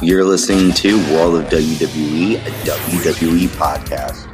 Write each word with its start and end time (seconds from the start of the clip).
You're 0.00 0.24
listening 0.24 0.72
to 0.74 0.96
World 1.12 1.34
of 1.34 1.46
WWE, 1.46 2.36
a 2.36 2.50
WWE 2.64 3.48
podcast. 3.48 4.26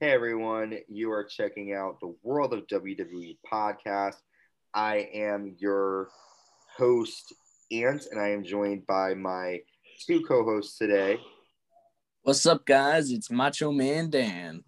Hey 0.00 0.10
everyone, 0.10 0.78
you 0.88 1.12
are 1.12 1.22
checking 1.22 1.74
out 1.74 2.00
the 2.00 2.12
World 2.24 2.52
of 2.54 2.66
WWE 2.66 3.38
podcast. 3.48 4.16
I 4.74 5.08
am 5.14 5.54
your 5.60 6.08
host, 6.78 7.34
Ant, 7.72 8.06
and 8.10 8.20
I 8.20 8.28
am 8.28 8.44
joined 8.44 8.86
by 8.86 9.14
my 9.14 9.58
two 10.06 10.22
co 10.22 10.44
hosts 10.44 10.78
today. 10.78 11.18
What's 12.22 12.46
up, 12.46 12.64
guys? 12.64 13.10
It's 13.10 13.30
Macho 13.30 13.72
Man 13.72 14.10
Dan. 14.10 14.62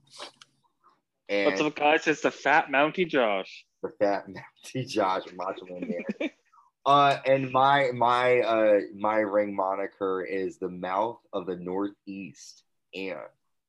And 1.28 1.46
What's 1.46 1.60
up, 1.60 1.76
guys? 1.76 2.06
It's 2.08 2.22
the 2.22 2.30
Fat 2.30 2.66
Mountie 2.68 3.08
Josh. 3.08 3.64
the 3.82 3.90
fat 4.00 4.26
Mountie 4.28 4.88
Josh 4.88 5.22
Macho 5.34 5.66
Man 5.66 6.04
Dan. 6.18 6.30
Uh, 6.86 7.18
and 7.26 7.52
my 7.52 7.90
my 7.94 8.40
uh 8.40 8.80
my 8.96 9.18
ring 9.18 9.54
moniker 9.54 10.22
is 10.24 10.58
the 10.58 10.68
mouth 10.68 11.18
of 11.34 11.46
the 11.46 11.56
Northeast, 11.56 12.64
and 12.94 13.18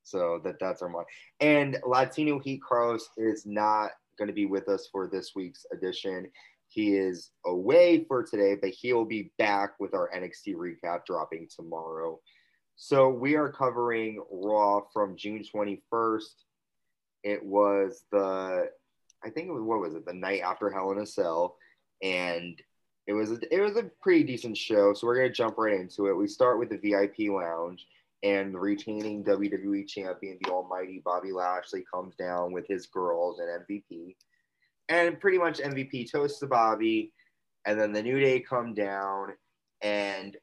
so 0.04 0.40
that 0.46 0.56
that's 0.60 0.82
our 0.82 0.88
mon. 0.88 1.04
And 1.42 1.78
Latino 1.86 2.40
Heat 2.40 2.62
Carlos 2.68 3.10
is 3.18 3.46
not 3.46 3.92
going 4.18 4.30
to 4.30 4.34
be 4.34 4.46
with 4.46 4.70
us 4.70 4.88
for 4.92 5.08
this 5.08 5.34
week's 5.36 5.66
edition. 5.74 6.28
He 6.72 6.96
is 6.96 7.32
away 7.46 8.06
for 8.08 8.24
today, 8.24 8.56
but 8.56 8.70
he 8.70 8.94
will 8.94 9.06
be 9.06 9.34
back 9.38 9.72
with 9.78 9.94
our 9.94 10.10
NXT 10.16 10.56
recap 10.56 11.06
dropping 11.06 11.50
tomorrow. 11.54 12.18
So 12.78 13.10
we 13.10 13.36
are 13.36 13.52
covering 13.52 14.24
Raw 14.32 14.82
from 14.94 15.18
June 15.18 15.44
21st. 15.54 16.34
It 17.24 17.46
was 17.46 18.06
the, 18.14 18.70
I 19.22 19.30
think 19.30 19.50
it 19.50 19.52
was 19.52 19.64
what 19.64 19.82
was 19.82 19.96
it, 19.96 20.06
the 20.06 20.14
night 20.14 20.44
after 20.46 20.70
Hell 20.70 20.92
in 20.94 21.00
a 21.00 21.06
Cell, 21.06 21.58
and 22.02 22.58
it 23.06 23.14
was 23.14 23.32
a, 23.32 23.40
it 23.54 23.60
was 23.60 23.76
a 23.76 23.92
pretty 24.02 24.24
decent 24.24 24.56
show. 24.56 24.94
So 24.94 25.08
we're 25.08 25.18
gonna 25.18 25.30
jump 25.30 25.58
right 25.58 25.78
into 25.78 26.08
it. 26.08 26.16
We 26.16 26.28
start 26.28 26.58
with 26.58 26.70
the 26.70 26.78
VIP 26.78 27.30
lounge 27.30 27.86
and 28.24 28.54
the 28.54 28.60
retaining 28.60 29.26
WWE 29.26 29.88
champion, 29.90 30.38
the 30.42 30.52
Almighty 30.52 31.02
Bobby 31.04 31.34
Lashley, 31.34 31.84
comes 31.94 32.16
down 32.16 32.54
with 32.54 32.66
his 32.66 32.88
girls 32.88 33.40
and 33.40 33.68
MVP, 33.68 34.16
and 34.92 35.20
pretty 35.22 35.38
much 35.38 35.60
MVP 35.60 36.12
toasts 36.12 36.40
to 36.40 36.48
Bobby, 36.48 37.14
and 37.66 37.80
then 37.80 37.94
the 37.94 38.04
New 38.04 38.20
Day 38.20 38.42
come 38.42 38.74
down 38.74 39.30
and 39.82 40.36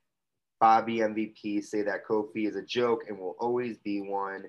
Bobby 0.58 0.98
MVP 0.98 1.62
say 1.62 1.82
that 1.82 2.04
Kofi 2.08 2.48
is 2.48 2.56
a 2.56 2.62
joke 2.62 3.02
and 3.08 3.18
will 3.18 3.36
always 3.38 3.76
be 3.78 4.00
one. 4.00 4.44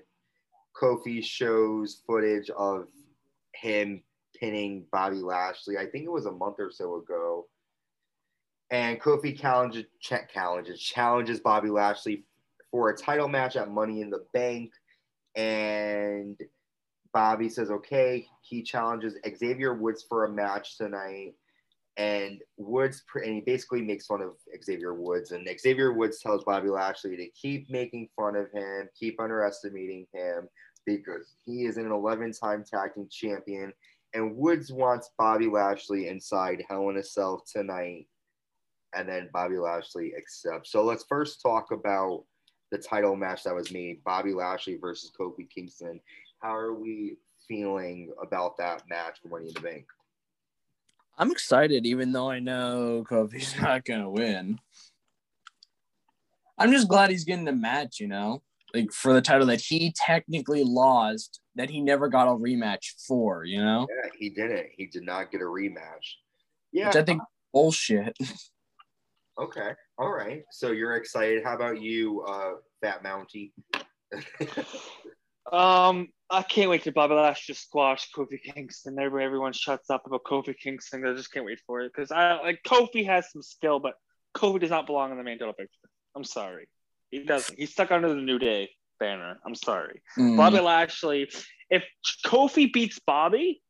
Kofi 0.80 1.22
shows 1.22 2.02
footage 2.06 2.48
of 2.50 2.86
him 3.54 4.02
pinning 4.40 4.86
Bobby 4.90 5.18
Lashley. 5.18 5.76
I 5.76 5.86
think 5.86 6.04
it 6.04 6.10
was 6.10 6.26
a 6.26 6.32
month 6.32 6.56
or 6.58 6.70
so 6.70 6.96
ago. 6.96 7.46
And 8.70 9.00
Kofi 9.00 9.38
challenges, 9.38 9.84
challenges, 10.00 10.80
challenges 10.80 11.40
Bobby 11.40 11.68
Lashley 11.68 12.24
for 12.70 12.88
a 12.88 12.96
title 12.96 13.28
match 13.28 13.56
at 13.56 13.70
Money 13.70 14.00
in 14.00 14.08
the 14.08 14.24
Bank. 14.32 14.72
And 15.36 16.40
Bobby 17.12 17.48
says, 17.48 17.70
okay. 17.70 18.26
He 18.42 18.62
challenges 18.62 19.16
Xavier 19.36 19.74
Woods 19.74 20.04
for 20.08 20.24
a 20.24 20.30
match 20.30 20.76
tonight. 20.76 21.34
And 21.96 22.40
Woods, 22.56 23.02
and 23.16 23.34
he 23.34 23.40
basically 23.40 23.82
makes 23.82 24.06
fun 24.06 24.22
of 24.22 24.32
Xavier 24.62 24.94
Woods. 24.94 25.32
And 25.32 25.48
Xavier 25.58 25.92
Woods 25.92 26.20
tells 26.20 26.44
Bobby 26.44 26.68
Lashley 26.68 27.16
to 27.16 27.28
keep 27.30 27.68
making 27.68 28.08
fun 28.16 28.36
of 28.36 28.50
him, 28.52 28.88
keep 28.98 29.20
underestimating 29.20 30.06
him, 30.12 30.48
because 30.86 31.34
he 31.44 31.66
is 31.66 31.76
an 31.76 31.90
11 31.90 32.32
time 32.32 32.64
tag 32.64 32.94
team 32.94 33.08
champion. 33.10 33.72
And 34.14 34.36
Woods 34.36 34.72
wants 34.72 35.10
Bobby 35.18 35.48
Lashley 35.48 36.08
inside 36.08 36.64
Hell 36.68 36.88
in 36.88 36.96
a 36.96 37.02
Cell 37.02 37.44
tonight. 37.50 38.06
And 38.94 39.08
then 39.08 39.28
Bobby 39.32 39.58
Lashley 39.58 40.14
accepts. 40.16 40.72
So 40.72 40.84
let's 40.84 41.04
first 41.08 41.42
talk 41.42 41.70
about 41.70 42.24
the 42.72 42.78
title 42.78 43.16
match 43.16 43.44
that 43.44 43.54
was 43.54 43.72
made 43.72 44.02
Bobby 44.04 44.32
Lashley 44.32 44.76
versus 44.76 45.12
Kofi 45.18 45.48
Kingston. 45.48 46.00
How 46.40 46.54
are 46.54 46.72
we 46.74 47.16
feeling 47.46 48.12
about 48.22 48.56
that 48.58 48.82
match 48.88 49.18
for 49.22 49.28
Money 49.28 49.48
in 49.48 49.54
the 49.54 49.60
Bank? 49.60 49.86
I'm 51.18 51.30
excited, 51.30 51.84
even 51.84 52.12
though 52.12 52.30
I 52.30 52.38
know 52.38 53.04
Kofi's 53.08 53.54
not 53.60 53.84
gonna 53.84 54.10
win. 54.10 54.58
I'm 56.58 56.72
just 56.72 56.88
glad 56.88 57.10
he's 57.10 57.24
getting 57.24 57.44
the 57.44 57.52
match, 57.52 58.00
you 58.00 58.08
know, 58.08 58.42
like 58.74 58.92
for 58.92 59.12
the 59.12 59.22
title 59.22 59.46
that 59.48 59.60
he 59.60 59.92
technically 59.96 60.64
lost, 60.64 61.40
that 61.56 61.70
he 61.70 61.80
never 61.80 62.08
got 62.08 62.28
a 62.28 62.32
rematch 62.32 62.92
for, 63.06 63.44
you 63.44 63.62
know, 63.62 63.86
Yeah, 63.88 64.10
he 64.18 64.30
didn't. 64.30 64.68
He 64.76 64.86
did 64.86 65.04
not 65.04 65.30
get 65.30 65.40
a 65.40 65.44
rematch. 65.44 66.16
Yeah. 66.72 66.88
which 66.88 66.96
I 66.96 67.02
think 67.02 67.22
bullshit. 67.52 68.16
Okay. 69.38 69.70
All 69.96 70.10
right. 70.10 70.42
So 70.50 70.70
you're 70.70 70.96
excited. 70.96 71.42
How 71.42 71.54
about 71.54 71.80
you, 71.80 72.20
uh, 72.28 72.56
Fat 72.82 73.02
Mountie? 73.02 73.52
Um, 75.50 76.08
I 76.28 76.42
can't 76.42 76.70
wait 76.70 76.84
to 76.84 76.92
Bobby 76.92 77.14
Lashley 77.14 77.54
just 77.54 77.66
squash 77.66 78.10
Kofi 78.12 78.40
Kingston. 78.42 78.98
Everybody, 78.98 79.24
everyone 79.24 79.52
shuts 79.52 79.90
up 79.90 80.06
about 80.06 80.22
Kofi 80.24 80.56
Kingston. 80.56 81.04
I 81.06 81.14
just 81.14 81.32
can't 81.32 81.44
wait 81.44 81.60
for 81.66 81.80
it 81.80 81.92
because 81.94 82.12
I 82.12 82.40
like 82.40 82.60
Kofi 82.66 83.04
has 83.06 83.30
some 83.32 83.42
skill, 83.42 83.80
but 83.80 83.94
Kofi 84.36 84.60
does 84.60 84.70
not 84.70 84.86
belong 84.86 85.10
in 85.10 85.18
the 85.18 85.24
main 85.24 85.38
title 85.38 85.54
picture. 85.54 85.88
I'm 86.14 86.24
sorry, 86.24 86.68
he 87.10 87.24
doesn't. 87.24 87.58
He's 87.58 87.72
stuck 87.72 87.90
under 87.90 88.08
the 88.08 88.14
New 88.14 88.38
Day 88.38 88.70
banner. 89.00 89.40
I'm 89.44 89.54
sorry, 89.54 90.02
Mm. 90.18 90.36
Bobby 90.36 90.60
Lashley. 90.60 91.30
If 91.68 91.84
Kofi 92.24 92.72
beats 92.72 93.00
Bobby, 93.00 93.60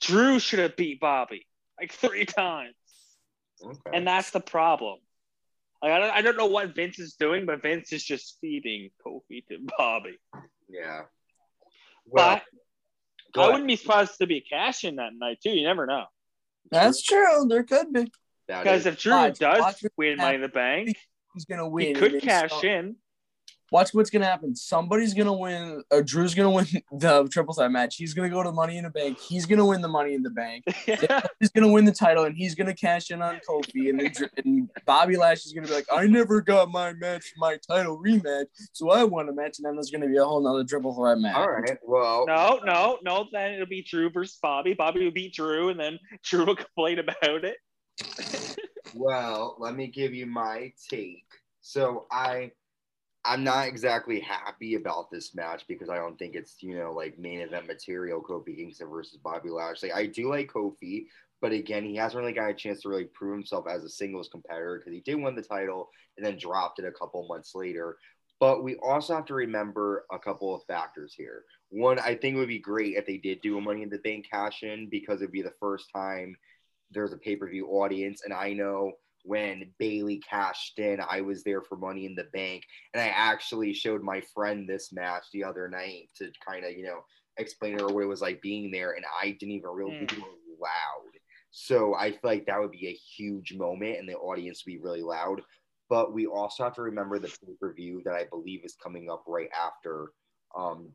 Drew 0.00 0.38
should 0.40 0.58
have 0.60 0.76
beat 0.76 0.98
Bobby 1.00 1.46
like 1.80 1.92
three 1.92 2.24
times. 2.24 2.74
Okay. 3.64 3.90
And 3.96 4.06
that's 4.06 4.30
the 4.30 4.40
problem. 4.40 4.98
Like 5.82 5.92
I 5.92 5.98
don't, 5.98 6.10
I 6.14 6.22
don't 6.22 6.36
know 6.36 6.46
what 6.46 6.74
Vince 6.74 6.98
is 6.98 7.14
doing, 7.14 7.46
but 7.46 7.62
Vince 7.62 7.92
is 7.92 8.02
just 8.04 8.38
feeding 8.40 8.90
Kofi 9.06 9.46
to 9.48 9.58
Bobby. 9.78 10.16
Yeah. 10.72 11.02
Well, 12.06 12.36
but 12.36 12.42
go 13.34 13.42
I 13.42 13.46
wouldn't 13.48 13.66
be 13.68 13.76
surprised 13.76 14.18
to 14.18 14.26
be 14.26 14.40
cashing 14.40 14.96
that 14.96 15.12
night 15.14 15.38
too. 15.42 15.50
You 15.50 15.64
never 15.66 15.86
know. 15.86 16.04
That's 16.70 17.02
true. 17.02 17.46
There 17.48 17.62
could 17.64 17.92
be. 17.92 18.10
Because 18.48 18.86
if 18.86 18.98
Drew 19.00 19.12
Watch- 19.12 19.38
does 19.38 19.60
watch 19.60 19.82
what 19.82 19.92
win 19.96 20.16
Money 20.16 20.34
in 20.36 20.40
the 20.42 20.48
Bank, 20.48 20.96
He's 21.34 21.44
gonna 21.44 21.68
win. 21.68 21.86
he 21.88 21.94
could 21.94 22.20
cash 22.22 22.50
some- 22.50 22.64
in. 22.64 22.96
Watch 23.72 23.94
what's 23.94 24.10
gonna 24.10 24.26
happen. 24.26 24.54
Somebody's 24.54 25.14
gonna 25.14 25.32
win. 25.32 25.82
Uh, 25.90 26.02
Drew's 26.04 26.34
gonna 26.34 26.50
win 26.50 26.66
the 26.92 27.26
triple 27.32 27.54
threat 27.54 27.72
match. 27.72 27.96
He's 27.96 28.12
gonna 28.12 28.28
go 28.28 28.42
to 28.42 28.52
Money 28.52 28.76
in 28.76 28.84
the 28.84 28.90
Bank. 28.90 29.18
He's 29.18 29.46
gonna 29.46 29.64
win 29.64 29.80
the 29.80 29.88
Money 29.88 30.12
in 30.12 30.22
the 30.22 30.28
Bank. 30.28 30.64
he's 31.40 31.48
gonna 31.48 31.72
win 31.72 31.86
the 31.86 31.92
title 31.92 32.24
and 32.24 32.36
he's 32.36 32.54
gonna 32.54 32.74
cash 32.74 33.10
in 33.10 33.22
on 33.22 33.40
Kofi 33.48 33.88
and, 33.88 33.98
then, 33.98 34.12
and 34.44 34.70
Bobby 34.84 35.16
Lashley's 35.16 35.54
gonna 35.54 35.66
be 35.66 35.72
like, 35.72 35.86
I 35.90 36.06
never 36.06 36.42
got 36.42 36.70
my 36.70 36.92
match, 36.92 37.32
my 37.38 37.56
title 37.66 37.98
rematch, 37.98 38.44
so 38.72 38.90
I 38.90 39.04
won 39.04 39.30
a 39.30 39.32
match, 39.32 39.58
and 39.58 39.64
then 39.64 39.76
there's 39.76 39.90
gonna 39.90 40.06
be 40.06 40.18
a 40.18 40.24
whole 40.24 40.42
nother 40.42 40.64
triple 40.64 40.94
threat 40.94 41.16
match. 41.16 41.34
all 41.34 41.50
right. 41.50 41.78
Well, 41.82 42.26
no, 42.26 42.60
no, 42.66 42.98
no. 43.02 43.26
Then 43.32 43.54
it'll 43.54 43.64
be 43.64 43.82
Drew 43.82 44.10
versus 44.10 44.38
Bobby. 44.42 44.74
Bobby 44.74 45.02
will 45.02 45.12
beat 45.12 45.32
Drew, 45.32 45.70
and 45.70 45.80
then 45.80 45.98
Drew 46.22 46.44
will 46.44 46.56
complain 46.56 46.98
about 46.98 47.16
it. 47.22 47.56
Well, 48.94 49.56
let 49.58 49.74
me 49.74 49.86
give 49.86 50.12
you 50.12 50.26
my 50.26 50.74
take. 50.90 51.24
So 51.62 52.06
I 52.10 52.50
I'm 53.24 53.44
not 53.44 53.68
exactly 53.68 54.20
happy 54.20 54.74
about 54.74 55.10
this 55.10 55.34
match 55.34 55.64
because 55.68 55.88
I 55.88 55.96
don't 55.96 56.18
think 56.18 56.34
it's, 56.34 56.56
you 56.60 56.76
know, 56.76 56.92
like 56.92 57.18
main 57.18 57.40
event 57.40 57.68
material, 57.68 58.20
Kofi 58.20 58.56
Kingston 58.56 58.88
versus 58.88 59.18
Bobby 59.22 59.48
Lashley. 59.48 59.92
I 59.92 60.06
do 60.06 60.28
like 60.28 60.50
Kofi, 60.52 61.06
but 61.40 61.52
again, 61.52 61.84
he 61.84 61.94
hasn't 61.94 62.20
really 62.20 62.32
got 62.32 62.50
a 62.50 62.54
chance 62.54 62.82
to 62.82 62.88
really 62.88 63.04
prove 63.04 63.34
himself 63.34 63.66
as 63.68 63.84
a 63.84 63.88
singles 63.88 64.28
competitor 64.28 64.78
because 64.78 64.92
he 64.92 65.00
did 65.00 65.22
win 65.22 65.36
the 65.36 65.42
title 65.42 65.90
and 66.16 66.26
then 66.26 66.36
dropped 66.36 66.80
it 66.80 66.84
a 66.84 66.92
couple 66.92 67.26
months 67.28 67.54
later. 67.54 67.96
But 68.40 68.64
we 68.64 68.74
also 68.76 69.14
have 69.14 69.26
to 69.26 69.34
remember 69.34 70.04
a 70.10 70.18
couple 70.18 70.52
of 70.52 70.64
factors 70.64 71.14
here. 71.16 71.44
One, 71.70 72.00
I 72.00 72.16
think 72.16 72.34
it 72.34 72.38
would 72.38 72.48
be 72.48 72.58
great 72.58 72.96
if 72.96 73.06
they 73.06 73.18
did 73.18 73.40
do 73.40 73.56
a 73.56 73.60
Money 73.60 73.84
in 73.84 73.88
the 73.88 73.98
Bank 73.98 74.26
cash 74.28 74.64
in 74.64 74.88
because 74.90 75.20
it'd 75.20 75.30
be 75.30 75.42
the 75.42 75.54
first 75.60 75.90
time 75.94 76.34
there's 76.90 77.12
a 77.12 77.18
pay 77.18 77.36
per 77.36 77.48
view 77.48 77.68
audience. 77.68 78.22
And 78.24 78.34
I 78.34 78.52
know 78.52 78.92
when 79.22 79.70
Bayley 79.78 80.20
cashed 80.28 80.78
in, 80.78 80.98
I 81.00 81.20
was 81.20 81.44
there 81.44 81.62
for 81.62 81.76
Money 81.76 82.06
in 82.06 82.14
the 82.14 82.28
Bank. 82.32 82.64
And 82.92 83.02
I 83.02 83.08
actually 83.08 83.72
showed 83.72 84.02
my 84.02 84.20
friend 84.34 84.68
this 84.68 84.92
match 84.92 85.24
the 85.32 85.44
other 85.44 85.68
night 85.68 86.10
to 86.16 86.30
kind 86.46 86.64
of, 86.64 86.72
you 86.72 86.84
know, 86.84 87.04
explain 87.38 87.78
to 87.78 87.84
her 87.84 87.92
what 87.92 88.02
it 88.02 88.06
was 88.06 88.20
like 88.20 88.42
being 88.42 88.70
there. 88.70 88.92
And 88.92 89.04
I 89.20 89.30
didn't 89.30 89.52
even 89.52 89.70
really 89.70 89.92
Mm. 89.92 89.98
think 89.98 90.12
it 90.12 90.18
was 90.18 90.58
loud. 90.60 91.20
So 91.50 91.94
I 91.94 92.10
feel 92.10 92.20
like 92.24 92.46
that 92.46 92.60
would 92.60 92.70
be 92.70 92.88
a 92.88 92.92
huge 92.92 93.54
moment 93.54 93.98
and 93.98 94.08
the 94.08 94.16
audience 94.16 94.64
would 94.64 94.72
be 94.72 94.78
really 94.78 95.02
loud. 95.02 95.42
But 95.88 96.12
we 96.14 96.26
also 96.26 96.64
have 96.64 96.74
to 96.76 96.82
remember 96.82 97.18
the 97.18 97.28
pay 97.28 97.54
per 97.60 97.72
view 97.74 98.02
that 98.04 98.14
I 98.14 98.24
believe 98.24 98.64
is 98.64 98.74
coming 98.82 99.10
up 99.10 99.24
right 99.26 99.50
after 99.52 100.12
um, 100.56 100.94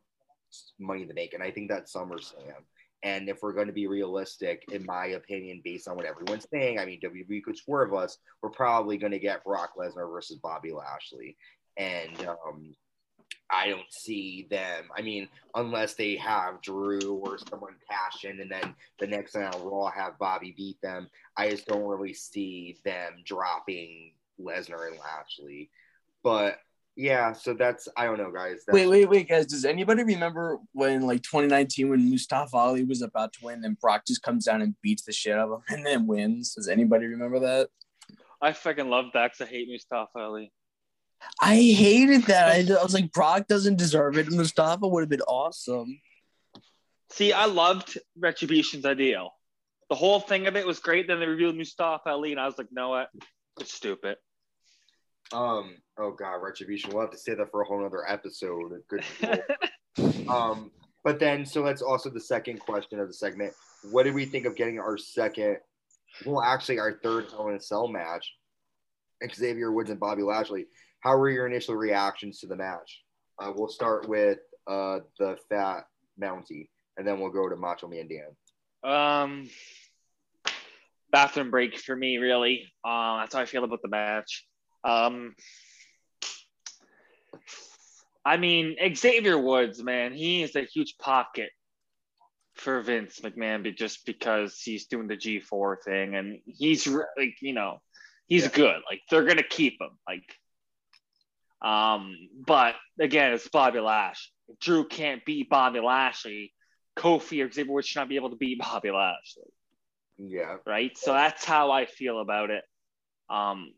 Money 0.80 1.04
in 1.04 1.08
the 1.08 1.14
Bank. 1.14 1.34
And 1.34 1.44
I 1.44 1.52
think 1.52 1.70
that's 1.70 1.94
SummerSlam. 1.94 2.64
And 3.04 3.30
if 3.30 3.40
we're 3.42 3.54
going 3.54 3.68
to 3.68 3.74
be 3.74 3.88
realistic, 3.88 4.64
in 4.72 4.86
my 4.86 5.08
opinion, 5.08 5.62
based 5.64 5.88
on 5.88 5.96
what 5.96 6.06
everyone's 6.06 6.48
saying, 6.52 6.80
I 6.80 6.86
mean, 6.86 7.00
WWE 7.02 7.44
could 7.44 7.58
swerve 7.58 7.94
us. 7.94 8.18
We're 8.42 8.50
probably 8.50 8.98
going 8.98 9.12
to 9.12 9.20
get 9.20 9.44
Brock 9.44 9.72
Lesnar 9.78 10.12
versus 10.12 10.40
Bobby 10.42 10.72
Lashley. 10.72 11.38
And 11.78 12.18
um, 12.28 12.74
I 13.50 13.70
don't 13.70 13.92
see 13.92 14.48
them. 14.50 14.86
I 14.96 15.02
mean, 15.02 15.30
unless 15.56 15.94
they 15.94 16.16
have 16.18 16.62
Drew 16.62 17.22
or 17.24 17.38
someone 17.38 17.76
cash 17.90 18.26
in, 18.26 18.42
and 18.42 18.52
then 18.52 18.76
the 19.00 19.08
next 19.08 19.36
night 19.36 19.54
on 19.54 19.64
Raw 19.64 19.90
have 19.90 20.18
Bobby 20.18 20.54
beat 20.58 20.82
them. 20.82 21.08
I 21.38 21.50
just 21.50 21.68
don't 21.68 21.86
really 21.86 22.14
see 22.14 22.78
them 22.84 23.18
dropping 23.26 24.14
Lesnar 24.42 24.88
and 24.88 24.98
Lashley. 25.00 25.70
But 26.24 26.58
yeah, 26.98 27.32
so 27.32 27.54
that's 27.54 27.88
I 27.96 28.06
don't 28.06 28.18
know, 28.18 28.32
guys. 28.32 28.64
That's, 28.66 28.74
Wait, 28.76 28.88
wait, 28.88 29.08
wait, 29.08 29.30
guys. 29.30 29.46
Does 29.46 29.66
anybody 29.66 30.04
remember 30.04 30.58
when 30.74 31.04
like 31.04 31.22
2019 31.22 31.90
when 31.90 32.10
Mustafa 32.10 32.58
Ali 32.58 32.84
was 32.84 33.04
about 33.04 33.34
to 33.34 33.40
win, 33.46 33.64
and 33.64 33.80
Brock 33.80 34.04
just 34.08 34.24
comes 34.24 34.46
down 34.46 34.64
and 34.64 34.76
beats 34.82 35.04
the 35.04 35.14
shit 35.14 35.38
out 35.38 35.50
of 35.50 35.60
him 35.60 35.78
and 35.78 35.86
then 35.86 36.08
wins? 36.08 36.56
Does 36.56 36.68
anybody 36.68 37.06
remember 37.06 37.40
that? 37.40 37.70
I 38.42 38.52
fucking 38.54 38.90
love 38.90 39.06
that 39.14 39.32
'cause 39.32 39.48
I 39.48 39.50
hate 39.50 39.70
Mustafa 39.70 40.18
Ali. 40.20 40.52
I 41.40 41.56
hated 41.56 42.24
that. 42.24 42.50
I, 42.50 42.80
I 42.80 42.84
was 42.84 42.94
like, 42.94 43.12
Brock 43.12 43.48
doesn't 43.48 43.78
deserve 43.78 44.18
it. 44.18 44.30
Mustafa 44.32 44.88
would 44.88 45.02
have 45.02 45.10
been 45.10 45.22
awesome. 45.22 46.00
See, 47.12 47.32
I 47.32 47.46
loved 47.46 47.98
Retribution's 48.18 48.86
ideal. 48.86 49.32
The 49.90 49.96
whole 49.96 50.20
thing 50.20 50.48
of 50.48 50.56
it 50.56 50.66
was 50.68 50.80
great. 50.80 51.08
Then 51.08 51.20
they 51.20 51.26
revealed 51.28 51.56
Mustafa 51.56 52.10
Ali, 52.10 52.32
and 52.32 52.40
I 52.40 52.46
was 52.46 52.58
like, 52.58 52.68
no, 52.72 52.90
what? 52.90 53.10
It's 53.60 53.74
stupid. 53.74 54.18
Um. 55.34 55.78
Oh 55.98 56.12
God, 56.12 56.36
retribution. 56.36 56.92
We'll 56.92 57.02
have 57.02 57.12
to 57.12 57.18
say 57.18 57.34
that 57.36 57.52
for 57.52 57.62
a 57.62 57.66
whole 57.66 57.86
other 57.86 58.10
episode. 58.10 58.72
Good. 58.88 59.04
um. 60.30 60.72
But 61.04 61.20
then, 61.20 61.46
so 61.46 61.64
that's 61.64 61.82
also 61.82 62.10
the 62.10 62.20
second 62.20 62.60
question 62.60 63.00
of 63.00 63.08
the 63.08 63.14
segment. 63.14 63.54
What 63.92 64.04
did 64.04 64.14
we 64.14 64.26
think 64.26 64.46
of 64.46 64.56
getting 64.56 64.80
our 64.80 64.98
second? 64.98 65.58
Well, 66.26 66.42
actually, 66.42 66.80
our 66.80 67.00
third 67.04 67.32
Hell 67.32 67.48
in 67.50 67.56
a 67.56 67.62
Cell 67.62 67.88
match. 67.88 68.34
Xavier 69.34 69.72
Woods 69.72 69.90
and 69.90 70.00
Bobby 70.00 70.24
Lashley. 70.24 70.66
How 71.00 71.18
were 71.18 71.30
your 71.30 71.48
initial 71.48 71.76
reactions 71.76 72.40
to 72.40 72.48
the 72.48 72.56
match? 72.56 73.04
Uh, 73.40 73.52
we'll 73.56 73.68
start 73.68 74.08
with 74.08 74.40
uh, 74.68 75.00
the 75.20 75.38
Fat 75.50 75.86
Mountie, 76.22 76.70
and 76.98 77.08
then 77.08 77.20
we'll 77.20 77.32
go 77.32 77.48
to 77.50 77.56
Macho 77.56 77.88
Man 77.88 78.08
Dan. 78.08 78.36
Um, 78.84 79.50
bathroom 81.12 81.52
break 81.52 81.78
for 81.78 81.96
me, 81.96 82.18
really. 82.18 82.72
Uh, 82.84 83.20
that's 83.20 83.34
how 83.34 83.42
I 83.42 83.46
feel 83.46 83.64
about 83.64 83.82
the 83.82 83.90
match. 83.90 84.46
Um, 84.88 85.36
I 88.26 88.38
mean, 88.38 88.76
Xavier 88.96 89.38
Woods, 89.38 89.84
man, 89.84 90.14
he 90.14 90.44
is 90.44 90.56
a 90.56 90.64
huge 90.64 90.98
pocket 90.98 91.50
for 92.56 92.82
Vince 92.82 93.20
McMahon, 93.20 93.76
just 93.78 94.06
because 94.06 94.60
he's 94.62 94.88
doing 94.88 95.08
the 95.08 95.18
G4 95.18 95.78
thing 95.84 96.16
and 96.16 96.40
he's 96.46 96.88
like, 96.88 97.36
you 97.42 97.54
know, 97.54 97.82
he's 98.28 98.44
Yeah. 98.44 98.50
good. 98.50 98.82
Like 98.90 99.02
they're 99.10 99.26
gonna 99.26 99.44
keep 99.44 99.80
him. 99.80 99.98
Like, 100.08 100.40
um, 101.62 102.16
but 102.46 102.76
again, 103.00 103.34
it's 103.34 103.48
Bobby 103.50 103.80
Lash. 103.80 104.32
If 104.48 104.60
Drew 104.60 104.88
can't 104.88 105.24
beat 105.26 105.50
Bobby 105.50 105.80
Lashley. 105.80 106.54
Kofi 106.98 107.46
or 107.46 107.52
Xavier 107.52 107.72
Woods 107.72 107.88
should 107.88 108.00
not 108.00 108.10
be 108.10 108.16
able 108.16 108.32
to 108.32 108.36
beat 108.38 108.58
Bobby 108.60 108.90
Lashley 108.90 109.44
Yeah. 110.18 110.58
right? 110.66 110.98
So 110.98 111.14
that's 111.14 111.46
how 111.46 111.70
I 111.70 111.86
feel 111.86 112.20
about 112.20 112.50
it. 112.50 112.64
Um, 113.30 113.72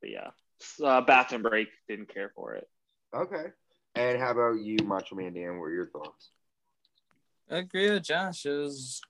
but 0.00 0.10
yeah, 0.10 0.30
uh, 0.84 1.00
bathroom 1.00 1.42
break. 1.42 1.68
Didn't 1.88 2.12
care 2.12 2.32
for 2.34 2.54
it. 2.54 2.68
Okay. 3.14 3.46
And 3.94 4.18
how 4.20 4.30
about 4.30 4.60
you, 4.60 4.76
Macho 4.84 5.16
Man 5.16 5.34
Dan? 5.34 5.58
What 5.58 5.66
are 5.66 5.74
your 5.74 5.90
thoughts? 5.90 6.30
I 7.50 7.58
agree 7.58 7.90
with 7.90 8.04
Josh. 8.04 8.46
It 8.46 8.50
was, 8.50 9.00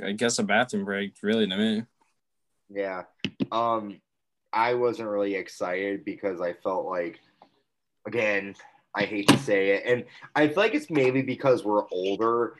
I 0.00 0.12
guess, 0.12 0.38
a 0.38 0.44
bathroom 0.44 0.84
break, 0.84 1.14
really, 1.22 1.48
to 1.48 1.56
me. 1.56 1.82
Yeah. 2.70 3.02
Um, 3.50 4.00
I 4.52 4.74
wasn't 4.74 5.08
really 5.08 5.34
excited 5.34 6.04
because 6.04 6.40
I 6.40 6.52
felt 6.52 6.86
like, 6.86 7.18
again, 8.06 8.54
I 8.94 9.04
hate 9.04 9.26
to 9.28 9.38
say 9.38 9.70
it, 9.70 9.82
and 9.86 10.04
I 10.36 10.46
feel 10.46 10.58
like 10.58 10.74
it's 10.74 10.88
maybe 10.88 11.22
because 11.22 11.64
we're 11.64 11.88
older. 11.90 12.54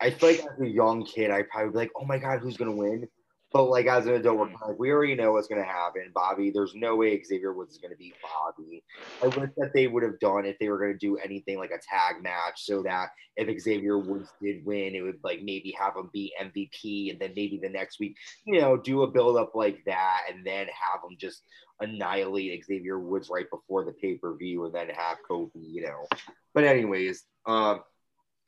I 0.00 0.10
feel 0.10 0.30
like 0.30 0.38
as 0.38 0.60
a 0.60 0.68
young 0.68 1.04
kid, 1.04 1.32
I'd 1.32 1.48
probably 1.48 1.72
be 1.72 1.78
like, 1.78 1.90
"Oh 1.96 2.04
my 2.04 2.18
god, 2.18 2.38
who's 2.38 2.56
gonna 2.56 2.70
win?" 2.70 3.08
But 3.52 3.64
like 3.64 3.86
as 3.86 4.06
an 4.06 4.14
adult, 4.14 4.38
we're 4.38 4.46
kind 4.46 4.58
of 4.62 4.68
like, 4.70 4.78
we 4.78 4.90
already 4.90 5.14
know 5.14 5.32
what's 5.32 5.48
gonna 5.48 5.62
happen. 5.62 6.10
Bobby, 6.14 6.50
there's 6.50 6.74
no 6.74 6.96
way 6.96 7.22
Xavier 7.22 7.52
Woods 7.52 7.74
is 7.74 7.78
gonna 7.78 7.96
beat 7.96 8.14
Bobby. 8.22 8.82
I 9.22 9.26
wish 9.26 9.50
that 9.56 9.72
they 9.74 9.86
would 9.86 10.02
have 10.02 10.18
done 10.20 10.46
if 10.46 10.58
they 10.58 10.68
were 10.68 10.78
gonna 10.78 10.98
do 10.98 11.18
anything 11.18 11.58
like 11.58 11.70
a 11.70 11.78
tag 11.78 12.22
match, 12.22 12.64
so 12.64 12.82
that 12.82 13.10
if 13.36 13.60
Xavier 13.60 13.98
Woods 13.98 14.30
did 14.40 14.64
win, 14.64 14.94
it 14.94 15.02
would 15.02 15.20
like 15.22 15.42
maybe 15.42 15.74
have 15.78 15.96
him 15.96 16.10
be 16.12 16.32
MVP, 16.40 17.10
and 17.10 17.20
then 17.20 17.32
maybe 17.36 17.58
the 17.62 17.68
next 17.68 17.98
week 18.00 18.16
you 18.44 18.60
know, 18.60 18.76
do 18.76 19.02
a 19.02 19.06
build 19.06 19.36
up 19.36 19.54
like 19.54 19.82
that 19.86 20.22
and 20.30 20.46
then 20.46 20.66
have 20.66 21.02
them 21.02 21.16
just 21.18 21.42
annihilate 21.80 22.64
Xavier 22.64 22.98
Woods 22.98 23.28
right 23.30 23.48
before 23.50 23.84
the 23.84 23.92
pay 23.92 24.14
per 24.14 24.36
view 24.36 24.64
and 24.64 24.74
then 24.74 24.88
have 24.88 25.18
Kofi, 25.28 25.50
you 25.54 25.82
know. 25.82 26.06
But, 26.54 26.64
anyways, 26.64 27.24
um, 27.46 27.82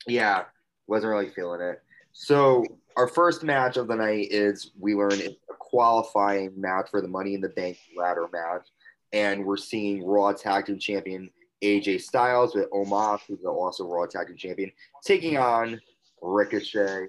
yeah, 0.07 0.45
wasn't 0.87 1.11
really 1.11 1.29
feeling 1.29 1.61
it. 1.61 1.81
So, 2.17 2.63
our 2.95 3.09
first 3.09 3.43
match 3.43 3.75
of 3.75 3.89
the 3.89 3.95
night 3.97 4.29
is 4.31 4.71
we 4.79 4.95
learn 4.95 5.11
it's 5.11 5.35
a 5.51 5.53
qualifying 5.59 6.53
match 6.55 6.87
for 6.89 7.01
the 7.01 7.09
Money 7.09 7.33
in 7.33 7.41
the 7.41 7.49
Bank 7.49 7.77
ladder 7.97 8.29
match. 8.31 8.69
And 9.11 9.45
we're 9.45 9.57
seeing 9.57 10.01
Raw 10.01 10.31
Tag 10.31 10.65
Team 10.67 10.79
Champion 10.79 11.29
AJ 11.61 12.01
Styles 12.01 12.55
with 12.55 12.71
Omos, 12.71 13.19
who's 13.27 13.43
also 13.43 13.85
Raw 13.85 14.05
Tag 14.05 14.27
Team 14.27 14.37
Champion, 14.37 14.71
taking 15.03 15.35
on 15.35 15.81
Ricochet. 16.21 17.07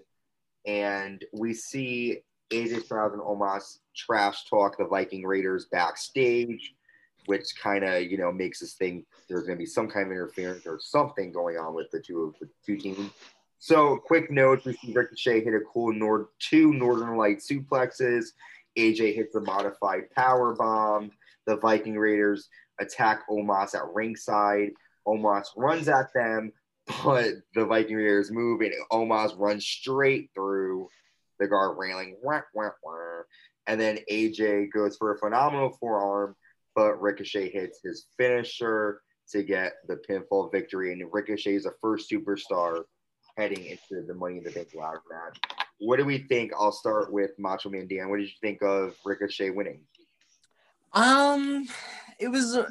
And 0.67 1.25
we 1.33 1.55
see 1.55 2.19
AJ 2.51 2.87
Styles 2.87 3.13
and 3.13 3.23
Omos 3.23 3.79
trash 3.95 4.51
talk 4.51 4.77
the 4.77 4.87
Viking 4.87 5.25
Raiders 5.25 5.67
backstage, 5.67 6.75
which 7.27 7.55
kind 7.63 7.85
of 7.85 8.03
you 8.03 8.19
know 8.19 8.33
makes 8.33 8.61
us 8.61 8.73
think 8.73 9.07
there's 9.29 9.45
going 9.45 9.57
to 9.57 9.63
be 9.63 9.67
some 9.67 9.89
kind 9.89 10.07
of 10.07 10.11
interference 10.11 10.67
or 10.67 10.81
something 10.81 11.31
going 11.31 11.59
on 11.59 11.75
with 11.75 11.93
the 11.93 12.01
two 12.01 12.25
of 12.25 12.35
the 12.41 12.49
two 12.67 12.77
teams. 12.77 13.13
So, 13.59 13.97
quick 13.97 14.31
note: 14.31 14.65
we 14.65 14.75
see 14.75 14.93
Ricochet 14.93 15.45
hit 15.45 15.55
a 15.55 15.61
cool 15.73 15.93
Nord 15.93 16.27
two 16.39 16.73
Northern 16.73 17.17
Light 17.17 17.39
suplexes. 17.39 18.27
AJ 18.79 19.15
hits 19.15 19.35
a 19.35 19.41
modified 19.41 20.11
power 20.15 20.55
bomb. 20.55 21.11
The 21.47 21.57
Viking 21.57 21.97
Raiders 21.97 22.49
attack 22.79 23.29
Omos 23.29 23.75
at 23.75 23.95
ringside. 23.95 24.73
Omos 25.07 25.47
runs 25.57 25.89
at 25.89 26.13
them, 26.15 26.53
but 27.05 27.35
the 27.55 27.65
Viking 27.65 27.97
Raiders 27.97 28.31
move 28.31 28.61
and 28.61 28.75
Omos 28.93 29.39
runs 29.39 29.65
straight 29.65 30.31
through 30.35 30.89
the 31.39 31.47
guard 31.47 31.79
railing. 31.79 32.17
Wah, 32.23 32.43
wah, 32.55 32.71
wah. 32.83 33.23
And 33.67 33.81
then 33.81 33.99
AJ 34.11 34.73
goes 34.73 34.97
for 34.97 35.13
a 35.15 35.19
phenomenal 35.19 35.71
forearm, 35.81 36.37
but 36.75 37.01
Ricochet 37.01 37.51
hits 37.51 37.81
his 37.83 38.07
finisher 38.17 39.03
to 39.31 39.43
get 39.43 39.75
the 39.89 40.01
pinfall 40.09 40.53
victory. 40.53 40.93
And 40.93 41.03
Ricochet 41.13 41.57
is 41.57 41.65
the 41.65 41.75
first 41.81 42.11
superstar 42.11 42.85
heading 43.37 43.65
into 43.67 44.05
the 44.07 44.15
Money 44.15 44.39
in 44.39 44.45
the 44.45 44.51
Bank 44.51 44.69
ladder 44.75 45.03
match. 45.11 45.39
What 45.79 45.99
do 45.99 46.05
we 46.05 46.19
think? 46.19 46.53
I'll 46.59 46.73
start 46.73 47.13
with 47.13 47.33
Macho 47.39 47.69
Man 47.69 47.87
Dan. 47.87 48.09
What 48.09 48.19
did 48.19 48.29
you 48.29 48.35
think 48.41 48.63
of 48.63 48.97
Ricochet 49.05 49.51
winning? 49.51 49.81
Um, 50.93 51.67
it 52.19 52.29
was 52.29 52.57
a, 52.57 52.67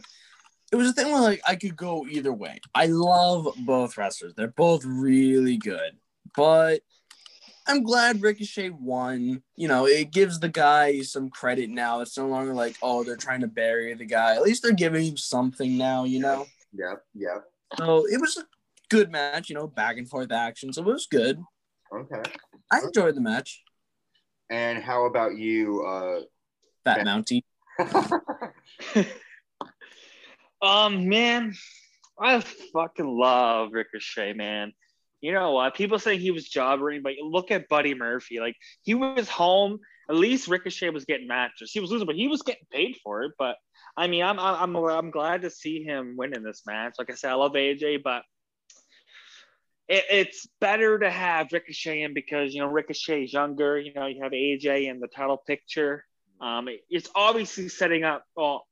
it 0.72 0.76
was 0.76 0.90
a 0.90 0.94
thing 0.94 1.12
where 1.12 1.22
like 1.22 1.42
I 1.48 1.56
could 1.56 1.76
go 1.76 2.06
either 2.08 2.34
way. 2.34 2.60
I 2.74 2.88
love 2.88 3.48
both 3.60 3.98
wrestlers; 3.98 4.34
they're 4.34 4.48
both 4.48 4.84
really 4.84 5.58
good. 5.58 5.98
But 6.36 6.82
I'm 7.68 7.84
glad 7.84 8.22
Ricochet 8.22 8.72
won. 8.72 9.44
You 9.56 9.68
know, 9.68 9.86
it 9.86 10.12
gives 10.12 10.40
the 10.40 10.50
guy 10.50 11.02
some 11.02 11.30
credit 11.30 11.70
now. 11.70 12.02
It's 12.02 12.18
no 12.18 12.28
longer 12.28 12.54
like, 12.54 12.76
oh, 12.82 13.04
they're 13.04 13.16
trying 13.16 13.42
to 13.42 13.48
bury 13.48 13.94
the 13.94 14.06
guy. 14.06 14.36
At 14.36 14.42
least 14.42 14.64
they're 14.64 14.74
giving 14.74 15.06
him 15.06 15.18
something 15.18 15.78
now. 15.78 16.06
You 16.06 16.20
know. 16.20 16.48
Yep, 16.74 17.04
yep. 17.14 17.44
So 17.78 18.06
it 18.08 18.20
was 18.20 18.38
a 18.38 18.44
good 18.90 19.12
match. 19.12 19.50
You 19.50 19.56
know, 19.56 19.68
back 19.68 19.98
and 19.98 20.10
forth 20.10 20.32
action. 20.32 20.74
So 20.74 20.82
it 20.82 20.86
was 20.86 21.08
good. 21.10 21.40
Okay. 21.94 22.22
I 22.72 22.80
enjoyed 22.80 23.16
the 23.16 23.22
match. 23.22 23.64
And 24.50 24.84
how 24.84 25.06
about 25.06 25.38
you? 25.38 25.84
Uh, 25.84 26.22
Fat 26.84 27.06
Mountie. 27.06 27.44
Um, 30.66 31.10
man, 31.10 31.54
I 32.20 32.40
fucking 32.74 33.08
love 33.08 33.70
Ricochet, 33.74 34.34
man. 34.34 34.74
You 35.22 35.32
know 35.32 35.52
what? 35.52 35.76
People 35.76 36.00
say 36.00 36.18
he 36.18 36.32
was 36.32 36.48
jobbering, 36.48 37.02
but 37.04 37.14
look 37.22 37.52
at 37.52 37.70
Buddy 37.70 37.94
Murphy. 37.94 38.40
Like 38.40 38.56
he 38.84 38.94
was 38.94 39.30
home. 39.30 39.80
At 40.10 40.16
least 40.16 40.48
Ricochet 40.48 40.90
was 40.90 41.06
getting 41.06 41.28
matches. 41.28 41.72
He 41.72 41.80
was 41.80 41.92
losing, 41.92 42.06
but 42.06 42.16
he 42.16 42.28
was 42.28 42.42
getting 42.42 42.66
paid 42.72 42.98
for 43.04 43.24
it. 43.24 43.34
But 43.38 43.58
I 43.98 44.08
mean, 44.08 44.24
I'm 44.24 44.40
I'm 44.40 44.76
I'm 44.76 45.12
glad 45.12 45.44
to 45.44 45.50
see 45.50 45.84
him 45.84 46.16
winning 46.18 46.44
this 46.44 46.64
match. 46.66 46.96
Like 46.98 47.12
I 47.12 47.16
said, 47.16 47.32
I 47.32 47.36
love 47.36 47.54
AJ, 47.54 48.04
but 48.04 48.24
it, 49.88 50.04
it's 50.10 50.48
better 50.60 50.98
to 51.00 51.10
have 51.10 51.52
Ricochet 51.52 52.02
in 52.02 52.14
because 52.14 52.54
you 52.54 52.62
know 52.62 52.68
Ricochet 52.68 53.24
is 53.26 53.34
younger. 53.34 53.78
You 53.80 53.94
know, 53.94 54.06
you 54.08 54.22
have 54.24 54.32
AJ 54.32 54.88
in 54.90 55.00
the 55.00 55.08
title 55.08 55.38
picture. 55.38 56.04
Um, 56.42 56.68
it- 56.68 56.82
it's 56.90 57.10
obviously 57.16 57.70
setting 57.70 58.04
up. 58.04 58.24
Well, 58.36 58.66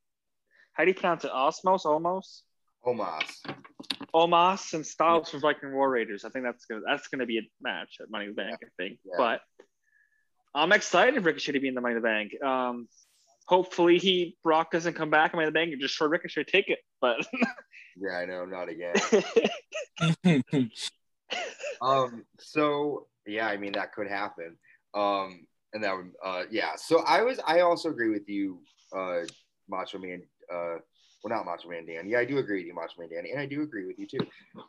how 0.74 0.84
do 0.86 0.90
you 0.90 0.96
pronounce 0.96 1.24
it? 1.24 1.32
Osmos, 1.32 1.86
almost. 1.86 2.44
Omos. 2.86 3.30
Omos 4.14 4.74
and 4.74 4.86
Styles 4.86 5.30
for 5.30 5.40
Viking 5.40 5.74
War 5.74 5.90
Raiders. 5.90 6.26
I 6.26 6.30
think 6.30 6.46
that's 6.46 6.66
gonna 6.66 6.82
that's 6.86 7.08
gonna 7.08 7.26
be 7.26 7.38
a 7.38 7.42
match 7.62 7.98
at 8.02 8.10
Money 8.10 8.26
in 8.26 8.32
the 8.32 8.36
Bank. 8.36 8.58
I 8.64 8.68
think, 8.78 9.00
Yeah. 9.06 9.14
but 9.18 9.42
I'm 10.56 10.72
excited 10.72 11.16
for 11.16 11.22
Ricochet 11.22 11.54
to 11.54 11.60
be 11.60 11.68
in 11.68 11.74
the 11.76 11.82
Money 11.82 11.96
in 11.96 12.02
the 12.02 12.08
Bank. 12.08 12.44
Um, 12.44 12.88
hopefully 13.48 13.98
he 14.00 14.38
Brock 14.44 14.72
doesn't 14.72 14.94
come 14.94 15.10
back 15.10 15.34
in 15.34 15.38
Money 15.38 15.48
in 15.48 15.54
the 15.54 15.58
Bank 15.60 15.72
and 15.72 15.82
just 15.82 15.96
show 15.96 16.06
Ricochet 16.06 16.44
take 16.46 16.70
it. 16.70 16.80
But 17.02 17.26
Yeah, 17.96 18.18
I 18.18 18.26
know, 18.26 18.46
not 18.46 18.68
again. 18.70 18.94
Um, 21.82 22.24
so 22.40 23.08
yeah, 23.28 23.48
I 23.48 23.58
mean 23.58 23.74
that 23.74 23.94
could 23.94 24.08
happen. 24.08 24.56
Um, 24.94 25.46
and 25.74 25.84
that 25.84 25.96
would 25.96 26.12
uh 26.24 26.44
yeah. 26.52 26.76
So 26.78 27.00
I 27.06 27.22
was 27.22 27.40
I 27.46 27.62
also 27.62 27.90
agree 27.90 28.10
with 28.10 28.28
you, 28.30 28.60
uh 28.96 29.22
Macho 29.70 29.98
Man 29.98 30.22
uh 30.54 30.78
well 31.24 31.36
not 31.38 31.46
Macho 31.46 31.68
Man 31.70 31.86
Dan. 31.86 32.08
Yeah, 32.08 32.20
I 32.20 32.26
do 32.26 32.38
agree 32.38 32.60
with 32.60 32.68
you, 32.68 32.74
Macho 32.74 32.94
Man 33.00 33.10
Dan, 33.10 33.26
and 33.30 33.40
I 33.40 33.46
do 33.46 33.64
agree 33.64 33.86
with 33.86 33.98
you 34.00 34.08
too. 34.08 34.26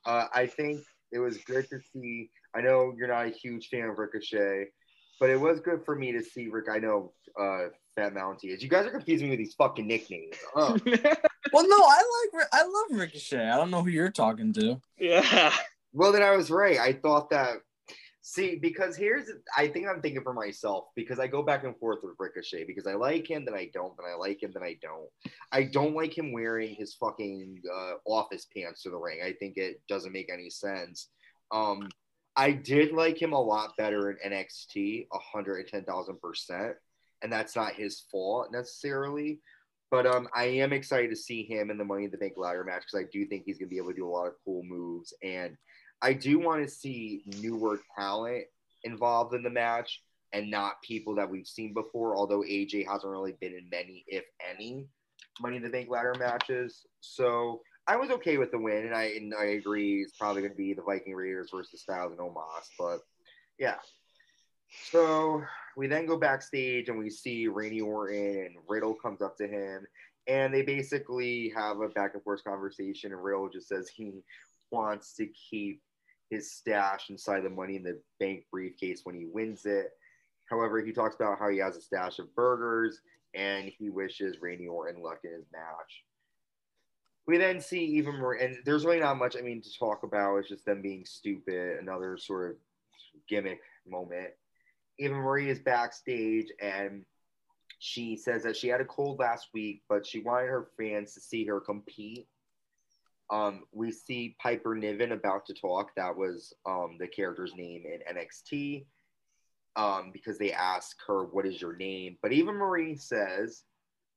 Uh 0.06 0.26
I 0.34 0.46
think 0.46 0.80
it 1.12 1.18
was 1.18 1.38
good 1.38 1.68
to 1.70 1.78
see 1.92 2.30
I 2.56 2.60
know 2.62 2.94
you're 2.96 3.08
not 3.08 3.26
a 3.26 3.30
huge 3.30 3.68
fan 3.68 3.84
of 3.88 3.98
Ricochet, 3.98 4.66
but 5.20 5.30
it 5.30 5.38
was 5.38 5.60
good 5.60 5.84
for 5.84 5.94
me 5.94 6.10
to 6.12 6.22
see 6.22 6.48
Rick. 6.48 6.66
I 6.70 6.78
know 6.78 7.12
uh 7.38 7.66
Fat 7.96 8.12
Mountie 8.14 8.46
is. 8.52 8.62
You 8.62 8.68
guys 8.68 8.86
are 8.86 8.90
confusing 8.90 9.26
me 9.28 9.36
with 9.36 9.38
these 9.38 9.54
fucking 9.54 9.86
nicknames. 9.86 10.36
Oh. 10.56 10.76
well, 11.52 11.68
no, 11.68 11.76
I 11.76 12.02
like 12.32 12.40
Ri- 12.40 12.48
I 12.52 12.62
love 12.62 12.98
Ricochet. 13.00 13.48
I 13.48 13.56
don't 13.56 13.70
know 13.70 13.82
who 13.82 13.90
you're 13.90 14.10
talking 14.10 14.52
to. 14.54 14.80
yeah, 14.98 15.52
Well, 15.94 16.12
then 16.12 16.22
I 16.22 16.36
was 16.36 16.50
right. 16.50 16.78
I 16.78 16.92
thought 16.92 17.30
that. 17.30 17.56
See, 18.26 18.56
because 18.56 18.96
here's, 18.96 19.28
I 19.56 19.68
think 19.68 19.86
I'm 19.86 20.00
thinking 20.00 20.22
for 20.22 20.32
myself 20.32 20.86
because 20.96 21.18
I 21.18 21.26
go 21.26 21.42
back 21.42 21.64
and 21.64 21.76
forth 21.76 21.98
with 22.02 22.16
Ricochet 22.18 22.64
because 22.64 22.86
I 22.86 22.94
like 22.94 23.30
him, 23.30 23.44
then 23.44 23.54
I 23.54 23.68
don't, 23.74 23.94
then 23.98 24.06
I 24.10 24.16
like 24.16 24.42
him, 24.42 24.50
then 24.54 24.62
I 24.62 24.78
don't. 24.80 25.10
I 25.52 25.64
don't 25.64 25.94
like 25.94 26.16
him 26.16 26.32
wearing 26.32 26.74
his 26.74 26.94
fucking 26.94 27.60
uh, 27.70 27.92
office 28.06 28.46
pants 28.56 28.82
to 28.82 28.90
the 28.90 28.96
ring. 28.96 29.18
I 29.22 29.34
think 29.34 29.58
it 29.58 29.82
doesn't 29.90 30.12
make 30.12 30.32
any 30.32 30.48
sense. 30.48 31.10
Um, 31.52 31.86
I 32.34 32.52
did 32.52 32.92
like 32.92 33.20
him 33.20 33.34
a 33.34 33.40
lot 33.40 33.76
better 33.76 34.10
in 34.10 34.32
NXT, 34.32 35.06
110,000%. 35.12 36.74
And 37.22 37.32
that's 37.32 37.54
not 37.54 37.74
his 37.74 38.04
fault 38.10 38.48
necessarily. 38.50 39.40
But 39.90 40.06
um, 40.06 40.28
I 40.34 40.44
am 40.44 40.72
excited 40.72 41.10
to 41.10 41.16
see 41.16 41.44
him 41.44 41.70
in 41.70 41.78
the 41.78 41.84
Money 41.84 42.06
in 42.06 42.10
the 42.10 42.18
Bank 42.18 42.32
ladder 42.36 42.64
match 42.64 42.82
because 42.86 43.06
I 43.06 43.08
do 43.12 43.26
think 43.26 43.44
he's 43.44 43.58
going 43.58 43.68
to 43.68 43.70
be 43.70 43.76
able 43.76 43.90
to 43.90 43.96
do 43.96 44.08
a 44.08 44.10
lot 44.10 44.26
of 44.26 44.32
cool 44.44 44.62
moves. 44.64 45.14
And 45.22 45.56
I 46.04 46.12
do 46.12 46.38
want 46.38 46.62
to 46.62 46.68
see 46.68 47.22
newer 47.40 47.80
talent 47.96 48.44
involved 48.84 49.34
in 49.34 49.42
the 49.42 49.48
match 49.48 50.02
and 50.34 50.50
not 50.50 50.82
people 50.82 51.14
that 51.14 51.30
we've 51.30 51.46
seen 51.46 51.72
before, 51.72 52.14
although 52.14 52.42
AJ 52.42 52.86
hasn't 52.86 53.10
really 53.10 53.34
been 53.40 53.54
in 53.54 53.70
many, 53.70 54.04
if 54.06 54.24
any, 54.54 54.86
Money 55.40 55.56
in 55.56 55.62
the 55.62 55.70
Bank 55.70 55.88
ladder 55.88 56.14
matches. 56.18 56.84
So 57.00 57.62
I 57.86 57.96
was 57.96 58.10
okay 58.10 58.36
with 58.36 58.50
the 58.50 58.58
win, 58.58 58.84
and 58.84 58.94
I 58.94 59.04
and 59.16 59.32
I 59.34 59.44
agree 59.44 60.02
it's 60.02 60.16
probably 60.16 60.42
going 60.42 60.52
to 60.52 60.58
be 60.58 60.74
the 60.74 60.82
Viking 60.82 61.14
Raiders 61.14 61.48
versus 61.50 61.80
Styles 61.80 62.12
and 62.12 62.20
Omos, 62.20 62.68
but 62.78 62.98
yeah. 63.58 63.76
So 64.90 65.42
we 65.74 65.86
then 65.86 66.04
go 66.04 66.18
backstage 66.18 66.88
and 66.90 66.98
we 66.98 67.08
see 67.08 67.48
Randy 67.48 67.80
Orton 67.80 68.16
and 68.16 68.56
Riddle 68.68 68.94
comes 68.94 69.22
up 69.22 69.38
to 69.38 69.48
him, 69.48 69.86
and 70.26 70.52
they 70.52 70.62
basically 70.62 71.50
have 71.56 71.80
a 71.80 71.88
back 71.88 72.12
and 72.12 72.22
forth 72.22 72.44
conversation. 72.44 73.12
And 73.12 73.24
Riddle 73.24 73.48
just 73.48 73.68
says 73.68 73.88
he 73.88 74.12
wants 74.70 75.14
to 75.14 75.26
keep 75.50 75.80
his 76.34 76.52
stash 76.52 77.10
inside 77.10 77.42
the 77.44 77.50
Money 77.50 77.76
in 77.76 77.82
the 77.82 78.00
Bank 78.18 78.44
briefcase 78.50 79.00
when 79.04 79.14
he 79.14 79.26
wins 79.26 79.66
it. 79.66 79.90
However, 80.50 80.82
he 80.82 80.92
talks 80.92 81.14
about 81.14 81.38
how 81.38 81.48
he 81.48 81.58
has 81.58 81.76
a 81.76 81.80
stash 81.80 82.18
of 82.18 82.34
burgers 82.34 83.00
and 83.34 83.70
he 83.78 83.90
wishes 83.90 84.40
Randy 84.40 84.66
Orton 84.66 85.02
luck 85.02 85.20
in 85.24 85.32
his 85.32 85.46
match. 85.52 86.04
We 87.26 87.38
then 87.38 87.60
see 87.60 87.84
even 87.84 88.20
more, 88.20 88.34
and 88.34 88.58
there's 88.66 88.84
really 88.84 89.00
not 89.00 89.16
much 89.16 89.34
I 89.36 89.40
mean 89.40 89.62
to 89.62 89.78
talk 89.78 90.02
about. 90.02 90.36
It's 90.36 90.48
just 90.48 90.66
them 90.66 90.82
being 90.82 91.06
stupid. 91.06 91.78
Another 91.80 92.18
sort 92.18 92.50
of 92.50 92.56
gimmick 93.28 93.60
moment. 93.86 94.30
Eva 94.98 95.14
Marie 95.14 95.50
is 95.50 95.58
backstage 95.58 96.48
and 96.62 97.04
she 97.78 98.16
says 98.16 98.42
that 98.44 98.56
she 98.56 98.68
had 98.68 98.80
a 98.80 98.84
cold 98.84 99.18
last 99.18 99.48
week, 99.52 99.82
but 99.88 100.06
she 100.06 100.20
wanted 100.20 100.46
her 100.46 100.68
fans 100.78 101.14
to 101.14 101.20
see 101.20 101.44
her 101.44 101.60
compete. 101.60 102.26
Um, 103.30 103.64
we 103.72 103.90
see 103.90 104.36
Piper 104.40 104.74
Niven 104.74 105.12
about 105.12 105.46
to 105.46 105.54
talk. 105.54 105.90
That 105.96 106.16
was 106.16 106.52
um, 106.66 106.96
the 106.98 107.08
character's 107.08 107.54
name 107.54 107.84
in 107.86 108.16
NXT 108.16 108.84
um, 109.76 110.10
because 110.12 110.38
they 110.38 110.52
ask 110.52 110.96
her, 111.06 111.24
What 111.24 111.46
is 111.46 111.60
your 111.60 111.76
name? 111.76 112.18
But 112.22 112.32
Eva 112.32 112.52
Marie 112.52 112.96
says 112.96 113.62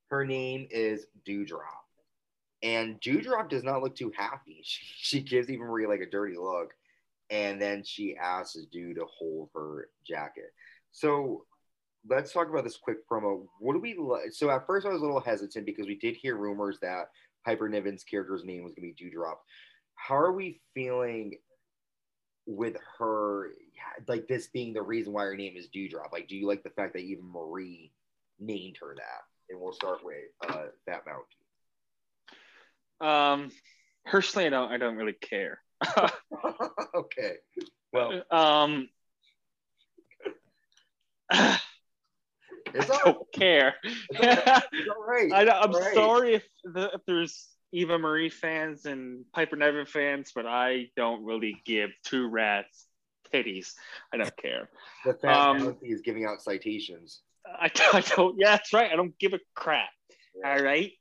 her 0.10 0.26
name 0.26 0.68
is 0.70 1.06
Dewdrop. 1.26 1.84
And 2.64 3.00
Dewdrop 3.02 3.50
does 3.50 3.64
not 3.64 3.84
look 3.84 3.96
too 3.96 4.12
happy. 4.16 4.62
She, 4.64 4.86
she 4.98 5.22
gives 5.22 5.50
Eva 5.50 5.64
Marie 5.64 5.88
like 5.88 6.02
a 6.02 6.10
dirty 6.10 6.38
look. 6.38 6.74
And 7.30 7.62
then 7.62 7.84
she 7.84 8.16
asks 8.16 8.58
Dew 8.72 8.94
to 8.94 9.06
hold 9.06 9.50
her 9.54 9.90
jacket. 10.06 10.54
So 10.92 11.46
let's 12.10 12.32
talk 12.32 12.50
about 12.50 12.64
this 12.64 12.78
quick 12.78 13.08
promo. 13.10 13.46
What 13.60 13.74
do 13.74 13.80
we 13.80 13.98
like? 13.98 14.32
So 14.32 14.50
at 14.50 14.66
first 14.66 14.86
I 14.86 14.90
was 14.90 15.02
a 15.02 15.06
little 15.06 15.20
hesitant 15.20 15.66
because 15.66 15.88
we 15.88 15.96
did 15.96 16.16
hear 16.16 16.38
rumors 16.38 16.80
that 16.82 17.10
Piper 17.46 17.70
Niven's 17.70 18.04
character's 18.04 18.44
name 18.44 18.64
was 18.64 18.74
going 18.74 18.90
to 18.90 18.96
be 18.96 19.06
Dewdrop. 19.06 19.42
How 19.96 20.16
are 20.16 20.34
we 20.34 20.62
feeling 20.74 21.38
with 22.46 22.78
her, 22.98 23.52
like 24.08 24.28
this 24.28 24.48
being 24.48 24.74
the 24.74 24.82
reason 24.82 25.14
why 25.14 25.26
her 25.26 25.36
name 25.36 25.56
is 25.58 25.68
Dewdrop? 25.68 26.12
Like, 26.14 26.28
do 26.28 26.36
you 26.36 26.48
like 26.48 26.64
the 26.64 26.70
fact 26.70 26.94
that 26.94 27.02
Eva 27.02 27.22
Marie 27.24 27.92
named 28.40 28.78
her 28.82 28.96
that? 28.96 29.22
And 29.50 29.60
we'll 29.60 29.74
start 29.74 30.00
with 30.04 30.16
uh, 30.50 30.66
Fat 30.86 31.04
Mountie. 31.06 33.06
um, 33.06 33.52
personally, 34.06 34.48
I 34.48 34.50
don't 34.50 34.72
I 34.72 34.78
don't 34.78 34.96
really 34.96 35.14
care. 35.14 35.60
okay. 36.96 37.36
Well, 37.94 38.24
um, 38.32 38.90
it's 42.74 42.90
all, 42.90 43.00
don't 43.06 43.32
care. 43.34 43.76
it's 44.10 44.90
all 44.90 45.06
right. 45.08 45.32
I, 45.34 45.42
I'm 45.42 45.74
All 45.74 45.80
right. 45.80 45.94
sorry 45.94 46.36
if, 46.36 46.44
the, 46.64 46.92
if 46.94 47.02
there's 47.06 47.48
Eva 47.72 47.98
Marie 47.98 48.30
fans 48.30 48.86
and 48.86 49.26
Piper 49.34 49.56
Niven 49.56 49.86
fans, 49.86 50.32
but 50.34 50.46
I 50.46 50.90
don't 50.96 51.24
really 51.26 51.62
give 51.66 51.92
two 52.04 52.28
rats 52.30 52.86
titties. 53.34 53.74
I 54.14 54.18
don't 54.18 54.38
care. 54.38 54.70
The 55.06 55.14
Fat 55.14 55.50
um, 55.50 55.78
is 55.82 56.02
giving 56.02 56.26
out 56.26 56.42
citations. 56.42 57.22
I, 57.46 57.72
I 57.94 58.02
don't. 58.02 58.36
Yeah, 58.40 58.52
that's 58.52 58.74
right. 58.74 58.92
I 58.92 58.96
don't 58.96 59.18
give 59.20 59.34
a 59.34 59.40
crap. 59.56 59.90
All 60.46 60.60
right. 60.60 60.92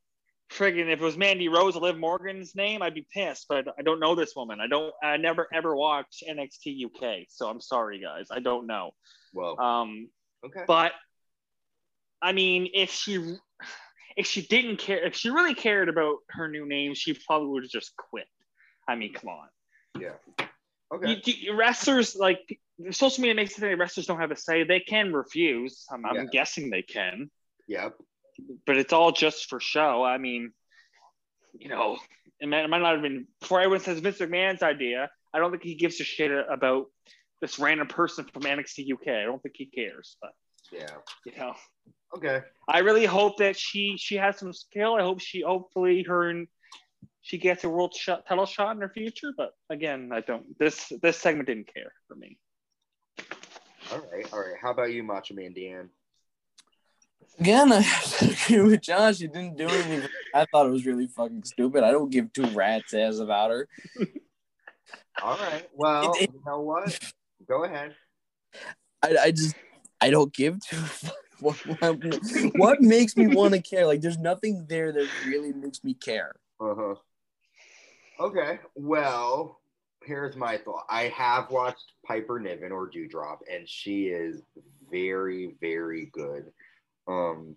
Friggin', 0.53 0.93
if 0.93 1.01
it 1.01 1.05
was 1.05 1.17
Mandy 1.17 1.49
Rose 1.49 1.75
or 1.75 1.83
Liv 1.83 1.99
Morgan's 1.99 2.55
name, 2.55 2.81
I'd 2.81 2.95
be 2.95 3.07
pissed. 3.13 3.47
But 3.49 3.67
I 3.79 3.83
don't 3.83 3.99
know 3.99 4.15
this 4.15 4.35
woman. 4.37 4.61
I 4.61 4.69
don't. 4.69 4.93
I 5.03 5.17
never 5.17 5.49
ever 5.53 5.75
watched 5.75 6.23
NXT 6.29 6.87
UK, 6.87 7.27
so 7.29 7.49
I'm 7.49 7.61
sorry, 7.61 8.01
guys. 8.01 8.29
I 8.31 8.39
don't 8.41 8.67
know. 8.67 8.93
Well, 9.35 9.61
Um, 9.61 10.09
okay. 10.45 10.63
but 10.67 10.93
I 12.23 12.33
mean, 12.33 12.69
if 12.75 12.91
she 12.91 13.37
if 14.17 14.27
she 14.27 14.43
didn't 14.43 14.79
care, 14.79 15.05
if 15.05 15.15
she 15.15 15.31
really 15.31 15.55
cared 15.55 15.89
about 15.89 16.17
her 16.31 16.49
new 16.49 16.67
name, 16.67 16.95
she 16.95 17.15
probably 17.27 17.49
would 17.49 17.63
have 17.65 17.71
just 17.71 17.95
quit. 17.97 18.27
I 18.89 18.95
mean, 18.95 19.13
come 19.13 19.29
on. 19.31 19.49
Yeah. 20.01 20.47
Okay. 20.93 21.21
You, 21.25 21.33
you, 21.35 21.57
wrestlers 21.57 22.15
like 22.17 22.59
social 22.91 23.23
media 23.23 23.35
makes 23.35 23.57
it 23.57 23.61
think 23.61 23.79
wrestlers 23.79 24.07
don't 24.07 24.21
have 24.21 24.31
a 24.31 24.37
say. 24.37 24.65
They 24.65 24.81
can 24.81 25.13
refuse. 25.13 25.85
I'm, 25.91 26.07
I'm 26.07 26.29
guessing 26.29 26.71
they 26.71 26.83
can, 26.83 27.31
Yep. 27.69 27.95
but 28.67 28.77
it's 28.77 28.93
all 28.93 29.13
just 29.13 29.49
for 29.49 29.59
show. 29.59 30.05
I 30.05 30.19
mean, 30.19 30.53
you 31.59 31.69
know, 31.69 31.99
it 32.41 32.49
might, 32.49 32.65
it 32.65 32.69
might 32.69 32.83
not 32.83 32.95
have 32.95 33.03
been 33.03 33.27
before 33.41 33.61
everyone 33.61 33.81
says 33.81 33.99
Vince 33.99 34.19
McMahon's 34.19 34.63
idea. 34.63 35.11
I 35.35 35.39
don't 35.39 35.51
think 35.51 35.65
he 35.65 35.75
gives 35.75 36.01
a 36.01 36.05
shit 36.05 36.31
about 36.49 36.87
this 37.41 37.59
random 37.59 37.89
person 37.89 38.25
from 38.33 38.43
NXT 38.43 38.93
UK. 38.93 39.09
I 39.09 39.25
don't 39.25 39.43
think 39.43 39.57
he 39.59 39.67
cares, 39.67 40.17
but 40.23 40.31
Yeah. 40.73 40.87
you 41.25 41.33
know. 41.39 41.55
Okay. 42.17 42.41
I 42.69 42.79
really 42.81 43.05
hope 43.07 43.39
that 43.39 43.57
she 43.57 43.97
she 43.99 44.17
has 44.17 44.39
some 44.39 44.53
skill. 44.53 44.95
I 44.95 45.03
hope 45.03 45.21
she 45.21 45.43
hopefully 45.43 46.03
her 46.05 46.29
and 46.31 46.49
she 47.23 47.39
gets 47.39 47.65
a 47.65 47.69
world 47.69 47.93
shot, 47.95 48.25
title 48.27 48.47
shot 48.47 48.75
in 48.77 48.83
her 48.83 48.89
future. 48.89 49.33
But 49.37 49.53
again, 49.71 50.11
I 50.13 50.21
don't. 50.21 50.59
This 50.59 50.93
this 51.03 51.19
segment 51.19 51.49
didn't 51.49 51.73
care 51.73 51.93
for 52.09 52.15
me. 52.15 52.39
All 53.93 53.99
right. 54.13 54.33
All 54.33 54.41
right. 54.41 54.55
How 54.61 54.71
about 54.71 54.93
you, 54.93 55.03
Macho 55.03 55.35
Man 55.35 55.53
Dan? 55.55 55.91
Again, 57.39 57.71
I 57.73 57.81
have 57.81 58.05
to 58.19 58.31
agree 58.57 58.71
with 58.71 58.81
Josh. 58.83 59.19
She 59.19 59.27
didn't 59.27 59.57
do 59.57 59.69
anything. 59.69 60.09
I 60.35 60.47
thought 60.51 60.67
it 60.67 60.71
was 60.71 60.87
really 60.87 61.07
fucking 61.09 61.45
stupid. 61.45 61.85
I 61.85 61.91
don't 61.91 62.11
give 62.11 62.33
two 62.33 62.47
rats 62.47 62.95
ass 62.95 63.19
about 63.19 63.51
her. 63.51 63.69
All 65.23 65.37
right. 65.39 65.69
Well, 65.75 66.13
It- 66.15 66.23
it- 66.23 66.31
you 66.33 66.41
know 66.47 66.61
what? 66.61 66.99
Go 67.49 67.65
ahead. 67.65 67.95
I, 69.03 69.17
I 69.25 69.31
just 69.31 69.55
I 70.01 70.11
don't 70.11 70.33
give 70.33 70.61
two. 70.61 70.77
What, 71.41 71.57
what, 71.67 72.03
what 72.57 72.81
makes 72.81 73.15
me 73.15 73.27
want 73.37 73.53
to 73.53 73.61
care? 73.61 73.87
Like, 73.87 74.01
there's 74.01 74.17
nothing 74.17 74.65
there 74.71 74.91
that 74.91 75.07
really 75.27 75.53
makes 75.53 75.85
me 75.85 75.93
care. 75.93 76.35
Uh-huh. 76.59 76.95
Okay. 78.19 78.59
Well, 78.75 79.61
here's 80.03 80.35
my 80.35 80.57
thought. 80.57 80.87
I 80.89 81.09
have 81.09 81.51
watched 81.51 81.93
Piper 82.07 82.41
Niven 82.41 82.73
or 82.73 82.89
Dewdrop, 82.89 83.43
and 83.53 83.69
she 83.69 84.07
is 84.07 84.41
very, 84.91 85.57
very 85.61 86.07
good. 86.07 86.51
Um, 87.07 87.57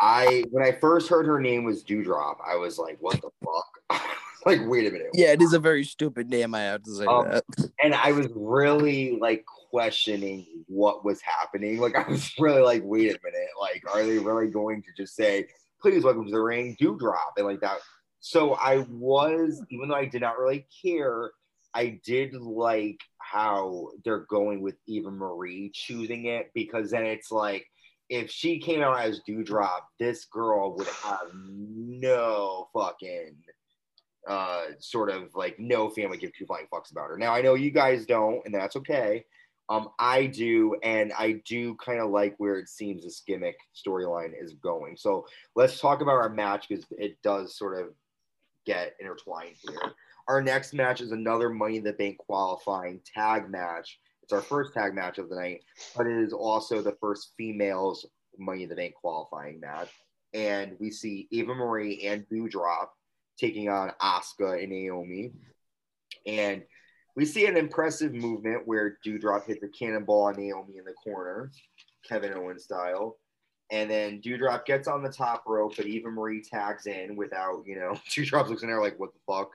I 0.00 0.42
when 0.50 0.64
I 0.64 0.72
first 0.72 1.08
heard 1.08 1.26
her 1.26 1.38
name 1.40 1.62
was 1.62 1.84
Dewdrop, 1.84 2.40
I 2.44 2.56
was 2.56 2.76
like, 2.78 2.96
"What 3.00 3.22
the 3.22 3.30
fuck?" 3.44 4.00
Like, 4.46 4.60
wait 4.64 4.88
a 4.88 4.90
minute. 4.90 5.10
Yeah, 5.12 5.32
it 5.32 5.42
is 5.42 5.52
a 5.52 5.58
very 5.58 5.84
stupid 5.84 6.30
name. 6.30 6.54
I 6.54 6.60
have 6.62 6.82
to 6.84 6.90
say 6.94 7.04
Um, 7.04 7.28
that. 7.28 7.44
And 7.84 7.94
I 7.94 8.12
was 8.12 8.26
really 8.34 9.18
like 9.20 9.44
questioning 9.70 10.46
what 10.66 11.04
was 11.04 11.20
happening. 11.20 11.78
Like, 11.78 11.96
I 11.96 12.08
was 12.08 12.32
really 12.38 12.62
like, 12.62 12.82
wait 12.84 13.10
a 13.10 13.18
minute. 13.24 13.48
Like, 13.60 13.84
are 13.92 14.04
they 14.04 14.18
really 14.18 14.48
going 14.48 14.82
to 14.82 14.88
just 14.96 15.14
say, 15.14 15.46
please 15.80 16.04
welcome 16.04 16.26
to 16.26 16.30
the 16.30 16.40
ring, 16.40 16.76
Dewdrop? 16.78 17.34
And 17.36 17.46
like 17.46 17.60
that. 17.60 17.78
So 18.20 18.54
I 18.54 18.84
was, 18.90 19.64
even 19.70 19.88
though 19.88 19.94
I 19.94 20.04
did 20.04 20.20
not 20.20 20.38
really 20.38 20.66
care, 20.84 21.30
I 21.72 22.00
did 22.04 22.34
like 22.34 23.00
how 23.18 23.88
they're 24.04 24.26
going 24.28 24.60
with 24.60 24.74
Eva 24.86 25.10
Marie 25.10 25.70
choosing 25.72 26.26
it 26.26 26.50
because 26.54 26.90
then 26.90 27.06
it's 27.06 27.30
like, 27.30 27.66
if 28.08 28.28
she 28.28 28.58
came 28.58 28.82
out 28.82 29.00
as 29.00 29.20
Dewdrop, 29.20 29.86
this 30.00 30.24
girl 30.24 30.76
would 30.76 30.88
have 30.88 31.28
no 31.32 32.68
fucking 32.74 33.36
uh 34.28 34.64
sort 34.80 35.08
of 35.08 35.34
like 35.34 35.58
no 35.58 35.88
family 35.88 36.18
give 36.18 36.30
two 36.36 36.44
flying 36.44 36.66
fucks 36.70 36.90
about 36.90 37.08
her. 37.08 37.16
Now 37.16 37.32
I 37.32 37.40
know 37.40 37.54
you 37.54 37.70
guys 37.70 38.04
don't, 38.04 38.42
and 38.44 38.54
that's 38.54 38.76
okay. 38.76 39.24
Um, 39.70 39.90
I 40.00 40.26
do, 40.26 40.76
and 40.82 41.12
I 41.16 41.40
do 41.46 41.76
kind 41.76 42.00
of 42.00 42.10
like 42.10 42.34
where 42.38 42.56
it 42.56 42.68
seems 42.68 43.04
this 43.04 43.22
gimmick 43.24 43.56
storyline 43.74 44.32
is 44.36 44.54
going. 44.54 44.96
So 44.96 45.26
let's 45.54 45.80
talk 45.80 46.00
about 46.02 46.16
our 46.16 46.28
match 46.28 46.68
because 46.68 46.84
it 46.90 47.16
does 47.22 47.56
sort 47.56 47.80
of 47.80 47.94
get 48.66 48.96
intertwined 48.98 49.54
here. 49.62 49.92
Our 50.26 50.42
next 50.42 50.74
match 50.74 51.00
is 51.00 51.12
another 51.12 51.48
Money 51.48 51.76
in 51.76 51.84
the 51.84 51.92
Bank 51.92 52.18
qualifying 52.18 53.00
tag 53.14 53.48
match. 53.48 54.00
It's 54.24 54.32
our 54.32 54.40
first 54.40 54.74
tag 54.74 54.92
match 54.92 55.18
of 55.18 55.28
the 55.28 55.36
night, 55.36 55.62
but 55.96 56.06
it 56.06 56.20
is 56.20 56.32
also 56.32 56.82
the 56.82 56.96
first 57.00 57.32
females 57.36 58.04
Money 58.38 58.64
in 58.64 58.68
the 58.68 58.76
Bank 58.76 58.94
qualifying 58.94 59.60
match. 59.60 59.88
And 60.34 60.76
we 60.80 60.90
see 60.90 61.28
Eva 61.30 61.54
Marie 61.54 62.06
and 62.06 62.28
Dewdrop 62.28 62.92
taking 63.38 63.68
on 63.68 63.92
Asuka 64.02 64.60
and 64.60 64.70
Naomi. 64.70 65.32
And 66.26 66.64
we 67.16 67.24
see 67.24 67.46
an 67.46 67.56
impressive 67.56 68.14
movement 68.14 68.66
where 68.66 68.98
Dewdrop 69.02 69.46
hits 69.46 69.62
a 69.62 69.68
cannonball 69.68 70.24
on 70.24 70.36
Naomi 70.36 70.78
in 70.78 70.84
the 70.84 70.92
corner, 70.92 71.50
Kevin 72.08 72.34
Owens 72.34 72.64
style. 72.64 73.16
And 73.72 73.88
then 73.88 74.20
Dewdrop 74.20 74.66
gets 74.66 74.88
on 74.88 75.02
the 75.02 75.12
top 75.12 75.44
rope, 75.46 75.74
but 75.76 75.86
Eva 75.86 76.10
Marie 76.10 76.42
tags 76.42 76.86
in 76.86 77.14
without, 77.14 77.62
you 77.66 77.76
know, 77.76 77.96
Dewdrop 78.10 78.48
looks 78.48 78.62
in 78.62 78.68
there 78.68 78.80
like, 78.80 78.98
what 78.98 79.12
the 79.12 79.20
fuck? 79.26 79.52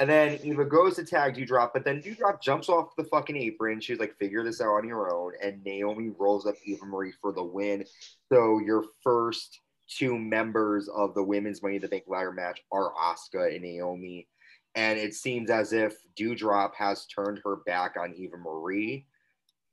And 0.00 0.08
then 0.08 0.38
Eva 0.44 0.64
goes 0.64 0.94
to 0.96 1.04
tag 1.04 1.34
Dewdrop, 1.34 1.74
but 1.74 1.84
then 1.84 2.00
Dewdrop 2.00 2.40
jumps 2.40 2.68
off 2.68 2.94
the 2.96 3.04
fucking 3.04 3.36
apron. 3.36 3.80
She's 3.80 3.98
like, 3.98 4.16
figure 4.16 4.44
this 4.44 4.60
out 4.60 4.76
on 4.76 4.86
your 4.86 5.12
own. 5.12 5.32
And 5.42 5.62
Naomi 5.64 6.12
rolls 6.16 6.46
up 6.46 6.54
Eva 6.64 6.86
Marie 6.86 7.12
for 7.20 7.32
the 7.32 7.42
win. 7.42 7.84
So 8.32 8.60
your 8.60 8.84
first 9.02 9.58
two 9.88 10.16
members 10.16 10.88
of 10.88 11.14
the 11.14 11.22
women's 11.22 11.62
Money 11.62 11.76
in 11.76 11.82
the 11.82 11.88
Bank 11.88 12.04
ladder 12.06 12.32
match 12.32 12.62
are 12.70 12.92
Asuka 12.92 13.52
and 13.52 13.62
Naomi. 13.62 14.28
And 14.74 14.98
it 14.98 15.14
seems 15.14 15.50
as 15.50 15.72
if 15.72 15.94
Dewdrop 16.16 16.74
has 16.76 17.06
turned 17.06 17.40
her 17.44 17.56
back 17.66 17.96
on 17.98 18.14
Eva 18.14 18.36
Marie. 18.36 19.06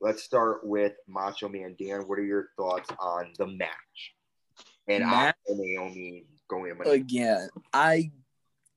Let's 0.02 0.24
start 0.24 0.66
with 0.66 0.94
Macho 1.08 1.48
Man 1.50 1.75
Dan. 1.80 2.02
What 2.02 2.20
are 2.20 2.25
your 2.25 2.50
thoughts 2.58 2.90
on 3.00 3.34
the 3.38 3.48
match? 3.48 4.16
And 4.88 5.06
Match? 5.06 5.36
And 5.48 5.60
Naomi 5.60 6.25
going 6.48 6.72
Again, 6.86 7.50
I 7.74 8.12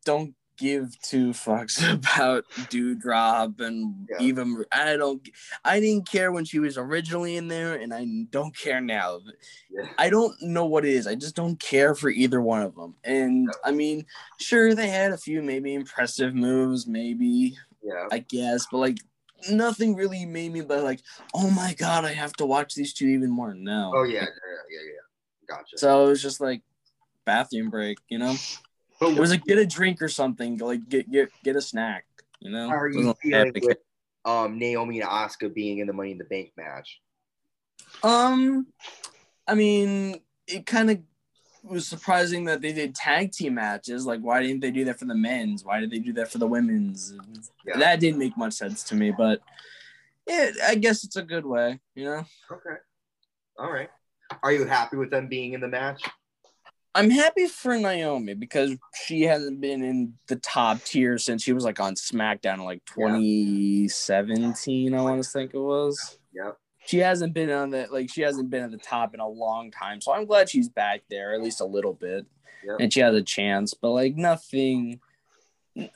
don't 0.05 0.35
give 0.59 1.01
two 1.03 1.31
fucks 1.31 1.81
about 1.95 2.45
Dewdrop 2.69 3.61
and 3.61 4.07
Yeah. 4.11 4.17
even 4.27 4.65
I 4.73 4.97
don't 4.97 5.27
I 5.65 5.81
didn't 5.81 6.09
care 6.09 6.33
when 6.33 6.45
she 6.45 6.59
was 6.59 6.77
originally 6.77 7.37
in 7.37 7.49
there 7.49 7.75
and 7.77 7.95
I 7.95 8.07
don't 8.31 8.55
care 8.57 8.81
now. 8.81 9.21
Yeah. 9.71 9.87
I 9.99 10.11
don't 10.11 10.35
know 10.43 10.67
what 10.67 10.85
it 10.85 10.93
is. 10.93 11.07
I 11.07 11.15
just 11.15 11.35
don't 11.37 11.59
care 11.59 11.95
for 11.95 12.11
either 12.11 12.41
one 12.41 12.63
of 12.63 12.75
them. 12.75 12.95
And 13.05 13.49
I 13.65 13.71
mean, 13.71 14.05
sure 14.41 14.75
they 14.75 14.89
had 14.89 15.13
a 15.13 15.19
few 15.19 15.43
maybe 15.43 15.75
impressive 15.75 16.35
moves, 16.35 16.87
maybe 16.87 17.57
Yeah. 17.83 18.07
I 18.13 18.19
guess, 18.19 18.67
but 18.71 18.79
like 18.79 18.99
nothing 19.49 19.95
really 19.95 20.27
made 20.27 20.53
me 20.53 20.61
but 20.63 20.83
like, 20.83 21.01
oh 21.35 21.49
my 21.51 21.75
god, 21.75 22.05
I 22.05 22.13
have 22.13 22.33
to 22.35 22.47
watch 22.47 22.75
these 22.75 22.93
two 22.93 23.07
even 23.07 23.31
more. 23.31 23.55
No. 23.55 23.93
Oh 23.95 24.03
yeah, 24.03 24.21
yeah, 24.23 24.25
yeah, 24.71 24.81
yeah. 24.85 25.57
Gotcha. 25.57 25.79
So 25.79 26.07
it 26.07 26.09
was 26.11 26.23
just 26.23 26.41
like 26.41 26.63
bathroom 27.25 27.71
break, 27.71 27.99
you 28.09 28.19
know? 28.19 28.35
But 29.01 29.11
It 29.11 29.19
was 29.19 29.31
like 29.31 29.45
get 29.45 29.59
a 29.59 29.67
drink 29.67 30.03
or 30.03 30.09
something, 30.09 30.59
like 30.59 30.89
get 30.89 31.11
get 31.11 31.31
get 31.45 31.57
a 31.57 31.63
snack, 31.63 32.05
you 32.41 32.51
know? 32.51 32.69
how 32.69 32.77
are 32.77 32.89
you 32.89 32.99
Wasn't 32.99 33.19
feeling 33.19 33.53
with 33.63 33.79
um 34.25 34.59
Naomi 34.59 35.01
and 35.01 35.09
Asuka 35.09 35.53
being 35.53 35.79
in 35.79 35.87
the 35.87 35.93
Money 35.93 36.13
in 36.13 36.19
the 36.19 36.25
Bank 36.25 36.53
match? 36.57 37.01
Um, 38.03 38.67
I 39.47 39.55
mean, 39.55 40.21
it 40.47 40.67
kind 40.67 40.91
of 40.91 40.99
was 41.63 41.87
surprising 41.87 42.45
that 42.45 42.61
they 42.61 42.73
did 42.73 42.95
tag 42.95 43.33
team 43.33 43.55
matches. 43.55 44.07
Like, 44.07 44.21
why 44.21 44.43
didn't 44.43 44.61
they 44.61 44.71
do 44.71 44.85
that 44.87 44.99
for 44.99 45.05
the 45.05 45.15
men's? 45.15 45.65
Why 45.65 45.81
did 45.81 45.91
they 45.91 45.99
do 45.99 46.13
that 46.15 46.31
for 46.31 46.39
the 46.39 46.47
women's? 46.47 47.15
Yeah. 47.67 47.79
That 47.79 48.01
didn't 48.01 48.19
make 48.19 48.37
much 48.37 48.55
sense 48.55 48.83
to 48.85 48.95
me, 48.95 49.11
but 49.11 49.41
yeah, 50.27 50.51
I 50.67 50.75
guess 50.75 51.05
it's 51.05 51.17
a 51.17 51.23
good 51.23 51.47
way, 51.47 51.81
you 51.95 52.05
know. 52.05 52.25
Okay. 52.51 52.77
All 53.59 53.73
right. 53.73 53.91
Are 54.43 54.53
you 54.53 54.67
happy 54.67 54.97
with 54.97 55.11
them 55.11 55.29
being 55.29 55.55
in 55.55 55.61
the 55.61 55.69
match? 55.69 56.03
I'm 56.95 57.11
happy 57.11 57.47
for 57.47 57.77
Naomi 57.77 58.35
because 58.35 58.77
she 59.07 59.23
hasn't 59.23 59.61
been 59.61 59.85
in 59.85 60.15
the 60.27 60.37
top 60.37 60.83
tier 60.83 61.19
since 61.19 61.43
she 61.43 61.53
was 61.53 61.65
like 61.65 61.81
on 61.81 61.95
SmackDown 61.95 62.55
in 62.55 62.65
like 62.65 62.85
2017, 62.87 64.95
I 64.95 65.03
want 65.03 65.23
to 65.23 65.29
think 65.29 65.55
it 65.55 65.59
was. 65.59 66.19
Yep. 66.33 66.57
She 66.87 66.99
hasn't 66.99 67.35
been 67.35 67.51
on 67.51 67.71
that 67.71 67.93
like 67.93 68.11
she 68.11 68.23
hasn't 68.23 68.51
been 68.51 68.65
at 68.65 68.71
the 68.71 68.79
top 68.79 69.15
in 69.15 69.21
a 69.21 69.29
long 69.29 69.71
time. 69.71 70.01
So 70.01 70.13
I'm 70.13 70.25
glad 70.25 70.49
she's 70.49 70.69
back 70.69 71.03
there, 71.11 71.35
at 71.35 71.43
least 71.43 71.61
a 71.61 71.67
little 71.67 71.93
bit. 71.93 72.27
And 72.81 72.93
she 72.93 73.01
has 73.01 73.15
a 73.15 73.23
chance, 73.23 73.75
but 73.75 73.91
like 73.91 74.17
nothing 74.17 75.01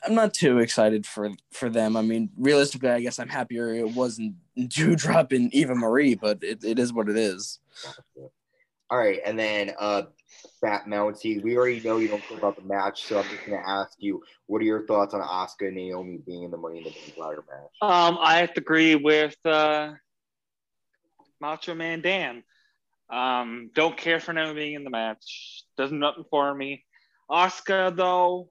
I'm 0.05 0.15
not 0.15 0.33
too 0.33 0.59
excited 0.59 1.05
for 1.05 1.31
for 1.51 1.69
them. 1.69 1.97
I 1.97 2.01
mean, 2.01 2.29
realistically, 2.37 2.89
I 2.89 3.01
guess 3.01 3.19
I'm 3.19 3.29
happier 3.29 3.73
it 3.73 3.91
wasn't 3.91 4.35
Dewdrop 4.69 5.31
and 5.31 5.53
Eva 5.53 5.75
Marie, 5.75 6.15
but 6.15 6.43
it, 6.43 6.63
it 6.63 6.79
is 6.79 6.93
what 6.93 7.09
it 7.09 7.17
is. 7.17 7.59
All 8.89 8.97
right, 8.97 9.19
and 9.25 9.37
then 9.37 9.73
uh 9.77 10.03
Fat 10.63 10.85
Mountie, 10.87 11.43
we 11.43 11.57
already 11.57 11.81
know 11.81 11.97
you 11.97 12.07
don't 12.07 12.25
care 12.25 12.37
about 12.37 12.55
the 12.55 12.61
match, 12.61 13.03
so 13.05 13.19
I'm 13.19 13.29
just 13.29 13.45
gonna 13.45 13.61
ask 13.67 13.97
you, 13.99 14.23
what 14.47 14.61
are 14.61 14.65
your 14.65 14.85
thoughts 14.87 15.13
on 15.13 15.21
Asuka 15.21 15.67
and 15.67 15.75
Naomi 15.75 16.19
being 16.25 16.43
in 16.43 16.51
the 16.51 16.57
Money 16.57 16.77
in 16.77 16.85
the 16.85 16.89
Bank 16.89 17.13
ladder 17.17 17.43
match? 17.49 17.71
Um, 17.81 18.17
I 18.21 18.37
have 18.37 18.53
to 18.53 18.61
agree 18.61 18.95
with 18.95 19.35
uh, 19.45 19.91
Macho 21.41 21.75
Man 21.75 22.01
Dan. 22.01 22.43
Um, 23.11 23.71
don't 23.75 23.97
care 23.97 24.21
for 24.21 24.31
Naomi 24.31 24.53
being 24.53 24.73
in 24.75 24.83
the 24.85 24.89
match. 24.89 25.63
Doesn't 25.75 25.99
nothing 25.99 26.23
for 26.31 26.55
me. 26.55 26.85
Asuka 27.29 27.93
though, 27.93 28.49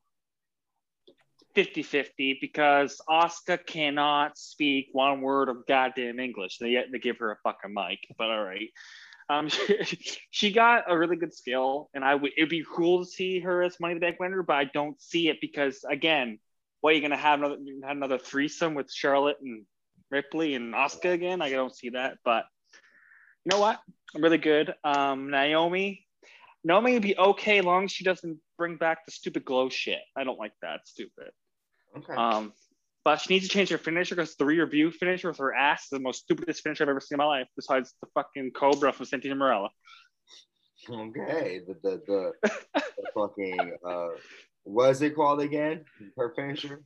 50-50 1.57 2.39
because 2.41 3.01
Asuka 3.09 3.65
cannot 3.67 4.37
speak 4.37 4.89
one 4.93 5.23
word 5.23 5.49
of 5.49 5.67
goddamn 5.67 6.21
English. 6.21 6.59
They 6.59 6.71
yet 6.71 6.87
they 6.93 6.99
give 6.99 7.19
her 7.19 7.33
a 7.33 7.37
fucking 7.43 7.73
mic, 7.73 8.01
but 8.19 8.29
all 8.29 8.45
right. 8.45 8.69
Um, 9.29 9.49
she, 9.85 10.19
she 10.31 10.53
got 10.53 10.85
a 10.89 10.97
really 10.97 11.17
good 11.17 11.35
skill, 11.35 11.91
and 11.95 12.05
I 12.05 12.15
would 12.15 12.33
it'd 12.37 12.49
be 12.49 12.65
cool 12.69 13.05
to 13.05 13.11
see 13.11 13.41
her 13.41 13.63
as 13.63 13.79
Money 13.81 13.95
the 13.95 14.01
Bank 14.01 14.19
winner, 14.21 14.43
but 14.43 14.57
I 14.57 14.65
don't 14.65 15.01
see 15.01 15.29
it 15.29 15.41
because 15.41 15.85
again, 15.89 16.39
what 16.81 16.93
are 16.93 16.97
you 16.97 17.03
gonna 17.03 17.17
have 17.17 17.39
another 17.39 17.57
have 17.85 17.97
another 17.97 18.19
threesome 18.19 18.75
with 18.75 18.93
Charlotte 18.93 19.39
and 19.41 19.65
Ripley 20.11 20.55
and 20.55 20.75
Asuka 20.75 21.13
again? 21.13 21.43
I 21.43 21.51
don't 21.51 21.75
see 21.75 21.91
that, 21.91 22.19
but 22.25 22.45
you 23.45 23.51
know 23.51 23.61
what? 23.61 23.81
I'm 24.15 24.23
really 24.23 24.39
good. 24.39 24.75
Um, 24.85 25.31
Naomi, 25.31 26.07
Naomi 26.65 26.93
would 26.93 27.03
be 27.03 27.17
okay 27.17 27.59
as 27.59 27.65
long 27.65 27.85
as 27.85 27.93
she 27.93 28.05
doesn't 28.05 28.39
bring 28.59 28.77
back 28.77 29.05
the 29.05 29.13
stupid 29.13 29.45
glow 29.45 29.69
shit. 29.69 30.01
I 30.17 30.25
don't 30.25 30.39
like 30.39 30.53
that. 30.63 30.81
It's 30.81 30.91
stupid. 30.91 31.33
Okay. 31.97 32.15
Um, 32.15 32.53
but 33.05 33.21
she 33.21 33.35
needs 33.35 33.47
to 33.49 33.53
change 33.53 33.69
her 33.71 33.79
finisher 33.79 34.15
because 34.15 34.35
the 34.37 34.45
rear 34.45 34.67
view 34.67 34.91
finisher 34.91 35.29
with 35.29 35.39
her 35.39 35.55
ass 35.55 35.85
is 35.85 35.89
the 35.91 35.99
most 36.01 36.21
stupidest 36.23 36.63
finisher 36.63 36.85
I've 36.85 36.89
ever 36.91 37.01
seen 37.01 37.17
in 37.17 37.19
my 37.19 37.25
life, 37.27 37.49
besides 37.57 37.95
the 38.03 38.09
fucking 38.15 38.53
Cobra 38.55 38.93
from 38.93 39.07
Santina 39.07 39.35
Marella. 39.35 39.69
Okay. 40.89 41.61
The 41.67 41.75
the 41.83 42.03
the, 42.07 42.33
the 42.75 42.83
fucking 43.15 43.77
uh 43.87 44.09
what 44.65 44.91
is 44.91 45.03
it 45.03 45.15
called 45.15 45.41
again? 45.41 45.85
Her 46.17 46.33
finisher? 46.35 46.83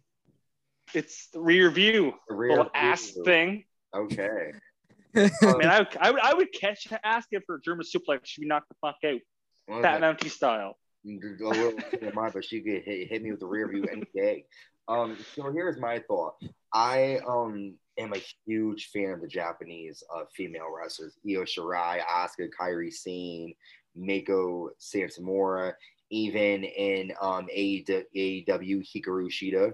It's 0.95 1.29
the 1.33 1.41
rear 1.41 1.71
view, 1.71 2.13
The 2.29 2.35
the 2.35 2.35
rear 2.35 2.51
little 2.51 2.71
ass 2.75 3.13
thing. 3.25 3.65
Okay. 3.95 4.53
I 5.17 5.21
mean, 5.43 5.65
I, 5.67 5.79
would- 5.81 5.97
I 5.99 6.11
would 6.11 6.21
I 6.21 6.35
would 6.35 6.53
catch 6.53 6.89
her 6.89 7.01
ass 7.03 7.25
give 7.31 7.43
her 7.49 7.57
a 7.57 7.61
German 7.63 7.87
suplex. 7.87 8.21
She'd 8.25 8.43
be 8.43 8.47
knocked 8.47 8.69
the 8.69 8.75
fuck 8.83 8.97
out, 9.05 9.21
Well, 9.67 9.83
Fat 9.83 10.01
that- 10.01 10.19
Mountie 10.19 10.31
style. 10.31 10.77
a 11.07 11.09
little 11.09 11.73
TMI, 11.73 12.33
but 12.33 12.45
she 12.45 12.61
could 12.63 12.83
hit, 12.85 13.09
hit 13.09 13.23
me 13.23 13.31
with 13.31 13.41
the 13.41 13.47
rear 13.47 13.69
view 13.69 13.85
any 13.91 14.05
day. 14.15 14.45
Um, 14.89 15.17
so 15.35 15.51
here's 15.53 15.79
my 15.79 15.99
thought. 16.07 16.35
I 16.73 17.19
um 17.27 17.75
am 17.99 18.13
a 18.13 18.23
huge 18.47 18.91
fan 18.93 19.11
of 19.11 19.21
the 19.21 19.29
Japanese 19.29 20.03
uh, 20.15 20.25
female 20.35 20.69
wrestlers: 20.75 21.19
Io 21.29 21.43
Shirai, 21.43 22.01
Asuka, 22.05 22.49
Kairi 22.59 22.93
Sane, 22.93 23.55
Meiko 23.99 24.69
Satomura, 24.81 25.73
even 26.11 26.65
in 26.65 27.13
um 27.21 27.49
AEW 27.55 28.47
Hikaru 28.47 29.29
Shida. 29.29 29.73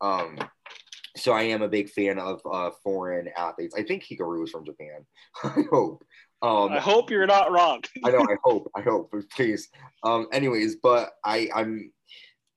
Um, 0.00 0.36
so 1.16 1.32
I 1.32 1.42
am 1.42 1.62
a 1.62 1.68
big 1.68 1.90
fan 1.90 2.18
of 2.18 2.40
uh, 2.50 2.70
foreign 2.82 3.28
athletes. 3.36 3.74
I 3.76 3.82
think 3.82 4.04
Hikaru 4.04 4.44
is 4.44 4.50
from 4.50 4.64
Japan. 4.64 5.06
I 5.44 5.62
hope. 5.70 6.04
Um, 6.42 6.72
I 6.72 6.80
hope 6.80 7.08
you're 7.08 7.26
not 7.26 7.52
wrong. 7.52 7.82
I 8.04 8.10
know. 8.10 8.22
I 8.22 8.36
hope. 8.42 8.70
I 8.74 8.80
hope. 8.80 9.14
Please. 9.34 9.68
Um. 10.02 10.26
Anyways, 10.32 10.76
but 10.76 11.12
I 11.24 11.48
I'm 11.54 11.92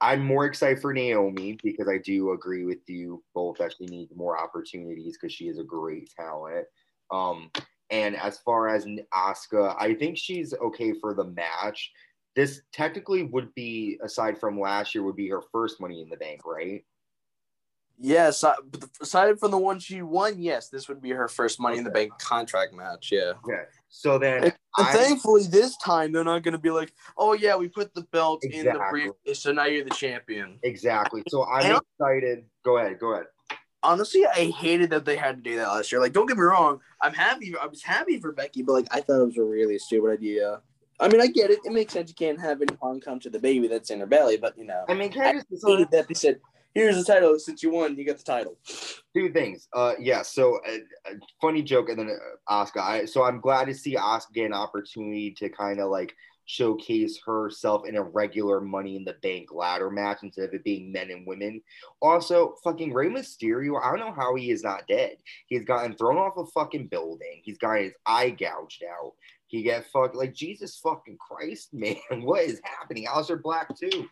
I'm 0.02 0.26
more 0.26 0.46
excited 0.46 0.82
for 0.82 0.94
Naomi 0.94 1.58
because 1.64 1.88
I 1.88 1.98
do 1.98 2.32
agree 2.32 2.66
with 2.66 2.88
you 2.88 3.24
both 3.34 3.58
that 3.58 3.74
she 3.78 3.86
needs 3.86 4.14
more 4.16 4.38
opportunities 4.38 5.18
because 5.18 5.34
she 5.34 5.46
is 5.48 5.58
a 5.58 5.64
great 5.64 6.12
talent. 6.18 6.66
Um, 7.12 7.50
and 7.90 8.16
as 8.16 8.40
far 8.40 8.68
as 8.68 8.86
Asuka, 9.14 9.76
I 9.80 9.94
think 9.94 10.18
she's 10.18 10.54
okay 10.54 10.94
for 11.00 11.14
the 11.14 11.26
match. 11.26 11.92
This 12.36 12.62
technically 12.74 13.24
would 13.24 13.54
be, 13.56 13.98
aside 14.04 14.38
from 14.38 14.60
last 14.60 14.94
year, 14.94 15.04
would 15.04 15.16
be 15.16 15.30
her 15.30 15.42
first 15.52 15.80
Money 15.80 16.02
in 16.02 16.10
the 16.10 16.18
Bank, 16.18 16.42
right? 16.46 16.84
Yes, 17.98 18.44
aside 19.00 19.40
from 19.40 19.52
the 19.52 19.58
one 19.58 19.80
she 19.80 20.02
won, 20.02 20.42
yes, 20.42 20.68
this 20.68 20.90
would 20.90 21.02
be 21.02 21.12
her 21.12 21.30
first 21.30 21.62
Money 21.62 21.78
in 21.78 21.86
the 21.86 21.90
Bank 21.90 22.12
contract 22.20 22.74
match. 22.74 23.10
Yeah. 23.12 23.34
Okay. 23.46 23.64
So 23.98 24.18
then, 24.18 24.44
and, 24.44 24.54
and 24.78 24.88
thankfully, 24.90 25.44
this 25.48 25.78
time 25.78 26.12
they're 26.12 26.26
not 26.26 26.44
going 26.44 26.52
to 26.52 26.60
be 26.60 26.70
like, 26.70 26.94
"Oh 27.18 27.32
yeah, 27.32 27.56
we 27.56 27.70
put 27.70 27.96
the 27.96 28.02
belt 28.02 28.42
exactly. 28.44 28.70
in 28.70 28.76
the 28.76 28.84
briefcase, 28.90 29.42
so 29.42 29.54
now 29.54 29.66
you're 29.66 29.86
the 29.86 29.90
champion." 29.92 30.60
Exactly. 30.64 31.24
So 31.30 31.46
I'm 31.46 31.80
excited. 31.98 32.44
Go 32.66 32.78
ahead. 32.78 33.00
Go 33.00 33.14
ahead. 33.14 33.28
Honestly, 33.84 34.26
I 34.26 34.52
hated 34.52 34.90
that 34.90 35.06
they 35.06 35.16
had 35.16 35.38
to 35.38 35.50
do 35.50 35.56
that 35.56 35.70
last 35.70 35.94
year. 35.94 36.02
Like, 36.02 36.12
don't 36.12 36.26
get 36.26 36.36
me 36.36 36.44
wrong, 36.44 36.82
I'm 37.02 37.14
happy. 37.14 37.56
I 37.56 37.68
was 37.68 37.84
happy 37.84 38.20
for 38.20 38.34
Becky, 38.34 38.64
but 38.64 38.74
like, 38.74 38.88
I 38.92 39.00
thought 39.00 39.22
it 39.22 39.26
was 39.28 39.38
a 39.38 39.44
really 39.44 39.78
stupid 39.78 40.12
idea. 40.12 40.60
I 41.00 41.08
mean, 41.08 41.22
I 41.22 41.28
get 41.28 41.50
it. 41.50 41.60
It 41.64 41.72
makes 41.72 41.94
sense. 41.94 42.10
You 42.10 42.16
can't 42.16 42.40
have 42.40 42.62
any 42.62 42.76
harm 42.82 43.00
come 43.00 43.20
to 43.22 43.30
the 43.30 43.40
baby 43.40 43.68
that's 43.68 43.92
in 43.92 44.02
her 44.02 44.06
belly, 44.06 44.36
but 44.38 44.58
you 44.58 44.66
know, 44.66 44.84
I 44.90 44.94
mean, 44.94 45.14
I 45.18 45.34
just 45.34 45.66
hated 45.66 45.92
that 45.92 46.10
they 46.10 46.16
said 46.16 46.42
here's 46.76 46.98
the 46.98 47.04
title. 47.04 47.40
Since 47.40 47.64
you 47.64 47.72
won, 47.72 47.96
you 47.96 48.06
get 48.06 48.18
the 48.18 48.24
title. 48.24 48.58
Two 49.16 49.32
things. 49.32 49.68
Uh, 49.74 49.94
yeah. 50.00 50.22
So, 50.22 50.60
a, 50.68 50.76
uh, 51.10 51.16
funny 51.42 51.64
joke, 51.64 51.90
and 51.90 51.98
then 51.98 52.18
uh, 52.48 52.66
Asuka. 52.66 52.82
I, 52.82 53.06
so 53.06 53.24
I'm 53.24 53.40
glad 53.40 53.66
to 53.66 53.74
see 53.74 53.96
Asuka 53.96 54.34
get 54.34 54.46
an 54.46 54.54
opportunity 54.54 55.32
to 55.40 55.50
kind 55.50 55.80
of 55.80 55.90
like 55.90 56.14
showcase 56.46 57.20
herself 57.26 57.88
in 57.88 57.96
a 57.96 58.04
regular 58.04 58.62
Money 58.62 58.96
in 58.96 59.04
the 59.04 59.16
Bank 59.24 59.50
ladder 59.52 59.90
match 59.90 60.20
instead 60.22 60.50
of 60.50 60.54
it 60.54 60.64
being 60.64 60.92
men 60.92 61.10
and 61.10 61.26
women. 61.26 61.62
Also, 62.02 62.56
fucking 62.64 62.94
Rey 62.94 63.10
Mysterio. 63.10 63.82
I 63.82 63.90
don't 63.90 64.00
know 64.00 64.14
how 64.16 64.36
he 64.36 64.52
is 64.52 64.64
not 64.64 64.88
dead. 64.88 65.18
He's 65.48 65.64
gotten 65.64 65.96
thrown 65.96 66.18
off 66.18 66.38
a 66.38 66.46
fucking 66.48 66.88
building. 66.88 67.42
He's 67.44 67.58
got 67.58 67.80
his 67.80 67.94
eye 68.06 68.30
gouged 68.30 68.84
out. 68.84 69.14
He 69.48 69.64
get 69.64 69.86
fucked 69.92 70.16
like 70.16 70.34
Jesus 70.34 70.80
fucking 70.80 71.18
Christ, 71.18 71.70
man. 71.74 71.96
What 72.12 72.44
is 72.44 72.62
happening? 72.64 73.06
Aleister 73.06 73.42
Black 73.42 73.68
too. 73.78 74.08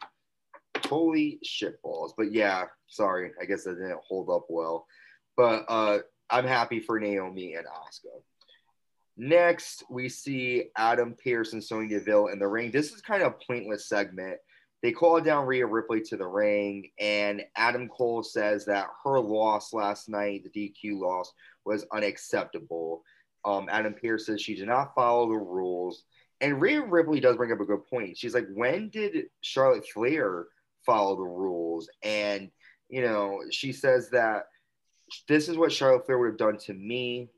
Holy 0.88 1.40
shit 1.44 1.82
balls. 1.82 2.14
But 2.18 2.32
yeah, 2.32 2.66
sorry. 2.88 3.32
I 3.42 3.46
guess 3.46 3.64
that 3.64 3.76
didn't 3.76 4.00
hold 4.08 4.30
up 4.30 4.46
well. 4.50 4.86
But 5.36 5.66
uh 5.68 6.00
I'm 6.30 6.48
happy 6.48 6.80
for 6.80 7.00
Naomi 7.00 7.54
and 7.56 7.68
Asuka. 7.68 8.22
Next, 9.16 9.84
we 9.90 10.10
see 10.10 10.66
Adam 10.76 11.16
Pearce 11.24 11.54
and 11.54 11.64
Sonya 11.64 12.00
Deville 12.00 12.28
in 12.28 12.40
the 12.40 12.48
ring. 12.48 12.72
This 12.72 12.92
is 12.92 13.02
kind 13.02 13.22
of 13.22 13.34
a 13.34 13.46
pointless 13.46 13.88
segment. 13.88 14.38
They 14.82 14.92
call 14.92 15.22
down 15.22 15.46
Rhea 15.46 15.66
Ripley 15.66 16.02
to 16.02 16.18
the 16.18 16.28
ring, 16.28 16.90
and 17.00 17.44
Adam 17.56 17.88
Cole 17.88 18.24
says 18.24 18.66
that 18.66 18.88
her 19.04 19.20
loss 19.20 19.72
last 19.72 20.10
night, 20.10 20.44
the 20.44 20.74
DQ 20.84 21.00
loss, 21.00 21.32
was 21.64 21.86
unacceptable. 21.94 23.04
Um, 23.46 23.70
Adam 23.72 23.94
Pearce 23.94 24.26
says 24.26 24.42
she 24.42 24.56
did 24.56 24.68
not 24.68 24.96
follow 24.96 25.30
the 25.30 25.38
rules. 25.38 26.04
And 26.42 26.60
Rhea 26.60 26.82
Ripley 26.82 27.22
does 27.22 27.38
bring 27.38 27.52
up 27.52 27.62
a 27.62 27.66
good 27.66 27.86
point. 27.90 28.18
She's 28.18 28.34
like, 28.34 28.48
when 28.54 28.90
did 28.90 29.28
Charlotte 29.42 29.88
Flair 29.88 30.48
follow 30.86 31.16
the 31.16 31.24
rules. 31.24 31.90
And, 32.04 32.50
you 32.90 33.02
know, 33.02 33.42
she 33.52 33.72
says 33.72 34.10
that 34.12 34.46
this 35.28 35.50
is 35.50 35.58
what 35.58 35.72
Charlotte 35.72 36.06
Flair 36.06 36.18
would 36.20 36.28
have 36.28 36.38
done 36.38 36.58
to 36.60 36.74
me. 36.74 37.30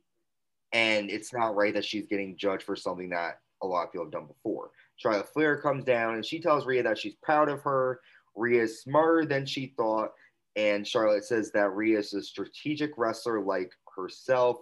And 0.71 1.10
it's 1.10 1.34
not 1.34 1.55
right 1.55 1.73
that 1.73 1.86
she's 1.86 2.08
getting 2.08 2.38
judged 2.38 2.63
for 2.63 2.75
something 2.75 3.10
that 3.10 3.39
a 3.62 3.67
lot 3.67 3.86
of 3.86 3.91
people 3.91 4.05
have 4.05 4.12
done 4.12 4.27
before. 4.27 4.71
Charlotte 4.97 5.31
Flair 5.34 5.60
comes 5.60 5.84
down 5.84 6.15
and 6.15 6.25
she 6.25 6.39
tells 6.39 6.65
Rhea 6.65 6.84
that 6.84 6.97
she's 6.97 7.15
proud 7.21 7.49
of 7.49 7.62
her. 7.62 7.99
Rhea 8.36 8.63
is 8.63 8.81
smarter 8.81 9.25
than 9.25 9.45
she 9.45 9.73
thought. 9.77 10.12
And 10.55 10.88
Charlotte 10.88 11.25
says 11.25 11.51
that 11.51 11.75
Rhea 11.75 11.99
is 11.99 12.13
a 12.13 12.21
strategic 12.21 12.91
wrestler 12.97 13.41
like 13.41 13.71
herself, 13.95 14.58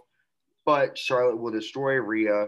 but 0.65 0.98
Charlotte 0.98 1.38
will 1.38 1.52
destroy 1.52 1.96
Rhea. 1.96 2.48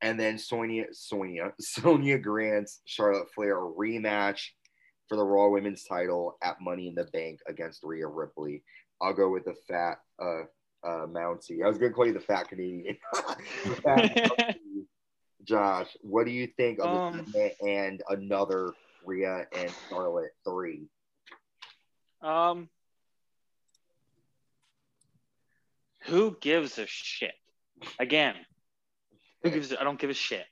And 0.00 0.18
then 0.18 0.38
Sonya, 0.38 0.86
Sonya, 0.92 1.52
Sonya 1.60 2.18
grants 2.18 2.80
Charlotte 2.84 3.32
Flair 3.34 3.58
a 3.58 3.62
rematch 3.62 4.50
for 5.08 5.16
the 5.16 5.24
Raw 5.24 5.48
Women's 5.48 5.84
title 5.84 6.36
at 6.42 6.60
Money 6.60 6.88
in 6.88 6.94
the 6.94 7.04
Bank 7.04 7.40
against 7.46 7.82
Rhea 7.82 8.06
Ripley. 8.06 8.62
I'll 9.00 9.12
go 9.12 9.30
with 9.30 9.44
the 9.44 9.54
fat 9.68 9.98
uh, 10.20 10.42
uh, 10.84 11.06
Mountie. 11.06 11.62
I 11.64 11.68
was 11.68 11.78
going 11.78 11.90
to 11.90 11.94
call 11.94 12.06
you 12.06 12.12
the 12.12 12.20
fat 12.20 12.48
Canadian. 12.48 12.96
the 13.64 13.74
fat 13.82 14.58
Josh, 15.44 15.96
what 16.00 16.24
do 16.24 16.32
you 16.32 16.46
think 16.46 16.78
of 16.80 16.86
um, 16.86 17.26
and 17.66 18.02
another 18.08 18.72
Rhea 19.04 19.46
and 19.54 19.70
Charlotte 19.90 20.32
three? 20.42 20.88
Um, 22.22 22.70
who 26.04 26.36
gives 26.40 26.78
a 26.78 26.86
shit? 26.86 27.34
Again, 27.98 28.34
who 29.42 29.50
gives? 29.50 29.72
A, 29.72 29.80
I 29.80 29.84
don't 29.84 29.98
give 29.98 30.08
a 30.08 30.14
shit. 30.14 30.46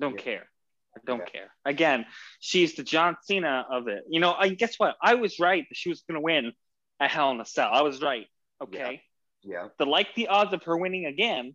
Don't 0.00 0.14
yeah. 0.14 0.22
care. 0.22 0.50
I 0.98 1.00
don't 1.06 1.20
yeah. 1.20 1.40
care. 1.40 1.50
Again, 1.64 2.06
she's 2.40 2.74
the 2.74 2.82
John 2.82 3.16
Cena 3.22 3.66
of 3.70 3.88
it. 3.88 4.04
You 4.08 4.20
know, 4.20 4.32
I 4.32 4.48
guess 4.48 4.78
what? 4.78 4.96
I 5.02 5.14
was 5.14 5.38
right 5.38 5.64
that 5.68 5.76
she 5.76 5.88
was 5.88 6.02
going 6.08 6.16
to 6.16 6.20
win 6.20 6.52
a 7.00 7.08
Hell 7.08 7.30
in 7.30 7.40
a 7.40 7.44
Cell. 7.44 7.70
I 7.72 7.82
was 7.82 8.02
right. 8.02 8.26
Okay. 8.62 9.02
Yeah. 9.42 9.62
yeah. 9.62 9.68
The 9.78 9.86
like 9.86 10.14
the 10.14 10.28
odds 10.28 10.52
of 10.52 10.62
her 10.64 10.76
winning 10.76 11.06
again, 11.06 11.54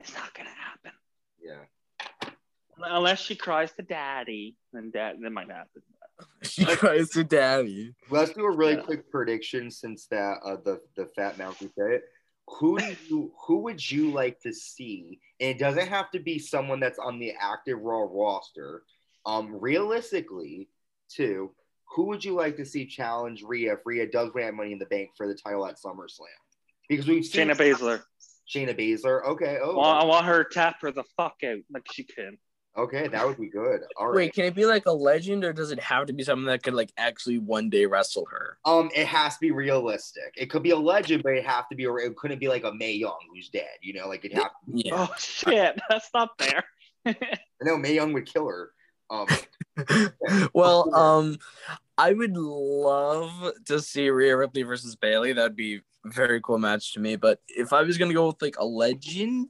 it's 0.00 0.14
not 0.14 0.34
going 0.34 0.46
to 0.46 0.52
happen. 0.52 0.92
Yeah. 1.42 2.30
Unless 2.84 3.20
she 3.20 3.36
cries 3.36 3.72
to 3.72 3.82
daddy, 3.82 4.56
then 4.72 4.90
that, 4.94 5.16
that 5.20 5.30
might 5.30 5.50
happen. 5.50 5.82
She 6.42 6.64
cries 6.64 7.08
to 7.10 7.24
daddy. 7.24 7.94
Let's 8.08 8.32
do 8.32 8.44
a 8.44 8.50
really 8.50 8.74
yeah. 8.74 8.82
quick 8.82 9.10
prediction 9.10 9.70
since 9.70 10.06
that 10.06 10.38
uh, 10.44 10.56
the 10.64 10.80
the 10.94 11.06
fat 11.16 11.36
mountain 11.36 11.70
said 11.74 11.90
it 11.90 12.02
who 12.48 12.78
do 12.78 12.96
you 13.08 13.32
who 13.46 13.58
would 13.58 13.90
you 13.90 14.10
like 14.10 14.40
to 14.40 14.52
see? 14.52 15.20
And 15.40 15.50
it 15.50 15.58
doesn't 15.58 15.88
have 15.88 16.10
to 16.12 16.20
be 16.20 16.38
someone 16.38 16.80
that's 16.80 16.98
on 16.98 17.18
the 17.18 17.34
active 17.40 17.78
Raw 17.80 18.06
roster. 18.10 18.82
Um, 19.24 19.56
realistically, 19.60 20.68
too, 21.08 21.52
who 21.94 22.06
would 22.06 22.24
you 22.24 22.34
like 22.34 22.56
to 22.56 22.64
see 22.64 22.86
challenge 22.86 23.42
Rhea 23.42 23.74
if 23.74 23.80
Rhea 23.84 24.10
does 24.10 24.30
win 24.34 24.44
at 24.48 24.54
Money 24.54 24.72
in 24.72 24.78
the 24.78 24.86
Bank 24.86 25.10
for 25.16 25.28
the 25.28 25.34
title 25.34 25.66
at 25.66 25.76
SummerSlam? 25.76 26.26
Because 26.88 27.06
we've 27.06 27.24
seen 27.24 27.48
Shayna 27.48 27.56
Baszler. 27.56 28.02
Shayna 28.52 28.76
Baszler. 28.76 29.24
Okay. 29.24 29.58
Oh, 29.62 29.76
well, 29.76 29.86
I 29.86 30.04
want 30.04 30.26
her 30.26 30.44
to 30.44 30.50
tap 30.52 30.76
her 30.82 30.90
the 30.90 31.04
fuck 31.16 31.36
out 31.44 31.58
like 31.72 31.86
she 31.92 32.04
can. 32.04 32.38
Okay, 32.76 33.06
that 33.06 33.26
would 33.26 33.38
be 33.38 33.48
good. 33.48 33.82
All 33.98 34.06
right. 34.06 34.16
Wait, 34.16 34.34
can 34.34 34.46
it 34.46 34.54
be 34.54 34.64
like 34.64 34.86
a 34.86 34.92
legend, 34.92 35.44
or 35.44 35.52
does 35.52 35.72
it 35.72 35.80
have 35.80 36.06
to 36.06 36.14
be 36.14 36.22
something 36.22 36.46
that 36.46 36.62
could 36.62 36.72
like 36.72 36.90
actually 36.96 37.38
one 37.38 37.68
day 37.68 37.84
wrestle 37.84 38.26
her? 38.30 38.56
Um, 38.64 38.90
it 38.94 39.06
has 39.06 39.34
to 39.34 39.40
be 39.40 39.50
realistic. 39.50 40.32
It 40.36 40.46
could 40.46 40.62
be 40.62 40.70
a 40.70 40.78
legend, 40.78 41.22
but 41.22 41.34
it 41.34 41.44
have 41.44 41.68
to 41.68 41.76
be. 41.76 41.84
It 41.84 42.16
couldn't 42.16 42.38
be 42.38 42.48
like 42.48 42.64
a 42.64 42.72
Mae 42.72 42.92
Young 42.92 43.18
who's 43.32 43.50
dead. 43.50 43.76
You 43.82 43.94
know, 43.94 44.08
like 44.08 44.24
it 44.24 44.32
have. 44.32 44.44
To 44.44 44.72
be- 44.72 44.82
yeah. 44.86 44.94
Oh 44.94 45.14
shit, 45.18 45.78
that's 45.90 46.08
not 46.14 46.30
fair. 46.38 46.64
I 47.06 47.14
know 47.60 47.76
Mae 47.76 47.94
Young 47.94 48.14
would 48.14 48.32
kill 48.32 48.48
her. 48.48 48.70
Um. 49.10 49.26
well, 50.54 50.94
um, 50.94 51.38
I 51.98 52.14
would 52.14 52.36
love 52.36 53.52
to 53.66 53.80
see 53.80 54.08
Rhea 54.08 54.34
Ripley 54.34 54.62
versus 54.62 54.96
Bayley. 54.96 55.34
That'd 55.34 55.56
be 55.56 55.80
a 56.06 56.08
very 56.08 56.40
cool 56.40 56.58
match 56.58 56.94
to 56.94 57.00
me. 57.00 57.16
But 57.16 57.40
if 57.48 57.74
I 57.74 57.82
was 57.82 57.98
gonna 57.98 58.14
go 58.14 58.28
with 58.28 58.40
like 58.40 58.56
a 58.58 58.64
legend 58.64 59.48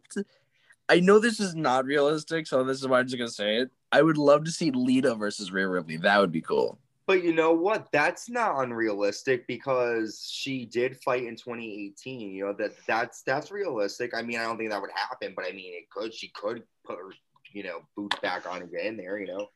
I 0.88 1.00
know 1.00 1.18
this 1.18 1.40
is 1.40 1.54
not 1.54 1.84
realistic, 1.84 2.46
so 2.46 2.64
this 2.64 2.78
is 2.78 2.88
why 2.88 3.00
I'm 3.00 3.06
just 3.06 3.18
gonna 3.18 3.30
say 3.30 3.56
it. 3.56 3.70
I 3.90 4.02
would 4.02 4.18
love 4.18 4.44
to 4.44 4.50
see 4.50 4.70
Lita 4.70 5.14
versus 5.14 5.52
Rhea 5.52 5.68
Ripley. 5.68 5.96
That 5.96 6.18
would 6.18 6.32
be 6.32 6.40
cool. 6.40 6.78
But 7.06 7.24
you 7.24 7.34
know 7.34 7.52
what? 7.52 7.88
That's 7.92 8.30
not 8.30 8.62
unrealistic 8.62 9.46
because 9.46 10.28
she 10.30 10.64
did 10.64 10.96
fight 10.98 11.24
in 11.24 11.36
2018. 11.36 12.32
You 12.32 12.46
know 12.46 12.52
that 12.54 12.72
that's 12.86 13.22
that's 13.22 13.50
realistic. 13.50 14.14
I 14.14 14.22
mean, 14.22 14.38
I 14.38 14.44
don't 14.44 14.56
think 14.56 14.70
that 14.70 14.80
would 14.80 14.90
happen, 14.94 15.32
but 15.34 15.44
I 15.44 15.52
mean, 15.52 15.74
it 15.74 15.90
could. 15.90 16.14
She 16.14 16.28
could 16.28 16.62
put 16.84 16.98
her, 16.98 17.12
you 17.52 17.64
know, 17.64 17.80
boots 17.96 18.18
back 18.20 18.48
on 18.48 18.62
and 18.62 18.70
get 18.70 18.86
in 18.86 18.96
there. 18.96 19.18
You 19.18 19.26
know. 19.26 19.48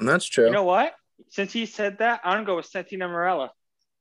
And 0.00 0.08
that's 0.08 0.26
true. 0.26 0.46
You 0.46 0.52
know 0.52 0.64
what? 0.64 0.94
Since 1.28 1.52
he 1.52 1.66
said 1.66 1.98
that, 1.98 2.20
I'm 2.24 2.38
gonna 2.38 2.46
go 2.46 2.56
with 2.56 2.66
Santina 2.66 3.08
Marella. 3.08 3.50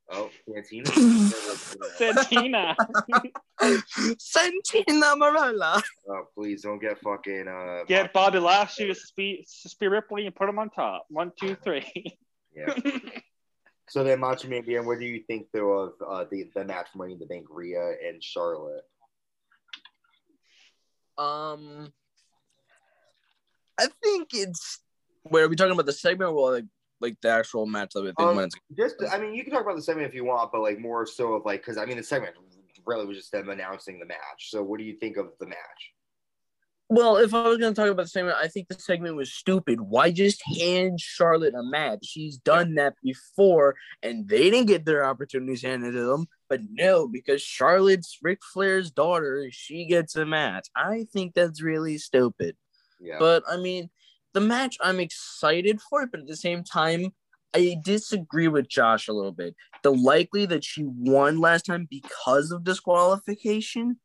Oh, 0.10 0.30
Santina. 0.52 0.90
Santina. 1.98 2.76
Santina 4.20 5.16
Marella. 5.16 5.82
Oh, 6.10 6.24
please 6.36 6.64
don't 6.64 6.80
get 6.80 7.00
fucking. 7.00 7.48
Uh, 7.48 7.84
get 7.88 8.14
Bobby 8.14 8.40
Lashley 8.40 8.88
to 8.88 8.96
Spear, 8.96 9.38
Spear 9.46 9.90
Ripley 9.92 10.26
and 10.26 10.36
put 10.36 10.50
him 10.50 10.60
on 10.60 10.70
top. 10.70 11.06
One, 11.10 11.32
two, 11.40 11.56
three. 11.56 12.18
yeah. 12.56 12.74
So 13.90 14.06
then, 14.06 14.22
Macho 14.22 14.48
Man, 14.48 14.64
what 14.86 15.00
do 15.00 15.06
you 15.06 15.22
think 15.28 15.48
though 15.54 15.72
of 15.72 15.94
uh, 16.08 16.26
the 16.32 16.50
the 16.56 16.64
match 16.64 16.88
Money 16.96 17.14
in 17.14 17.20
the 17.20 17.26
Bank, 17.26 17.48
Rhea 17.50 17.94
and 18.08 18.24
Charlotte? 18.24 18.84
Um, 21.18 21.92
I 23.78 23.88
think 24.02 24.30
it's. 24.34 24.80
Where 25.24 25.44
are 25.44 25.50
we 25.50 25.58
talking 25.58 25.74
about 25.74 25.86
the 25.86 25.94
segment 25.94 26.32
or 26.32 26.54
like 26.54 26.66
like 27.02 27.18
the 27.22 27.30
actual 27.30 27.66
match 27.66 27.92
of 27.96 28.06
it? 28.06 28.16
Um, 28.18 28.48
just, 28.78 28.96
I 29.12 29.20
mean, 29.20 29.34
you 29.36 29.44
can 29.44 29.52
talk 29.52 29.64
about 29.64 29.76
the 29.76 29.82
segment 29.82 30.08
if 30.08 30.16
you 30.16 30.24
want, 30.24 30.52
but 30.54 30.62
like 30.62 30.80
more 30.80 31.06
so 31.06 31.34
of 31.34 31.46
like 31.46 31.60
because 31.62 31.78
I 31.78 31.86
mean 31.86 31.98
the 31.98 32.04
segment 32.04 32.36
really 32.86 33.06
was 33.06 33.18
just 33.18 33.32
them 33.32 33.50
announcing 33.50 34.00
the 34.00 34.06
match. 34.06 34.50
So 34.50 34.64
what 34.64 34.80
do 34.80 34.86
you 34.86 34.98
think 34.98 35.18
of 35.18 35.28
the 35.40 35.48
match? 35.48 35.94
Well, 36.94 37.16
if 37.16 37.34
I 37.34 37.48
was 37.48 37.58
going 37.58 37.74
to 37.74 37.82
talk 37.82 37.90
about 37.90 38.04
the 38.04 38.10
segment, 38.10 38.36
I 38.38 38.50
think 38.50 38.68
the 38.68 38.74
segment 38.74 39.16
was 39.16 39.32
stupid. 39.32 39.80
Why 39.80 40.12
just 40.12 40.42
hand 40.60 41.00
Charlotte 41.00 41.54
a 41.56 41.64
match? 41.64 42.00
She's 42.04 42.36
done 42.36 42.76
that 42.76 42.96
before, 43.02 43.76
and 44.04 44.28
they 44.28 44.50
didn't 44.50 44.68
get 44.68 44.84
their 44.84 45.06
opportunities 45.06 45.62
handed 45.62 45.94
to 45.94 46.04
them. 46.04 46.28
But 46.50 46.60
no, 46.70 47.08
because 47.08 47.42
Charlotte's 47.42 48.18
Ric 48.22 48.40
Flair's 48.54 48.92
daughter, 48.92 49.48
she 49.52 49.86
gets 49.86 50.18
a 50.18 50.26
match. 50.26 50.68
I 50.76 51.06
think 51.14 51.34
that's 51.34 51.62
really 51.62 51.98
stupid. 51.98 52.58
Yeah. 53.00 53.16
But 53.20 53.44
I 53.50 53.56
mean, 53.56 53.90
the 54.34 54.42
match 54.42 54.78
I'm 54.82 55.00
excited 55.00 55.80
for, 55.82 56.02
it, 56.02 56.10
but 56.12 56.20
at 56.20 56.28
the 56.28 56.36
same 56.36 56.62
time, 56.62 57.14
I 57.54 57.78
disagree 57.84 58.48
with 58.48 58.70
Josh 58.70 59.08
a 59.08 59.14
little 59.14 59.32
bit. 59.32 59.56
The 59.84 59.92
likely 59.92 60.46
that 60.48 60.64
she 60.64 60.84
won 60.86 61.40
last 61.40 61.66
time 61.66 61.88
because 61.90 62.52
of 62.52 62.64
disqualification, 62.64 63.98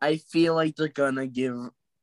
I 0.00 0.16
feel 0.16 0.54
like 0.54 0.76
they're 0.76 0.88
gonna 0.88 1.26
give 1.26 1.54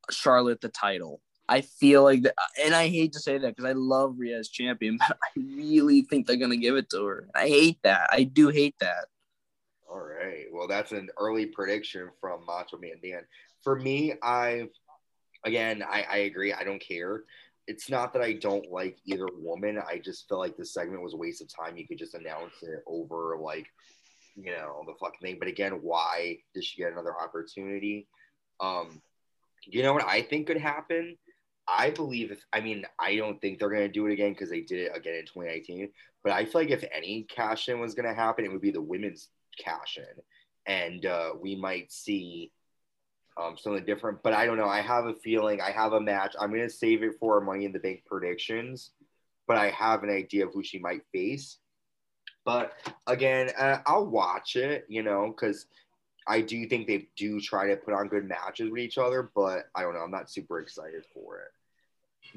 Charlotte 0.09 0.61
the 0.61 0.69
title. 0.69 1.21
I 1.49 1.61
feel 1.61 2.03
like 2.03 2.21
that, 2.23 2.35
and 2.63 2.73
I 2.73 2.87
hate 2.87 3.13
to 3.13 3.19
say 3.19 3.37
that 3.37 3.55
because 3.55 3.69
I 3.69 3.73
love 3.73 4.15
Rhea 4.17 4.37
as 4.37 4.49
champion, 4.49 4.97
but 5.07 5.17
I 5.21 5.39
really 5.39 6.03
think 6.03 6.27
they're 6.27 6.37
gonna 6.37 6.57
give 6.57 6.75
it 6.75 6.89
to 6.91 7.05
her. 7.05 7.27
I 7.35 7.47
hate 7.47 7.79
that. 7.83 8.09
I 8.11 8.23
do 8.23 8.49
hate 8.49 8.75
that. 8.79 9.07
All 9.89 9.99
right. 9.99 10.45
Well, 10.51 10.67
that's 10.67 10.91
an 10.91 11.09
early 11.19 11.47
prediction 11.47 12.09
from 12.19 12.45
Macho 12.45 12.77
Man 12.77 12.95
Dan. 13.03 13.23
For 13.63 13.75
me, 13.75 14.13
I've 14.23 14.69
again, 15.45 15.83
I, 15.83 16.03
I 16.03 16.17
agree. 16.17 16.53
I 16.53 16.63
don't 16.63 16.81
care. 16.81 17.23
It's 17.67 17.89
not 17.89 18.13
that 18.13 18.21
I 18.21 18.33
don't 18.33 18.71
like 18.71 18.97
either 19.05 19.27
woman. 19.37 19.79
I 19.87 19.99
just 19.99 20.27
feel 20.27 20.39
like 20.39 20.57
this 20.57 20.73
segment 20.73 21.03
was 21.03 21.13
a 21.13 21.17
waste 21.17 21.41
of 21.41 21.47
time. 21.53 21.77
You 21.77 21.87
could 21.87 21.99
just 21.99 22.15
announce 22.15 22.53
it 22.61 22.83
over 22.87 23.37
like, 23.39 23.67
you 24.35 24.51
know, 24.51 24.83
the 24.85 24.93
fucking 24.99 25.19
thing. 25.21 25.37
But 25.39 25.47
again, 25.47 25.73
why 25.81 26.39
did 26.53 26.63
she 26.63 26.81
get 26.81 26.91
another 26.91 27.15
opportunity? 27.19 28.07
Um, 28.59 29.01
you 29.65 29.83
know 29.83 29.93
what 29.93 30.05
I 30.05 30.21
think 30.21 30.47
could 30.47 30.57
happen? 30.57 31.17
I 31.67 31.91
believe 31.91 32.31
if 32.31 32.43
I 32.51 32.59
mean 32.59 32.85
I 32.99 33.15
don't 33.15 33.39
think 33.39 33.59
they're 33.59 33.69
gonna 33.69 33.87
do 33.87 34.07
it 34.07 34.13
again 34.13 34.33
because 34.33 34.49
they 34.49 34.61
did 34.61 34.79
it 34.79 34.91
again 34.95 35.15
in 35.15 35.25
2019. 35.25 35.89
But 36.23 36.33
I 36.33 36.45
feel 36.45 36.61
like 36.61 36.71
if 36.71 36.83
any 36.91 37.23
cash 37.23 37.69
in 37.69 37.79
was 37.79 37.93
gonna 37.93 38.13
happen, 38.13 38.45
it 38.45 38.51
would 38.51 38.61
be 38.61 38.71
the 38.71 38.81
women's 38.81 39.29
cash 39.57 39.97
in, 39.97 40.73
and 40.73 41.05
uh, 41.05 41.31
we 41.39 41.55
might 41.55 41.91
see 41.91 42.51
um, 43.37 43.57
something 43.57 43.85
different. 43.85 44.23
But 44.23 44.33
I 44.33 44.45
don't 44.45 44.57
know. 44.57 44.67
I 44.67 44.81
have 44.81 45.05
a 45.05 45.13
feeling. 45.13 45.61
I 45.61 45.71
have 45.71 45.93
a 45.93 46.01
match. 46.01 46.35
I'm 46.39 46.51
gonna 46.51 46.69
save 46.69 47.03
it 47.03 47.13
for 47.19 47.41
Money 47.41 47.65
in 47.65 47.71
the 47.71 47.79
Bank 47.79 48.03
predictions, 48.05 48.91
but 49.47 49.57
I 49.57 49.69
have 49.71 50.03
an 50.03 50.09
idea 50.09 50.45
of 50.45 50.53
who 50.53 50.63
she 50.63 50.79
might 50.79 51.01
face. 51.11 51.57
But 52.43 52.73
again, 53.07 53.51
uh, 53.57 53.79
I'll 53.85 54.07
watch 54.07 54.55
it. 54.55 54.85
You 54.89 55.03
know, 55.03 55.27
because 55.27 55.65
I 56.27 56.41
do 56.41 56.67
think 56.67 56.87
they 56.87 57.07
do 57.15 57.39
try 57.39 57.67
to 57.67 57.77
put 57.77 57.93
on 57.93 58.07
good 58.07 58.27
matches 58.27 58.69
with 58.69 58.79
each 58.79 58.97
other, 58.97 59.31
but 59.35 59.65
I 59.75 59.81
don't 59.81 59.93
know. 59.93 60.01
I'm 60.01 60.11
not 60.11 60.29
super 60.29 60.59
excited 60.59 61.03
for 61.13 61.39
it. 61.39 61.51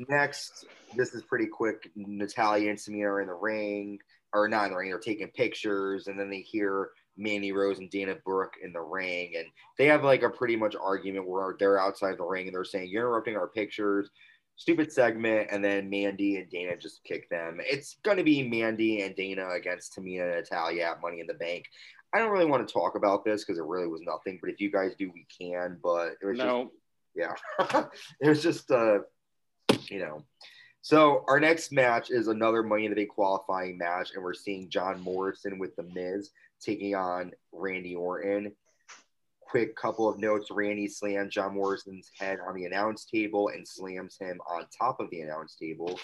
Next, 0.09 0.65
this 0.97 1.15
is 1.15 1.23
pretty 1.23 1.47
quick. 1.47 1.91
Natalya 1.95 2.71
and 2.71 2.79
Tamina 2.79 3.05
are 3.05 3.21
in 3.21 3.29
the 3.29 3.35
ring, 3.35 3.99
or 4.33 4.49
not 4.49 4.67
in 4.67 4.71
the 4.73 4.77
ring. 4.77 4.91
They're 4.91 4.99
taking 4.99 5.29
pictures, 5.29 6.09
and 6.09 6.19
then 6.19 6.31
they 6.31 6.41
hear 6.41 6.91
Mandy 7.17 7.53
Rose 7.53 7.79
and 7.79 7.91
Dana 7.91 8.17
Brooke 8.25 8.55
in 8.63 8.73
the 8.73 8.81
ring, 8.81 9.33
and 9.37 9.47
they 9.79 9.87
have 9.87 10.05
like 10.05 10.23
a 10.23 10.31
pretty 10.31 10.57
much 10.57 10.75
argument 10.75 11.29
where 11.29 11.55
they're 11.59 11.79
outside 11.81 12.19
the 12.19 12.25
ring 12.25 12.47
and 12.47 12.55
they're 12.55 12.65
saying 12.65 12.89
you're 12.89 13.03
interrupting 13.07 13.37
our 13.37 13.49
pictures. 13.49 14.11
Stupid 14.57 14.93
segment, 14.93 15.49
and 15.51 15.65
then 15.65 15.91
Mandy 15.91 16.37
and 16.37 16.49
Dana 16.49 16.77
just 16.77 17.03
kick 17.03 17.29
them. 17.29 17.59
It's 17.61 17.97
going 18.05 18.19
to 18.19 18.23
be 18.23 18.49
Mandy 18.49 19.03
and 19.03 19.17
Dana 19.17 19.51
against 19.51 19.97
Tamina 19.97 20.23
and 20.23 20.35
Natalya 20.37 20.85
at 20.93 21.01
Money 21.03 21.19
in 21.19 21.27
the 21.27 21.35
Bank. 21.35 21.65
I 22.13 22.19
don't 22.21 22.31
really 22.31 22.47
want 22.47 22.67
to 22.67 22.73
talk 22.73 22.95
about 22.95 23.25
this 23.25 23.45
because 23.45 23.59
it 23.59 23.65
really 23.65 23.89
was 23.89 24.03
nothing. 24.03 24.39
But 24.41 24.51
if 24.51 24.61
you 24.61 24.71
guys 24.71 24.95
do, 24.97 25.11
we 25.13 25.27
can. 25.37 25.79
But 25.83 26.13
it 26.23 26.27
was 26.27 26.39
No. 26.39 26.65
just 26.65 26.75
yeah, 27.17 27.85
it 28.21 28.29
was 28.29 28.43
just 28.43 28.71
uh, 28.71 28.99
you 29.89 29.99
know. 29.99 30.23
So 30.85 31.25
our 31.29 31.41
next 31.41 31.73
match 31.73 32.11
is 32.11 32.29
another 32.29 32.63
Money 32.63 32.85
in 32.85 32.91
the 32.91 32.95
Bank 32.95 33.09
qualifying 33.09 33.79
match, 33.79 34.11
and 34.15 34.23
we're 34.23 34.35
seeing 34.35 34.69
John 34.69 35.01
Morrison 35.01 35.59
with 35.59 35.75
the 35.77 35.83
Miz 35.83 36.29
taking 36.61 36.95
on 36.95 37.33
Randy 37.53 37.95
Orton. 37.95 38.53
Quick 39.41 39.75
couple 39.77 40.11
of 40.11 40.19
notes: 40.19 40.51
Randy 40.51 40.87
slams 40.87 41.33
John 41.33 41.55
Morrison's 41.55 42.11
head 42.19 42.39
on 42.47 42.55
the 42.55 42.67
announce 42.67 43.07
table 43.07 43.49
and 43.49 43.67
slams 43.67 44.19
him 44.19 44.43
on 44.47 44.67
top 44.79 45.01
of 45.01 45.09
the 45.09 45.23
announce 45.23 45.57
table. 45.57 45.99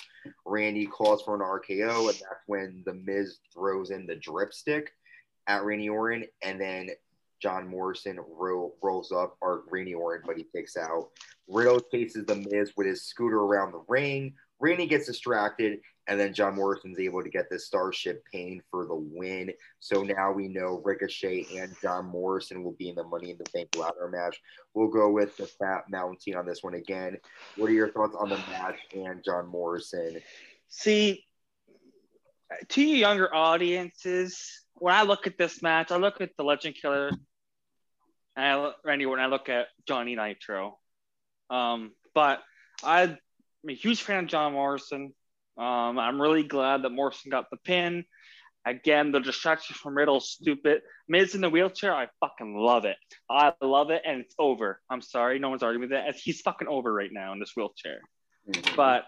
Randy 0.47 0.87
calls 0.87 1.21
for 1.25 1.35
an 1.35 1.43
RKO, 1.43 2.09
and 2.09 2.14
that's 2.14 2.47
when 2.47 2.83
the 2.87 2.95
Miz 2.95 3.37
throws 3.53 3.90
in 3.90 4.07
the 4.07 4.16
drip 4.16 4.55
stick 4.55 4.93
at 5.47 5.62
Randy 5.62 5.90
Orton, 5.90 6.25
and 6.40 6.59
then 6.59 6.88
John 7.38 7.69
Morrison 7.69 8.19
ro- 8.27 8.73
rolls 8.83 9.12
up, 9.12 9.37
or 9.43 9.64
Randy 9.71 9.93
Orton, 9.93 10.25
but 10.27 10.38
he 10.38 10.45
kicks 10.45 10.79
out. 10.79 11.11
Riddle 11.49 11.81
chases 11.81 12.25
the 12.25 12.37
Miz 12.37 12.73
with 12.79 12.87
his 12.87 13.03
scooter 13.03 13.40
around 13.40 13.73
the 13.73 13.85
ring. 13.87 14.33
Randy 14.61 14.87
gets 14.87 15.07
distracted, 15.07 15.81
and 16.07 16.20
then 16.20 16.35
John 16.35 16.55
Morrison's 16.55 16.99
able 16.99 17.23
to 17.23 17.31
get 17.31 17.49
the 17.51 17.59
Starship 17.59 18.23
Pain 18.31 18.62
for 18.70 18.85
the 18.85 18.94
win. 18.94 19.53
So 19.79 20.03
now 20.03 20.33
we 20.33 20.49
know 20.49 20.83
Ricochet 20.85 21.46
and 21.57 21.75
John 21.81 22.07
Morrison 22.07 22.62
will 22.62 22.73
be 22.73 22.90
in 22.90 22.94
the 22.94 23.05
Money 23.05 23.31
in 23.31 23.38
the 23.38 23.51
Bank 23.55 23.70
ladder 23.77 24.09
match. 24.09 24.40
We'll 24.75 24.88
go 24.88 25.11
with 25.11 25.37
the 25.37 25.46
Fat 25.46 25.85
Mountie 25.90 26.37
on 26.37 26.46
this 26.46 26.62
one 26.62 26.75
again. 26.75 27.16
What 27.57 27.70
are 27.70 27.75
your 27.75 27.90
thoughts 27.90 28.16
on 28.18 28.29
the 28.29 28.38
match 28.51 28.79
and 28.94 29.25
John 29.25 29.46
Morrison? 29.46 30.20
See, 30.68 31.25
to 32.68 32.83
you 32.83 32.96
younger 32.96 33.35
audiences, 33.35 34.62
when 34.75 34.94
I 34.94 35.03
look 35.03 35.27
at 35.27 35.38
this 35.38 35.62
match, 35.62 35.90
I 35.90 35.96
look 35.96 36.20
at 36.20 36.31
the 36.37 36.44
Legend 36.44 36.77
Killer, 36.81 37.11
and 38.37 38.44
I 38.44 38.73
Randy 38.85 39.07
Orton, 39.07 39.25
I 39.25 39.29
look 39.29 39.49
at 39.49 39.68
Johnny 39.87 40.16
Nitro. 40.16 40.79
Um, 41.49 41.92
but 42.14 42.40
I'm 43.62 43.70
a 43.70 43.75
huge 43.75 44.03
fan 44.03 44.25
of 44.25 44.31
John 44.31 44.53
Morrison. 44.53 45.12
Um, 45.59 45.99
I'm 45.99 46.20
really 46.20 46.42
glad 46.42 46.83
that 46.83 46.90
Morrison 46.90 47.31
got 47.31 47.51
the 47.51 47.57
pin. 47.59 48.05
Again, 48.66 49.11
the 49.11 49.20
distraction 49.20 49.75
from 49.75 49.96
Riddle, 49.96 50.20
stupid. 50.20 50.83
Miz 51.09 51.35
in 51.35 51.40
the 51.40 51.51
wheelchair, 51.51 51.94
I 51.94 52.09
fucking 52.20 52.57
love 52.57 52.85
it. 52.85 52.96
I 53.29 53.53
love 53.62 53.90
it, 53.90 54.03
and 54.05 54.20
it's 54.20 54.35
over. 54.38 54.81
I'm 54.90 55.01
sorry, 55.01 55.38
no 55.38 55.49
one's 55.49 55.62
arguing 55.62 55.88
with 55.88 55.90
that. 55.90 56.14
He's 56.16 56.40
fucking 56.42 56.68
over 56.68 56.92
right 56.92 57.11
now 57.12 57.33
in 57.33 57.40
this 57.40 57.53
wheelchair. 57.57 58.01
But 58.77 59.05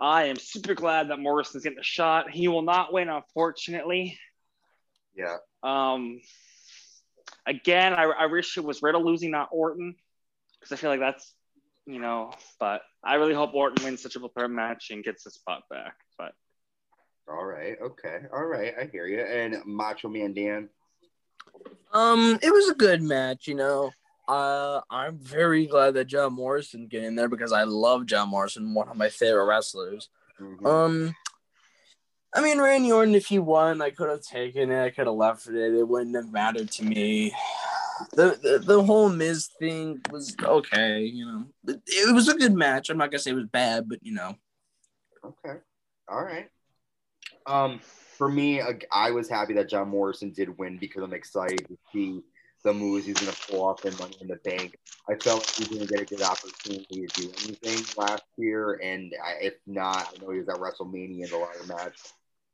I 0.00 0.24
am 0.24 0.36
super 0.36 0.74
glad 0.74 1.10
that 1.10 1.18
Morrison's 1.18 1.64
getting 1.64 1.76
the 1.78 1.82
shot. 1.82 2.30
He 2.30 2.48
will 2.48 2.62
not 2.62 2.92
win, 2.92 3.08
unfortunately. 3.08 4.18
yeah, 5.14 5.36
Um, 5.62 6.20
again, 7.46 7.94
I, 7.94 8.04
I 8.04 8.26
wish 8.26 8.56
it 8.56 8.64
was 8.64 8.82
Riddle 8.82 9.04
losing, 9.04 9.30
not 9.30 9.48
Orton, 9.52 9.94
because 10.60 10.72
I 10.72 10.76
feel 10.76 10.90
like 10.90 11.00
that's, 11.00 11.32
you 11.86 11.98
know, 11.98 12.32
but 12.58 12.82
I 13.02 13.14
really 13.14 13.34
hope 13.34 13.54
Orton 13.54 13.84
wins 13.84 14.02
the 14.02 14.08
triple 14.08 14.30
threat 14.30 14.50
match 14.50 14.90
and 14.90 15.04
gets 15.04 15.24
the 15.24 15.30
spot 15.30 15.62
back. 15.70 15.96
But 16.18 16.32
all 17.28 17.44
right, 17.44 17.76
okay, 17.80 18.20
all 18.32 18.44
right, 18.44 18.74
I 18.80 18.84
hear 18.86 19.06
you. 19.06 19.20
And 19.20 19.64
Macho 19.66 20.08
Man 20.08 20.34
Dan, 20.34 20.68
Um, 21.92 22.38
it 22.42 22.52
was 22.52 22.68
a 22.68 22.74
good 22.74 23.02
match, 23.02 23.46
you 23.46 23.54
know. 23.54 23.92
Uh, 24.26 24.80
I'm 24.90 25.18
very 25.18 25.66
glad 25.66 25.94
that 25.94 26.06
John 26.06 26.32
Morrison 26.32 26.86
get 26.86 27.04
in 27.04 27.14
there 27.14 27.28
because 27.28 27.52
I 27.52 27.64
love 27.64 28.06
John 28.06 28.30
Morrison, 28.30 28.72
one 28.74 28.88
of 28.88 28.96
my 28.96 29.10
favorite 29.10 29.44
wrestlers. 29.44 30.08
Mhm. 30.40 30.66
Um, 30.66 31.14
I 32.34 32.40
mean, 32.40 32.60
Randy 32.60 32.90
Orton, 32.90 33.14
if 33.14 33.26
he 33.26 33.38
won, 33.38 33.80
I 33.80 33.90
could 33.90 34.08
have 34.08 34.22
taken 34.22 34.72
it. 34.72 34.82
I 34.82 34.90
could 34.90 35.06
have 35.06 35.14
left 35.14 35.46
it. 35.46 35.54
It 35.54 35.86
wouldn't 35.86 36.16
have 36.16 36.32
mattered 36.32 36.70
to 36.72 36.84
me. 36.84 37.32
The, 38.12 38.62
the 38.64 38.82
whole 38.82 39.08
Miz 39.08 39.50
thing 39.58 40.00
was 40.10 40.34
okay, 40.42 41.02
you 41.02 41.26
know. 41.26 41.44
It, 41.68 41.80
it 41.86 42.14
was 42.14 42.28
a 42.28 42.34
good 42.34 42.54
match. 42.54 42.90
I'm 42.90 42.98
not 42.98 43.10
gonna 43.10 43.20
say 43.20 43.30
it 43.30 43.34
was 43.34 43.46
bad, 43.46 43.88
but 43.88 43.98
you 44.02 44.12
know. 44.12 44.34
Okay. 45.24 45.58
All 46.08 46.22
right. 46.22 46.48
Um, 47.46 47.78
for 47.78 48.28
me, 48.28 48.62
I 48.92 49.10
was 49.10 49.28
happy 49.28 49.54
that 49.54 49.68
John 49.68 49.88
Morrison 49.88 50.32
did 50.32 50.56
win 50.58 50.78
because 50.78 51.02
I'm 51.02 51.12
excited 51.12 51.66
to 51.68 51.76
see 51.92 52.22
the 52.64 52.72
moves 52.72 53.06
he's 53.06 53.16
to 53.16 53.50
pull 53.50 53.62
off 53.62 53.84
in 53.84 53.96
Money 53.98 54.16
in 54.20 54.28
the 54.28 54.36
Bank. 54.36 54.78
I 55.08 55.14
felt 55.16 55.48
he's 55.50 55.68
going 55.68 55.86
to 55.86 55.86
get 55.86 56.00
a 56.00 56.04
good 56.04 56.22
opportunity 56.22 57.06
to 57.06 57.20
do 57.20 57.32
anything 57.44 57.84
last 57.96 58.22
year, 58.38 58.80
and 58.82 59.12
I, 59.22 59.44
if 59.44 59.54
not, 59.66 60.08
I 60.14 60.24
know 60.24 60.30
he 60.30 60.38
was 60.38 60.48
at 60.48 60.56
WrestleMania 60.56 61.24
in 61.24 61.30
the 61.30 61.36
ladder 61.36 61.66
match. 61.68 61.98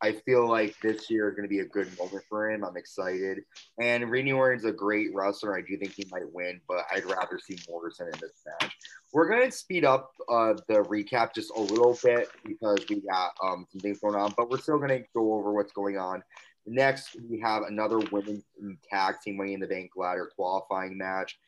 I 0.03 0.13
feel 0.13 0.49
like 0.49 0.75
this 0.81 1.11
year 1.11 1.29
is 1.29 1.35
going 1.35 1.47
to 1.47 1.49
be 1.49 1.61
a 1.61 1.67
good 1.67 1.87
moment 1.99 2.25
for 2.29 2.51
him. 2.51 2.65
I'm 2.65 2.77
excited. 2.77 3.41
And 3.79 4.11
Randy 4.11 4.33
Orton's 4.33 4.65
a 4.65 4.73
great 4.73 5.15
wrestler. 5.15 5.57
I 5.57 5.61
do 5.61 5.77
think 5.77 5.93
he 5.93 6.07
might 6.11 6.33
win, 6.33 6.61
but 6.67 6.87
I'd 6.91 7.05
rather 7.05 7.39
see 7.39 7.59
Morrison 7.69 8.07
in 8.07 8.19
this 8.21 8.33
match. 8.61 8.75
We're 9.13 9.29
going 9.29 9.51
to 9.51 9.57
speed 9.57 9.85
up 9.85 10.13
uh, 10.29 10.55
the 10.69 10.83
recap 10.85 11.35
just 11.35 11.51
a 11.55 11.61
little 11.61 11.99
bit 12.03 12.29
because 12.45 12.79
we 12.89 13.03
got 13.03 13.33
um, 13.43 13.67
some 13.71 13.81
things 13.81 14.01
going 14.01 14.15
on, 14.15 14.33
but 14.37 14.49
we're 14.49 14.59
still 14.59 14.79
going 14.79 14.89
to 14.89 15.05
go 15.15 15.35
over 15.35 15.53
what's 15.53 15.73
going 15.73 15.99
on. 15.99 16.23
Next, 16.67 17.17
we 17.29 17.41
have 17.41 17.65
another 17.65 17.99
women's 17.99 18.45
tag 18.91 19.17
team 19.23 19.37
Money 19.37 19.55
in 19.55 19.61
the 19.61 19.67
Bank 19.67 19.91
ladder 19.97 20.31
qualifying 20.35 20.97
match. 20.97 21.39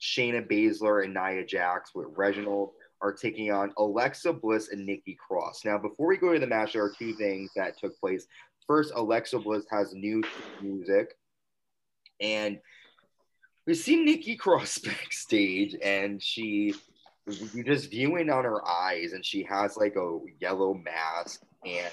Shayna 0.00 0.46
Baszler 0.46 1.04
and 1.04 1.14
Nia 1.14 1.44
Jax 1.44 1.94
with 1.94 2.06
Reginald 2.16 2.70
are 3.06 3.12
taking 3.12 3.52
on 3.52 3.72
Alexa 3.78 4.32
Bliss 4.32 4.70
and 4.70 4.84
Nikki 4.84 5.16
Cross. 5.16 5.64
Now, 5.64 5.78
before 5.78 6.08
we 6.08 6.16
go 6.16 6.32
to 6.32 6.40
the 6.40 6.46
match, 6.46 6.72
there 6.72 6.82
are 6.82 6.92
two 6.98 7.14
things 7.14 7.50
that 7.54 7.78
took 7.78 7.98
place. 8.00 8.26
First, 8.66 8.92
Alexa 8.96 9.38
Bliss 9.38 9.64
has 9.70 9.94
new 9.94 10.22
music, 10.60 11.14
and 12.20 12.58
we 13.64 13.74
see 13.74 14.04
Nikki 14.04 14.34
Cross 14.34 14.78
backstage, 14.84 15.76
and 15.82 16.20
she 16.20 16.74
you 17.52 17.64
just 17.64 17.90
viewing 17.90 18.28
on 18.28 18.44
her 18.44 18.66
eyes, 18.68 19.12
and 19.12 19.24
she 19.24 19.44
has 19.44 19.76
like 19.76 19.94
a 19.96 20.18
yellow 20.40 20.74
mask, 20.74 21.42
and 21.64 21.92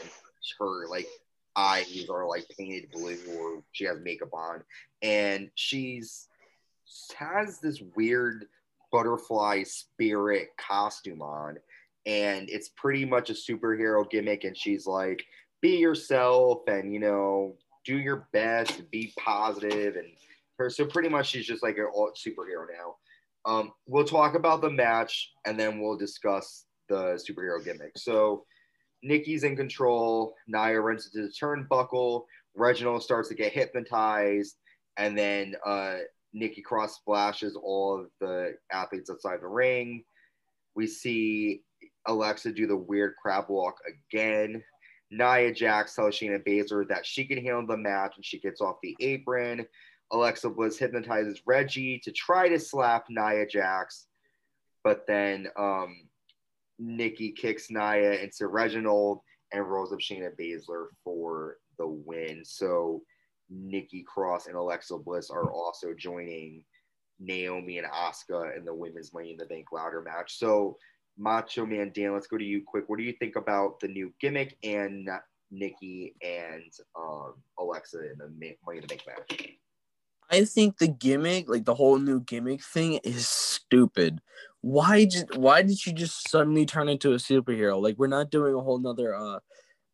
her 0.59 0.87
like 0.87 1.07
eyes 1.55 2.07
are 2.09 2.27
like 2.27 2.45
painted 2.57 2.89
blue, 2.91 3.17
or 3.37 3.63
she 3.71 3.85
has 3.85 3.97
makeup 4.01 4.33
on, 4.33 4.63
and 5.03 5.51
she's 5.53 6.27
has 7.15 7.59
this 7.59 7.81
weird 7.95 8.45
butterfly 8.93 9.63
spirit 9.63 10.49
costume 10.57 11.21
on, 11.21 11.57
and 12.05 12.49
it's 12.49 12.69
pretty 12.77 13.03
much 13.03 13.29
a 13.29 13.33
superhero 13.33 14.09
gimmick, 14.09 14.45
and 14.45 14.55
she's 14.55 14.87
like, 14.87 15.21
be 15.61 15.75
yourself, 15.77 16.59
and 16.67 16.93
you 16.93 16.99
know, 16.99 17.55
do 17.85 17.97
your 17.97 18.29
best, 18.31 18.89
be 18.91 19.11
positive, 19.19 19.97
and 19.97 20.07
her. 20.57 20.69
So 20.69 20.85
pretty 20.85 21.09
much, 21.09 21.29
she's 21.29 21.45
just 21.45 21.63
like 21.63 21.77
a 21.77 21.87
superhero 22.15 22.65
now. 22.71 22.95
Um, 23.45 23.71
we'll 23.87 24.05
talk 24.05 24.35
about 24.35 24.61
the 24.61 24.69
match 24.69 25.31
and 25.45 25.59
then 25.59 25.81
we'll 25.81 25.97
discuss 25.97 26.65
the 26.87 27.21
superhero 27.29 27.63
gimmick. 27.63 27.91
So 27.97 28.45
Nikki's 29.01 29.43
in 29.43 29.57
control. 29.57 30.33
Nia 30.47 30.79
runs 30.79 31.11
into 31.13 31.27
the 31.27 31.33
turnbuckle. 31.33 32.23
Reginald 32.55 33.03
starts 33.03 33.29
to 33.29 33.35
get 33.35 33.51
hypnotized, 33.51 34.55
and 34.97 35.17
then 35.17 35.55
uh, 35.65 35.97
Nikki 36.33 36.61
Cross 36.61 36.95
splashes 36.95 37.55
all 37.55 37.99
of 37.99 38.07
the 38.19 38.55
athletes 38.71 39.09
outside 39.09 39.41
the 39.41 39.47
ring. 39.47 40.03
We 40.75 40.87
see 40.87 41.61
Alexa 42.07 42.51
do 42.51 42.67
the 42.67 42.75
weird 42.75 43.15
crab 43.21 43.45
walk 43.49 43.77
again. 43.87 44.63
Nia 45.11 45.53
Jax 45.53 45.95
tells 45.95 46.15
Shayna 46.15 46.43
Baszler 46.45 46.87
that 46.89 47.05
she 47.05 47.25
can 47.25 47.37
handle 47.37 47.67
the 47.67 47.77
match 47.77 48.13
and 48.15 48.25
she 48.25 48.39
gets 48.39 48.61
off 48.61 48.77
the 48.81 48.95
apron. 48.99 49.65
Alexa 50.11 50.49
Bliss 50.49 50.77
hypnotizes 50.77 51.41
Reggie 51.45 51.99
to 52.03 52.11
try 52.11 52.49
to 52.49 52.59
slap 52.59 53.05
Nia 53.09 53.45
Jax, 53.45 54.07
but 54.83 55.05
then 55.07 55.47
um, 55.57 56.07
Nikki 56.79 57.31
kicks 57.31 57.69
Nia 57.69 58.13
into 58.13 58.47
Reginald 58.47 59.19
and 59.51 59.67
rolls 59.67 59.93
up 59.93 59.99
Shayna 59.99 60.31
Baszler 60.39 60.87
for 61.03 61.57
the 61.77 61.87
win. 61.87 62.41
So 62.43 63.03
Nikki 63.49 64.03
Cross 64.03 64.47
and 64.47 64.55
Alexa 64.55 64.97
Bliss 64.97 65.29
are 65.29 65.51
also 65.51 65.93
joining 65.93 66.63
Naomi 67.19 67.77
and 67.77 67.87
Asuka 67.87 68.57
in 68.57 68.65
the 68.65 68.73
women's 68.73 69.13
Money 69.13 69.31
in 69.31 69.37
the 69.37 69.45
Bank 69.45 69.67
ladder 69.71 70.01
match. 70.01 70.37
So 70.37 70.77
Macho 71.17 71.65
Man 71.65 71.91
Dan, 71.93 72.13
let's 72.13 72.27
go 72.27 72.37
to 72.37 72.43
you 72.43 72.63
quick. 72.65 72.85
What 72.87 72.97
do 72.97 73.03
you 73.03 73.13
think 73.19 73.35
about 73.35 73.79
the 73.79 73.87
new 73.87 74.13
gimmick 74.19 74.57
and 74.63 75.07
Nikki 75.51 76.15
and 76.21 76.71
um, 76.97 77.35
Alexa 77.59 77.99
in 77.99 78.17
the 78.17 78.55
Money 78.65 78.79
in 78.79 78.81
the 78.81 78.87
Bank 78.87 79.03
match? 79.07 79.49
I 80.31 80.45
think 80.45 80.77
the 80.77 80.87
gimmick, 80.87 81.47
like 81.47 81.65
the 81.65 81.75
whole 81.75 81.99
new 81.99 82.21
gimmick 82.21 82.63
thing, 82.63 82.99
is 83.03 83.27
stupid. 83.27 84.19
Why 84.61 85.05
just 85.05 85.37
why 85.37 85.61
did 85.61 85.77
she 85.77 85.93
just 85.93 86.29
suddenly 86.29 86.65
turn 86.65 86.89
into 86.89 87.11
a 87.11 87.17
superhero? 87.17 87.81
Like 87.81 87.97
we're 87.97 88.07
not 88.07 88.31
doing 88.31 88.55
a 88.55 88.61
whole 88.61 88.79
nother 88.79 89.13
uh 89.13 89.39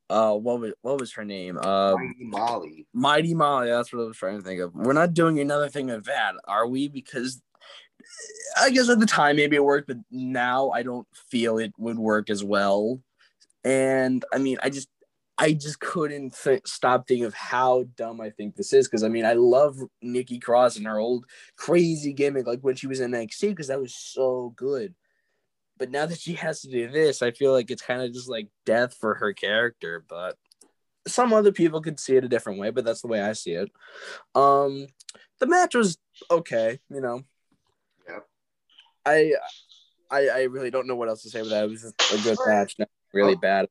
uh 0.09 0.33
what 0.33 0.59
was 0.59 0.73
what 0.81 0.99
was 0.99 1.13
her 1.13 1.25
name? 1.25 1.57
Uh 1.57 1.95
Mighty 1.95 2.25
Molly. 2.25 2.87
Mighty 2.93 3.33
Molly, 3.33 3.69
that's 3.69 3.93
what 3.93 4.03
I 4.03 4.05
was 4.07 4.17
trying 4.17 4.37
to 4.37 4.43
think 4.43 4.61
of. 4.61 4.73
We're 4.73 4.93
not 4.93 5.13
doing 5.13 5.39
another 5.39 5.69
thing 5.69 5.89
of 5.89 6.05
that, 6.05 6.33
are 6.45 6.67
we? 6.67 6.87
Because 6.87 7.41
I 8.59 8.69
guess 8.71 8.89
at 8.89 8.99
the 8.99 9.05
time 9.05 9.35
maybe 9.35 9.55
it 9.55 9.63
worked, 9.63 9.87
but 9.87 9.97
now 10.11 10.69
I 10.71 10.83
don't 10.83 11.07
feel 11.29 11.57
it 11.57 11.73
would 11.77 11.99
work 11.99 12.29
as 12.29 12.43
well. 12.43 12.99
And 13.63 14.23
I 14.33 14.37
mean, 14.37 14.57
I 14.63 14.69
just 14.69 14.87
I 15.37 15.53
just 15.53 15.79
couldn't 15.79 16.35
th- 16.35 16.67
stop 16.67 17.07
thinking 17.07 17.25
of 17.25 17.33
how 17.33 17.85
dumb 17.95 18.19
I 18.19 18.29
think 18.29 18.55
this 18.55 18.73
is 18.73 18.87
because 18.87 19.03
I 19.03 19.07
mean 19.07 19.25
I 19.25 19.33
love 19.33 19.77
Nikki 20.01 20.37
Cross 20.37 20.75
and 20.75 20.85
her 20.85 20.99
old 20.99 21.25
crazy 21.55 22.11
gimmick 22.11 22.45
like 22.45 22.59
when 22.59 22.75
she 22.75 22.87
was 22.87 22.99
in 22.99 23.11
NXT 23.11 23.49
because 23.49 23.67
that 23.67 23.79
was 23.79 23.95
so 23.95 24.53
good. 24.57 24.93
But 25.79 25.89
now 25.89 26.05
that 26.05 26.19
she 26.19 26.33
has 26.33 26.61
to 26.61 26.69
do 26.69 26.89
this, 26.89 27.21
I 27.21 27.31
feel 27.31 27.53
like 27.53 27.71
it's 27.71 27.81
kind 27.81 28.01
of 28.01 28.13
just 28.13 28.29
like 28.29 28.49
death 28.65 28.93
for 28.93 29.15
her 29.15 29.33
character. 29.33 30.03
But 30.07 30.37
some 31.07 31.33
other 31.33 31.53
people 31.53 31.81
could 31.81 31.99
see 31.99 32.17
it 32.17 32.25
a 32.25 32.29
different 32.29 32.59
way, 32.59 32.69
but 32.69 32.83
that's 32.85 33.01
the 33.01 33.07
way 33.07 33.21
I 33.21 33.33
see 33.33 33.53
it. 33.53 33.71
Um, 34.35 34.87
the 35.39 35.47
match 35.47 35.73
was 35.75 35.97
okay, 36.29 36.79
you 36.89 36.99
know. 36.99 37.23
Yeah. 38.07 38.19
I, 39.05 39.33
I, 40.11 40.27
I 40.27 40.41
really 40.43 40.69
don't 40.69 40.85
know 40.85 40.95
what 40.95 41.07
else 41.07 41.23
to 41.23 41.29
say 41.29 41.39
about 41.39 41.49
that. 41.51 41.63
It 41.63 41.69
was 41.69 41.81
just 41.81 42.13
a 42.13 42.23
good 42.23 42.37
match, 42.45 42.75
not 42.77 42.89
really 43.13 43.35
oh. 43.35 43.39
bad. 43.39 43.67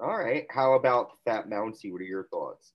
All 0.00 0.16
right. 0.16 0.46
How 0.50 0.74
about 0.74 1.12
Fat 1.24 1.48
Mountie? 1.48 1.90
What 1.90 2.02
are 2.02 2.04
your 2.04 2.28
thoughts? 2.28 2.72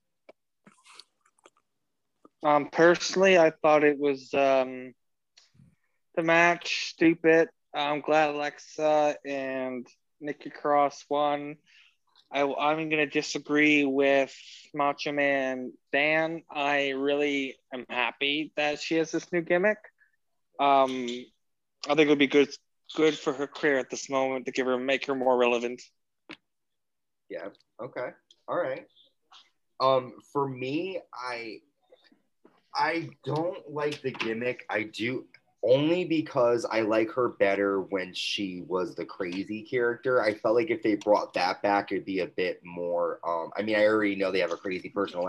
Um, 2.43 2.69
personally, 2.71 3.37
I 3.37 3.51
thought 3.51 3.83
it 3.83 3.99
was 3.99 4.33
um, 4.33 4.95
the 6.15 6.23
match 6.23 6.89
stupid. 6.89 7.49
I'm 7.73 8.01
glad 8.01 8.31
Alexa 8.31 9.15
and 9.25 9.87
Nikki 10.19 10.49
Cross 10.49 11.05
won. 11.09 11.57
I, 12.31 12.41
I'm 12.41 12.89
going 12.89 12.89
to 12.89 13.05
disagree 13.05 13.85
with 13.85 14.33
Macho 14.73 15.11
Man 15.11 15.73
Dan. 15.91 16.43
I 16.49 16.89
really 16.89 17.57
am 17.73 17.85
happy 17.89 18.53
that 18.55 18.79
she 18.79 18.95
has 18.95 19.11
this 19.11 19.31
new 19.33 19.41
gimmick. 19.41 19.77
Um, 20.59 21.07
I 21.89 21.95
think 21.95 22.01
it 22.01 22.09
would 22.09 22.19
be 22.19 22.27
good 22.27 22.49
good 22.95 23.17
for 23.17 23.33
her 23.33 23.47
career 23.47 23.77
at 23.77 23.89
this 23.89 24.09
moment 24.09 24.45
to 24.45 24.51
give 24.51 24.65
her 24.65 24.77
make 24.77 25.05
her 25.05 25.15
more 25.15 25.37
relevant. 25.37 25.81
Yeah. 27.29 27.47
Okay. 27.81 28.09
All 28.47 28.57
right. 28.57 28.85
Um, 29.79 30.13
for 30.31 30.47
me, 30.47 30.99
I 31.13 31.59
I 32.73 33.09
don't 33.25 33.69
like 33.69 34.01
the 34.01 34.11
gimmick. 34.11 34.65
I 34.69 34.83
do 34.83 35.25
only 35.63 36.05
because 36.05 36.65
I 36.65 36.81
like 36.81 37.11
her 37.11 37.29
better 37.29 37.81
when 37.81 38.13
she 38.13 38.63
was 38.67 38.95
the 38.95 39.05
crazy 39.05 39.61
character. 39.61 40.21
I 40.21 40.33
felt 40.33 40.55
like 40.55 40.71
if 40.71 40.81
they 40.81 40.95
brought 40.95 41.33
that 41.35 41.61
back, 41.61 41.91
it'd 41.91 42.05
be 42.05 42.19
a 42.19 42.27
bit 42.27 42.61
more. 42.63 43.19
Um, 43.23 43.51
I 43.55 43.61
mean, 43.61 43.75
I 43.75 43.85
already 43.85 44.15
know 44.15 44.31
they 44.31 44.39
have 44.39 44.51
a 44.51 44.57
crazy 44.57 44.89
person 44.89 45.21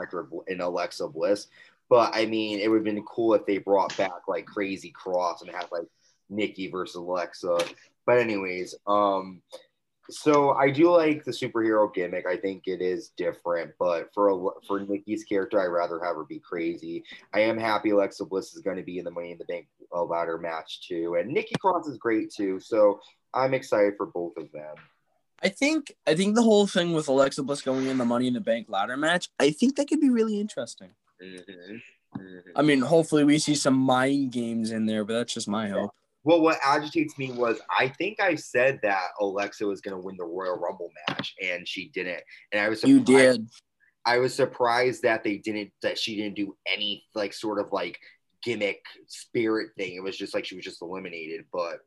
in 0.48 0.60
Alexa 0.60 1.08
Bliss, 1.08 1.48
but 1.90 2.10
I 2.14 2.24
mean, 2.24 2.60
it 2.60 2.68
would 2.68 2.78
have 2.78 2.84
been 2.84 3.02
cool 3.04 3.34
if 3.34 3.44
they 3.44 3.58
brought 3.58 3.94
back 3.98 4.26
like 4.26 4.46
Crazy 4.46 4.90
Cross 4.90 5.42
and 5.42 5.50
have 5.50 5.68
like 5.70 5.86
Nikki 6.30 6.68
versus 6.68 6.96
Alexa. 6.96 7.58
But 8.06 8.18
anyways, 8.18 8.74
um, 8.86 9.42
so 10.10 10.52
I 10.52 10.70
do 10.70 10.90
like 10.90 11.24
the 11.24 11.30
superhero 11.30 11.92
gimmick. 11.92 12.26
I 12.26 12.36
think 12.36 12.64
it 12.66 12.82
is 12.82 13.10
different, 13.16 13.72
but 13.78 14.12
for 14.12 14.28
a, 14.28 14.66
for 14.66 14.80
Nikki's 14.80 15.24
character, 15.24 15.60
I'd 15.60 15.66
rather 15.66 16.02
have 16.04 16.16
her 16.16 16.24
be 16.24 16.40
crazy. 16.40 17.04
I 17.32 17.40
am 17.40 17.58
happy 17.58 17.90
Alexa 17.90 18.24
Bliss 18.24 18.54
is 18.54 18.62
going 18.62 18.76
to 18.76 18.82
be 18.82 18.98
in 18.98 19.04
the 19.04 19.10
Money 19.10 19.32
in 19.32 19.38
the 19.38 19.44
Bank 19.44 19.66
ladder 19.92 20.38
match 20.38 20.86
too, 20.86 21.16
and 21.18 21.30
Nikki 21.30 21.54
Cross 21.60 21.86
is 21.86 21.98
great 21.98 22.32
too. 22.32 22.58
So 22.60 23.00
I'm 23.32 23.54
excited 23.54 23.94
for 23.96 24.06
both 24.06 24.36
of 24.36 24.50
them. 24.52 24.74
I 25.42 25.48
think 25.48 25.92
I 26.06 26.14
think 26.14 26.34
the 26.34 26.42
whole 26.42 26.66
thing 26.66 26.92
with 26.92 27.08
Alexa 27.08 27.42
Bliss 27.42 27.62
going 27.62 27.86
in 27.86 27.98
the 27.98 28.04
Money 28.04 28.28
in 28.28 28.34
the 28.34 28.40
Bank 28.40 28.68
ladder 28.68 28.96
match, 28.96 29.28
I 29.38 29.50
think 29.50 29.76
that 29.76 29.88
could 29.88 30.00
be 30.00 30.10
really 30.10 30.40
interesting. 30.40 30.90
Mm-hmm. 31.22 31.76
Mm-hmm. 32.18 32.50
I 32.56 32.62
mean, 32.62 32.80
hopefully 32.80 33.24
we 33.24 33.38
see 33.38 33.54
some 33.54 33.74
mind 33.74 34.32
games 34.32 34.70
in 34.70 34.86
there, 34.86 35.04
but 35.04 35.14
that's 35.14 35.34
just 35.34 35.48
my 35.48 35.68
hope. 35.68 35.94
Well, 36.24 36.40
what 36.40 36.58
agitates 36.64 37.18
me 37.18 37.32
was 37.32 37.60
I 37.76 37.88
think 37.88 38.20
I 38.20 38.36
said 38.36 38.78
that 38.82 39.08
Alexa 39.20 39.66
was 39.66 39.80
going 39.80 39.96
to 39.96 40.02
win 40.02 40.16
the 40.16 40.24
Royal 40.24 40.56
Rumble 40.56 40.90
match, 41.08 41.34
and 41.42 41.66
she 41.66 41.88
didn't. 41.88 42.22
And 42.52 42.60
I 42.60 42.68
was 42.68 42.80
surprised, 42.80 43.08
you 43.08 43.16
did. 43.16 43.48
I 44.04 44.18
was 44.18 44.34
surprised 44.34 45.02
that 45.02 45.24
they 45.24 45.38
didn't 45.38 45.72
that 45.82 45.98
she 45.98 46.16
didn't 46.16 46.36
do 46.36 46.56
any 46.66 47.04
like 47.14 47.32
sort 47.32 47.58
of 47.58 47.72
like 47.72 47.98
gimmick 48.42 48.82
spirit 49.06 49.70
thing. 49.76 49.94
It 49.94 50.02
was 50.02 50.16
just 50.16 50.34
like 50.34 50.44
she 50.44 50.56
was 50.56 50.64
just 50.64 50.82
eliminated. 50.82 51.44
But 51.52 51.78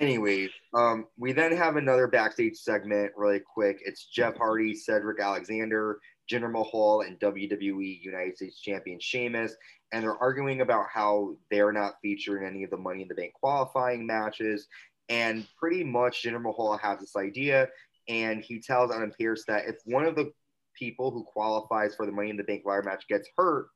anyways, 0.00 0.50
um, 0.74 1.06
we 1.16 1.32
then 1.32 1.56
have 1.56 1.76
another 1.76 2.06
backstage 2.06 2.56
segment 2.56 3.12
really 3.16 3.40
quick. 3.40 3.78
It's 3.84 4.06
Jeff 4.06 4.36
Hardy, 4.36 4.74
Cedric 4.74 5.20
Alexander, 5.20 6.00
Jinder 6.30 6.50
Mahal, 6.50 7.02
and 7.02 7.18
WWE 7.20 8.02
United 8.02 8.36
States 8.36 8.60
Champion 8.60 9.00
Sheamus 9.00 9.56
and 9.92 10.02
they're 10.02 10.22
arguing 10.22 10.60
about 10.60 10.86
how 10.92 11.36
they're 11.50 11.72
not 11.72 11.94
featured 12.02 12.42
in 12.42 12.48
any 12.48 12.64
of 12.64 12.70
the 12.70 12.76
Money 12.76 13.02
in 13.02 13.08
the 13.08 13.14
Bank 13.14 13.32
qualifying 13.32 14.06
matches. 14.06 14.66
And 15.08 15.46
pretty 15.58 15.84
much 15.84 16.22
Jinder 16.22 16.42
Mahal 16.42 16.76
has 16.76 17.00
this 17.00 17.16
idea, 17.16 17.68
and 18.08 18.42
he 18.42 18.60
tells 18.60 18.90
Adam 18.90 19.12
Pearce 19.18 19.44
that 19.48 19.66
if 19.66 19.76
one 19.86 20.04
of 20.04 20.14
the 20.14 20.32
people 20.74 21.10
who 21.10 21.24
qualifies 21.24 21.94
for 21.94 22.04
the 22.04 22.12
Money 22.12 22.30
in 22.30 22.36
the 22.36 22.44
Bank 22.44 22.62
ladder 22.66 22.82
match 22.82 23.08
gets 23.08 23.28
hurt, 23.36 23.68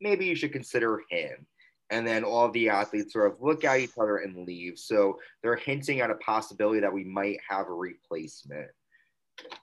maybe 0.00 0.24
you 0.24 0.34
should 0.34 0.52
consider 0.52 1.02
him. 1.10 1.46
And 1.90 2.06
then 2.06 2.24
all 2.24 2.50
the 2.50 2.68
athletes 2.68 3.12
sort 3.12 3.30
of 3.30 3.42
look 3.42 3.64
at 3.64 3.80
each 3.80 3.90
other 4.00 4.18
and 4.18 4.46
leave. 4.46 4.78
So 4.78 5.18
they're 5.42 5.56
hinting 5.56 6.00
at 6.00 6.10
a 6.10 6.14
possibility 6.14 6.80
that 6.80 6.92
we 6.92 7.04
might 7.04 7.38
have 7.48 7.66
a 7.66 7.72
replacement. 7.72 8.70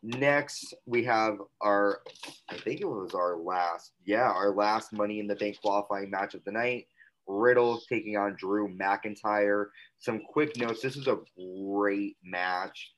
Next, 0.04 0.74
we 0.86 1.04
have 1.06 1.38
our, 1.62 2.02
I 2.50 2.58
think 2.58 2.82
it 2.82 2.88
was 2.88 3.14
our 3.14 3.38
last, 3.38 3.92
yeah, 4.06 4.32
our 4.32 4.52
last 4.52 4.94
Money 4.94 5.20
in 5.20 5.28
the 5.28 5.36
Bank 5.36 5.58
qualifying 5.62 6.10
match 6.10 6.34
of 6.34 6.44
the 6.46 6.52
night. 6.52 6.88
Riddle 7.28 7.82
taking 7.90 8.16
on 8.16 8.38
Drew 8.40 8.74
McIntyre. 8.74 9.66
Some 10.00 10.22
quick 10.30 10.56
notes. 10.58 10.82
This 10.82 10.96
is 10.96 11.08
a 11.08 11.18
great 11.38 12.16
match. 12.24 12.94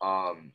Um, 0.00 0.52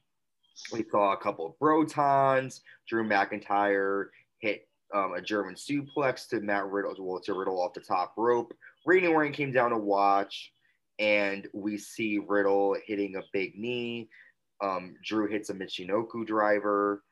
we 0.72 0.86
saw 0.90 1.14
a 1.14 1.18
couple 1.18 1.46
of 1.48 1.60
Brotons. 1.60 2.62
Drew 2.88 3.08
McIntyre 3.08 4.06
hit 4.40 4.68
um, 4.94 5.14
a 5.14 5.22
German 5.22 5.56
suplex 5.56 6.28
to 6.30 6.40
Matt 6.40 6.68
Riddle, 6.68 6.96
well, 7.00 7.22
to 7.22 7.34
Riddle 7.34 7.62
off 7.62 7.74
the 7.74 7.82
top 7.82 8.14
rope. 8.18 8.54
Randy 8.86 9.08
Orton 9.08 9.34
came 9.34 9.52
down 9.52 9.72
to 9.72 9.78
watch, 9.78 10.52
and 10.98 11.48
we 11.54 11.78
see 11.78 12.20
Riddle 12.26 12.76
hitting 12.86 13.16
a 13.16 13.24
big 13.34 13.58
knee. 13.58 14.10
Um, 14.62 14.96
Drew 15.04 15.28
hits 15.28 15.50
a 15.50 15.54
Michinoku 15.54 16.26
driver. 16.26 17.04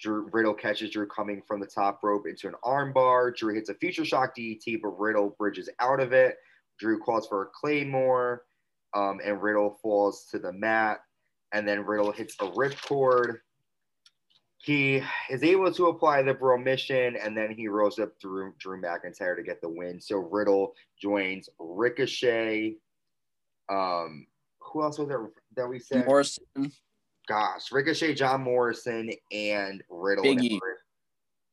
Drew, 0.00 0.28
Riddle 0.32 0.54
catches 0.54 0.90
Drew 0.90 1.06
coming 1.06 1.42
from 1.46 1.60
the 1.60 1.66
top 1.66 2.00
rope 2.02 2.26
into 2.26 2.48
an 2.48 2.54
armbar. 2.64 3.36
Drew 3.36 3.54
hits 3.54 3.68
a 3.68 3.74
future 3.74 4.04
shock 4.04 4.34
DDT, 4.36 4.80
but 4.82 4.98
Riddle 4.98 5.36
bridges 5.38 5.68
out 5.78 6.00
of 6.00 6.12
it. 6.12 6.36
Drew 6.78 6.98
calls 6.98 7.28
for 7.28 7.42
a 7.42 7.46
claymore, 7.54 8.42
um, 8.94 9.20
and 9.24 9.40
Riddle 9.40 9.78
falls 9.82 10.26
to 10.32 10.38
the 10.38 10.52
mat. 10.52 11.00
And 11.52 11.68
then 11.68 11.84
Riddle 11.84 12.10
hits 12.10 12.34
a 12.40 12.46
ripcord. 12.46 13.36
He 14.56 15.02
is 15.28 15.42
able 15.42 15.72
to 15.72 15.88
apply 15.88 16.22
the 16.22 16.34
bromission, 16.34 17.16
and 17.16 17.36
then 17.36 17.50
he 17.50 17.68
rolls 17.68 17.98
up 17.98 18.12
through 18.20 18.54
Drew 18.58 18.80
McIntyre 18.80 19.36
to 19.36 19.42
get 19.42 19.60
the 19.60 19.68
win. 19.68 20.00
So 20.00 20.16
Riddle 20.16 20.74
joins 21.00 21.48
Ricochet. 21.58 22.76
Um, 23.68 24.26
who 24.64 24.82
else 24.82 24.98
was 24.98 25.08
there 25.08 25.30
that 25.56 25.68
we 25.68 25.78
said? 25.78 26.06
Morrison, 26.06 26.44
Gosh, 27.28 27.70
Ricochet, 27.70 28.14
John 28.14 28.42
Morrison, 28.42 29.10
and 29.30 29.82
Riddle. 29.88 30.24
Big 30.24 30.38
and 30.38 30.44
E. 30.44 30.60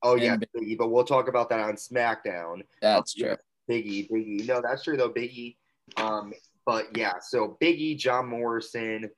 Oh 0.02 0.16
yeah, 0.16 0.38
Biggie. 0.38 0.78
But 0.78 0.90
we'll 0.90 1.04
talk 1.04 1.28
about 1.28 1.50
that 1.50 1.60
on 1.60 1.74
SmackDown. 1.76 2.62
that's 2.82 3.16
Um, 3.22 3.28
true. 3.28 3.36
Biggie, 3.70 4.10
Biggie. 4.10 4.48
No, 4.48 4.62
that's 4.62 4.84
true 4.84 4.98
though, 4.98 5.12
Biggie. 5.12 5.58
Um, 5.98 6.34
but 6.66 6.96
yeah, 6.98 7.14
so 7.22 7.58
Biggie, 7.62 7.98
John 7.98 8.28
Morrison, 8.28 9.10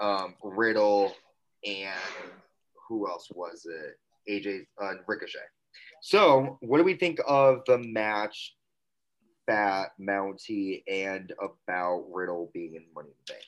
um, 0.00 0.34
Riddle, 0.42 1.14
and 1.64 1.94
who 2.88 3.08
else 3.08 3.28
was 3.34 3.66
it? 3.66 3.98
AJ 4.30 4.66
uh, 4.82 4.94
Ricochet. 5.06 5.38
So, 6.02 6.58
what 6.60 6.78
do 6.78 6.84
we 6.84 6.94
think 6.94 7.18
of 7.26 7.62
the 7.66 7.78
match, 7.78 8.54
Fat 9.46 9.92
Mountie, 10.00 10.82
and 10.88 11.32
about 11.40 12.06
Riddle 12.12 12.50
being 12.52 12.74
in 12.74 12.84
Money 12.94 13.10
in 13.10 13.14
the 13.26 13.32
Bank? 13.32 13.44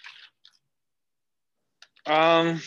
Um, 2.07 2.63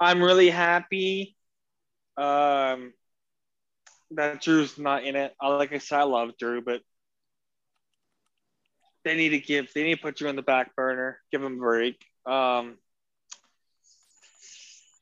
I'm 0.00 0.22
really 0.22 0.50
happy. 0.50 1.36
Um, 2.16 2.92
that 4.12 4.42
Drew's 4.42 4.78
not 4.78 5.04
in 5.04 5.16
it. 5.16 5.34
I 5.40 5.48
like 5.48 5.72
I 5.72 5.78
said, 5.78 6.00
I 6.00 6.04
love 6.04 6.36
Drew, 6.38 6.60
but 6.62 6.82
they 9.04 9.16
need 9.16 9.30
to 9.30 9.38
give. 9.38 9.72
They 9.74 9.84
need 9.84 9.96
to 9.96 10.02
put 10.02 10.16
Drew 10.16 10.28
on 10.28 10.36
the 10.36 10.42
back 10.42 10.74
burner. 10.76 11.20
Give 11.30 11.42
him 11.42 11.54
a 11.54 11.58
break. 11.58 12.04
Um, 12.26 12.78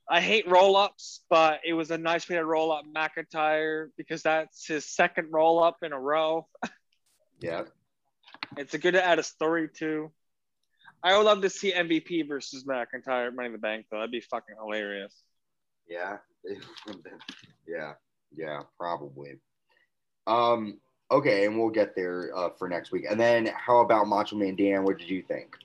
I 0.08 0.20
hate 0.20 0.48
roll 0.48 0.76
ups, 0.76 1.20
but 1.30 1.60
it 1.64 1.72
was 1.72 1.92
a 1.92 1.98
nice 1.98 2.28
way 2.28 2.36
to 2.36 2.44
roll 2.44 2.72
up 2.72 2.84
McIntyre 2.84 3.88
because 3.96 4.22
that's 4.22 4.66
his 4.66 4.84
second 4.84 5.28
roll 5.30 5.62
up 5.62 5.78
in 5.82 5.92
a 5.92 6.00
row. 6.00 6.48
Yeah. 7.40 7.64
It's 8.56 8.74
a 8.74 8.78
good 8.78 8.92
to 8.92 9.04
add 9.04 9.18
a 9.18 9.22
story 9.22 9.68
to. 9.78 10.10
I 11.02 11.16
would 11.16 11.24
love 11.24 11.42
to 11.42 11.50
see 11.50 11.72
MVP 11.72 12.28
versus 12.28 12.64
McIntyre 12.64 13.28
at 13.28 13.34
Money 13.34 13.46
in 13.46 13.52
the 13.52 13.58
Bank 13.58 13.86
though. 13.90 13.98
That'd 13.98 14.10
be 14.10 14.20
fucking 14.20 14.56
hilarious. 14.62 15.14
Yeah. 15.88 16.18
yeah. 17.66 17.92
Yeah, 18.36 18.60
probably. 18.78 19.40
Um, 20.26 20.78
okay, 21.10 21.46
and 21.46 21.58
we'll 21.58 21.70
get 21.70 21.96
there 21.96 22.30
uh, 22.36 22.50
for 22.58 22.68
next 22.68 22.92
week. 22.92 23.06
And 23.10 23.18
then 23.18 23.50
how 23.56 23.80
about 23.80 24.06
Macho 24.06 24.36
Man 24.36 24.56
Dan? 24.56 24.84
What 24.84 24.98
did 24.98 25.08
you 25.08 25.22
think? 25.22 25.56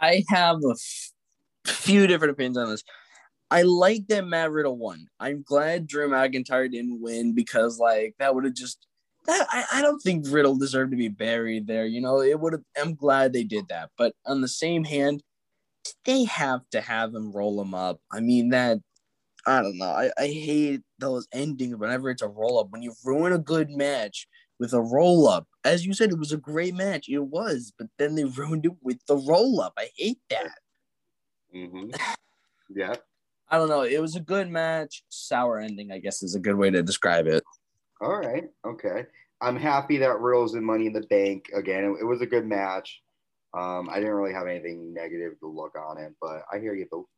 I 0.00 0.24
have 0.28 0.56
a 0.56 0.72
f- 0.72 1.12
few 1.66 2.06
different 2.06 2.32
opinions 2.32 2.58
on 2.58 2.68
this. 2.68 2.84
I 3.50 3.62
like 3.62 4.06
that 4.08 4.26
Matt 4.26 4.50
Riddle 4.50 4.76
won. 4.76 5.06
I'm 5.20 5.42
glad 5.42 5.86
Drew 5.86 6.08
McIntyre 6.08 6.70
didn't 6.70 7.02
win 7.02 7.34
because 7.34 7.78
like 7.78 8.14
that 8.18 8.34
would 8.34 8.44
have 8.44 8.54
just 8.54 8.86
that 9.26 9.46
I, 9.50 9.64
I 9.74 9.82
don't 9.82 10.00
think 10.00 10.26
Riddle 10.28 10.56
deserved 10.56 10.90
to 10.92 10.96
be 10.96 11.08
buried 11.08 11.66
there. 11.66 11.86
You 11.86 12.00
know, 12.00 12.20
it 12.20 12.38
would 12.38 12.52
have 12.52 12.62
I'm 12.80 12.94
glad 12.94 13.32
they 13.32 13.44
did 13.44 13.68
that. 13.68 13.90
But 13.96 14.14
on 14.26 14.40
the 14.40 14.48
same 14.48 14.84
hand, 14.84 15.22
they 16.04 16.24
have 16.24 16.60
to 16.70 16.80
have 16.80 17.14
him 17.14 17.32
roll 17.32 17.60
him 17.60 17.74
up. 17.74 18.00
I 18.10 18.20
mean 18.20 18.50
that 18.50 18.78
I 19.46 19.60
don't 19.60 19.78
know. 19.78 19.90
I, 19.90 20.10
I 20.18 20.26
hate 20.26 20.82
those 20.98 21.26
endings 21.32 21.76
whenever 21.76 22.10
it's 22.10 22.22
a 22.22 22.28
roll 22.28 22.60
up. 22.60 22.70
When 22.70 22.82
you 22.82 22.94
ruin 23.04 23.32
a 23.32 23.38
good 23.38 23.70
match 23.70 24.28
with 24.60 24.72
a 24.72 24.80
roll 24.80 25.26
up, 25.26 25.48
as 25.64 25.84
you 25.84 25.94
said, 25.94 26.10
it 26.10 26.18
was 26.18 26.32
a 26.32 26.36
great 26.36 26.74
match. 26.74 27.08
It 27.08 27.18
was, 27.18 27.72
but 27.76 27.88
then 27.98 28.14
they 28.14 28.24
ruined 28.24 28.66
it 28.66 28.72
with 28.82 28.98
the 29.06 29.16
roll 29.16 29.60
up. 29.60 29.72
I 29.76 29.88
hate 29.96 30.20
that. 30.30 30.58
Mm-hmm. 31.54 31.90
Yeah. 32.74 32.94
I 33.48 33.58
don't 33.58 33.68
know. 33.68 33.82
It 33.82 34.00
was 34.00 34.16
a 34.16 34.20
good 34.20 34.48
match. 34.48 35.04
Sour 35.10 35.58
ending, 35.58 35.92
I 35.92 35.98
guess, 35.98 36.22
is 36.22 36.34
a 36.34 36.40
good 36.40 36.54
way 36.54 36.70
to 36.70 36.82
describe 36.82 37.26
it. 37.26 37.42
All 38.02 38.16
right. 38.16 38.50
Okay. 38.66 39.06
I'm 39.40 39.54
happy 39.54 39.96
that 39.98 40.18
Riddle's 40.18 40.56
in 40.56 40.64
Money 40.64 40.88
in 40.88 40.92
the 40.92 41.02
Bank 41.02 41.50
again. 41.54 41.84
It, 41.84 42.02
it 42.02 42.04
was 42.04 42.20
a 42.20 42.26
good 42.26 42.44
match. 42.44 43.00
Um, 43.56 43.88
I 43.88 44.00
didn't 44.00 44.14
really 44.14 44.32
have 44.32 44.48
anything 44.48 44.92
negative 44.92 45.38
to 45.38 45.46
look 45.46 45.76
on 45.78 45.98
it, 45.98 46.12
but 46.20 46.42
I 46.52 46.58
hear 46.58 46.74
you, 46.74 46.86
Bill. 46.90 47.08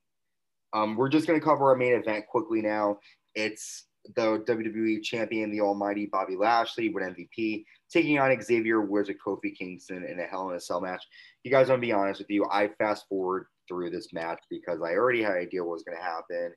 Um, 0.75 0.97
we're 0.97 1.09
just 1.09 1.27
going 1.27 1.41
to 1.41 1.45
cover 1.45 1.71
our 1.71 1.77
main 1.77 1.95
event 1.95 2.27
quickly 2.27 2.61
now. 2.61 2.99
It's 3.35 3.87
the 4.15 4.45
WWE 4.47 5.03
champion, 5.03 5.51
the 5.51 5.63
almighty 5.63 6.07
Bobby 6.13 6.37
Lashley 6.37 6.91
with 6.91 7.05
MVP, 7.05 7.65
taking 7.91 8.19
on 8.19 8.43
Xavier 8.43 8.83
Woods 8.83 9.09
and 9.09 9.19
Kofi 9.19 9.57
Kingston 9.57 10.05
in 10.05 10.21
a 10.21 10.25
Hell 10.25 10.51
in 10.51 10.57
a 10.57 10.61
Cell 10.61 10.83
match. 10.83 11.03
You 11.45 11.51
guys, 11.51 11.71
I'm 11.71 11.77
going 11.77 11.81
to 11.81 11.87
be 11.87 11.93
honest 11.93 12.21
with 12.21 12.31
you. 12.31 12.47
I 12.51 12.69
fast 12.79 13.07
forward 13.09 13.47
through 13.69 13.91
this 13.91 14.13
match 14.13 14.41
because 14.51 14.81
I 14.83 14.93
already 14.93 15.23
had 15.23 15.33
an 15.33 15.43
idea 15.43 15.65
what 15.65 15.75
was 15.75 15.85
going 15.85 15.99
to 15.99 16.05
happen. 16.05 16.53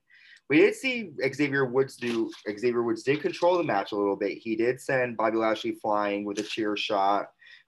We 0.50 0.58
did 0.58 0.76
see 0.76 1.12
Xavier 1.34 1.66
Woods 1.66 1.98
do. 1.98 2.32
Xavier 2.48 2.84
Woods 2.84 3.04
did 3.04 3.22
control 3.22 3.58
the 3.58 3.64
match 3.64 3.92
a 3.92 3.96
little 3.96 4.16
bit. 4.16 4.38
He 4.38 4.56
did 4.56 4.80
send 4.80 5.18
Bobby 5.18 5.38
Lashley 5.38 5.78
flying 5.82 6.24
with 6.24 6.40
a 6.40 6.44
chair 6.44 6.78
shot. 6.78 7.28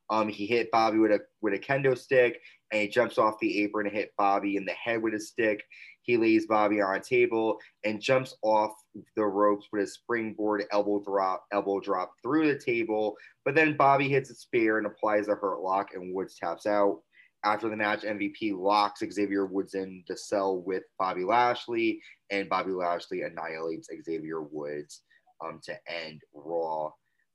Um, 0.09 0.27
he 0.27 0.47
hit 0.47 0.71
Bobby 0.71 0.97
with 0.97 1.11
a 1.11 1.19
with 1.41 1.53
a 1.53 1.59
kendo 1.59 1.97
stick, 1.97 2.39
and 2.71 2.81
he 2.81 2.87
jumps 2.87 3.17
off 3.17 3.39
the 3.39 3.61
apron 3.63 3.87
and 3.87 3.95
hit 3.95 4.13
Bobby 4.17 4.55
in 4.55 4.65
the 4.65 4.71
head 4.71 5.01
with 5.01 5.13
a 5.13 5.19
stick. 5.19 5.63
He 6.01 6.17
lays 6.17 6.47
Bobby 6.47 6.81
on 6.81 6.95
a 6.95 6.99
table 6.99 7.59
and 7.83 8.01
jumps 8.01 8.35
off 8.41 8.71
the 9.15 9.25
ropes 9.25 9.67
with 9.71 9.83
a 9.83 9.87
springboard 9.87 10.63
elbow 10.71 11.03
drop, 11.05 11.45
elbow 11.51 11.79
drop 11.79 12.13
through 12.23 12.51
the 12.51 12.57
table. 12.57 13.15
But 13.45 13.53
then 13.53 13.77
Bobby 13.77 14.09
hits 14.09 14.31
a 14.31 14.35
spear 14.35 14.77
and 14.79 14.87
applies 14.87 15.27
a 15.27 15.35
hurt 15.35 15.59
lock, 15.59 15.93
and 15.93 16.13
Woods 16.15 16.35
taps 16.35 16.65
out. 16.65 17.01
After 17.45 17.69
the 17.69 17.77
match, 17.77 18.01
MVP 18.01 18.57
locks 18.57 19.01
Xavier 19.11 19.45
Woods 19.45 19.73
in 19.73 20.03
the 20.07 20.17
cell 20.17 20.57
with 20.57 20.83
Bobby 20.97 21.23
Lashley, 21.23 22.01
and 22.29 22.49
Bobby 22.49 22.71
Lashley 22.71 23.21
annihilates 23.21 23.89
Xavier 24.03 24.41
Woods 24.41 25.01
um, 25.43 25.61
to 25.63 25.77
end 25.87 26.21
Raw. 26.33 26.91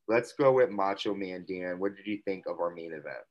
Let's 0.06 0.34
go 0.34 0.52
with 0.52 0.70
Macho 0.70 1.14
Man 1.14 1.46
Dan. 1.48 1.78
What 1.78 1.96
did 1.96 2.06
you 2.06 2.18
think 2.26 2.46
of 2.46 2.60
our 2.60 2.74
main 2.74 2.92
event? 2.92 3.24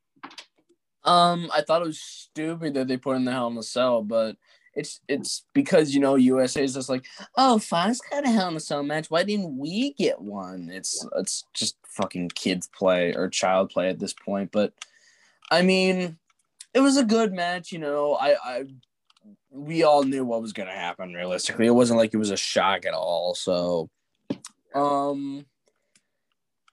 Um, 1.03 1.51
I 1.53 1.61
thought 1.61 1.81
it 1.81 1.87
was 1.87 2.01
stupid 2.01 2.73
that 2.73 2.87
they 2.87 2.97
put 2.97 3.17
in 3.17 3.25
the 3.25 3.31
Hell 3.31 3.47
in 3.47 3.55
the 3.55 3.63
Cell, 3.63 4.01
but 4.01 4.37
it's 4.73 5.01
it's 5.07 5.45
because 5.53 5.93
you 5.93 5.99
know 5.99 6.15
USA 6.15 6.63
is 6.63 6.73
just 6.73 6.89
like, 6.89 7.05
oh, 7.37 7.59
Fox 7.59 7.99
got 8.09 8.25
a 8.25 8.29
Hell 8.29 8.47
in 8.47 8.55
a 8.55 8.59
Cell 8.59 8.83
match. 8.83 9.11
Why 9.11 9.23
didn't 9.23 9.57
we 9.57 9.93
get 9.93 10.19
one? 10.19 10.69
It's 10.71 11.05
it's 11.17 11.43
just 11.53 11.77
fucking 11.87 12.29
kids 12.29 12.67
play 12.75 13.13
or 13.13 13.29
child 13.29 13.69
play 13.69 13.89
at 13.89 13.99
this 13.99 14.13
point. 14.13 14.51
But 14.51 14.73
I 15.51 15.61
mean, 15.61 16.17
it 16.73 16.79
was 16.79 16.97
a 16.97 17.05
good 17.05 17.33
match. 17.33 17.71
You 17.71 17.79
know, 17.79 18.15
I 18.15 18.35
I 18.43 18.63
we 19.49 19.83
all 19.83 20.03
knew 20.03 20.25
what 20.25 20.41
was 20.41 20.53
gonna 20.53 20.71
happen. 20.71 21.13
Realistically, 21.13 21.67
it 21.67 21.75
wasn't 21.75 21.99
like 21.99 22.13
it 22.13 22.17
was 22.17 22.31
a 22.31 22.37
shock 22.37 22.85
at 22.85 22.93
all. 22.93 23.35
So, 23.35 23.89
um, 24.73 25.45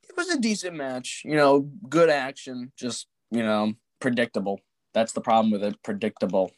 it 0.08 0.16
was 0.16 0.30
a 0.30 0.40
decent 0.40 0.76
match. 0.76 1.22
You 1.24 1.36
know, 1.36 1.60
good 1.88 2.10
action. 2.10 2.72
Just 2.76 3.06
you 3.30 3.42
know, 3.42 3.74
predictable. 4.00 4.60
That's 4.92 5.12
the 5.12 5.20
problem 5.20 5.52
with 5.52 5.62
it. 5.62 5.80
Predictable. 5.82 6.52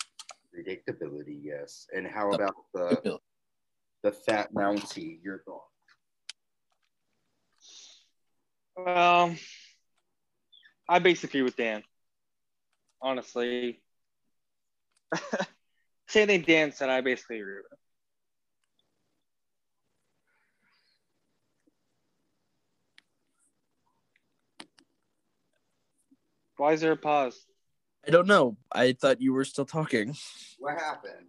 Predictability, 0.55 1.39
yes. 1.43 1.87
And 1.95 2.07
how 2.07 2.31
about 2.33 2.55
the 2.73 3.19
the 4.03 4.13
Fat 4.13 4.53
Mountie? 4.55 5.19
Your 5.23 5.43
thought? 5.45 5.63
Um, 8.79 9.39
I 10.89 10.99
basically 10.99 11.43
with 11.43 11.57
Dan. 11.57 11.83
Honestly, 13.03 13.81
same 16.09 16.29
thing 16.29 16.43
Dan 16.43 16.73
said. 16.73 16.89
I 16.89 17.01
basically 17.01 17.41
agree 17.41 17.57
with. 17.57 17.79
Why 26.57 26.73
is 26.75 26.81
there 26.81 26.93
a 26.93 26.97
pause? 26.97 27.45
I 28.07 28.11
don't 28.11 28.29
know. 28.29 28.57
I 28.71 28.93
thought 28.93 29.21
you 29.21 29.33
were 29.33 29.45
still 29.45 29.65
talking. 29.65 30.15
What 30.59 30.79
happened? 30.79 31.27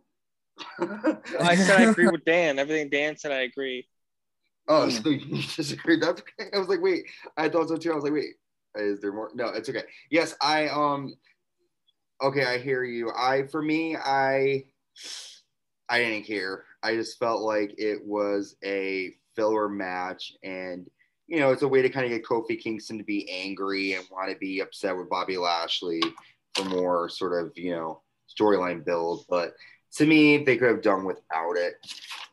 I 1.39 1.55
said 1.55 1.79
I 1.79 1.83
agree 1.83 2.07
with 2.07 2.23
Dan. 2.25 2.59
Everything 2.59 2.89
Dan 2.89 3.17
said, 3.17 3.31
I 3.31 3.41
agree. 3.41 3.87
Oh, 4.67 4.89
so 4.89 5.09
you 5.09 5.41
disagreed? 5.41 6.01
That's 6.01 6.21
okay. 6.21 6.49
I 6.53 6.59
was 6.59 6.67
like, 6.67 6.81
wait. 6.81 7.05
I 7.37 7.49
thought 7.49 7.69
so 7.69 7.77
too. 7.77 7.91
I 7.91 7.95
was 7.95 8.03
like, 8.03 8.13
wait. 8.13 8.35
Is 8.75 9.01
there 9.01 9.11
more? 9.11 9.29
No, 9.35 9.47
it's 9.49 9.69
okay. 9.69 9.83
Yes, 10.09 10.35
I 10.41 10.67
um. 10.67 11.13
Okay, 12.23 12.45
I 12.45 12.57
hear 12.57 12.85
you. 12.85 13.11
I 13.11 13.47
for 13.47 13.61
me, 13.61 13.97
I 13.97 14.63
I 15.89 15.99
didn't 15.99 16.25
care. 16.25 16.63
I 16.81 16.95
just 16.95 17.19
felt 17.19 17.41
like 17.41 17.75
it 17.77 17.99
was 18.05 18.55
a 18.63 19.13
filler 19.35 19.67
match, 19.67 20.31
and 20.41 20.89
you 21.27 21.41
know, 21.41 21.51
it's 21.51 21.63
a 21.63 21.67
way 21.67 21.81
to 21.81 21.89
kind 21.89 22.05
of 22.05 22.11
get 22.11 22.25
Kofi 22.25 22.57
Kingston 22.57 22.97
to 22.97 23.03
be 23.03 23.29
angry 23.29 23.93
and 23.93 24.05
want 24.09 24.31
to 24.31 24.37
be 24.37 24.61
upset 24.61 24.95
with 24.95 25.09
Bobby 25.09 25.35
Lashley 25.35 26.01
for 26.55 26.63
more 26.63 27.09
sort 27.09 27.43
of, 27.43 27.51
you 27.57 27.71
know, 27.71 28.01
storyline 28.29 28.85
build. 28.85 29.25
But 29.29 29.53
to 29.97 30.05
me, 30.05 30.37
they 30.37 30.55
could 30.55 30.69
have 30.69 30.81
done 30.81 31.03
without 31.03 31.57
it. 31.57 31.75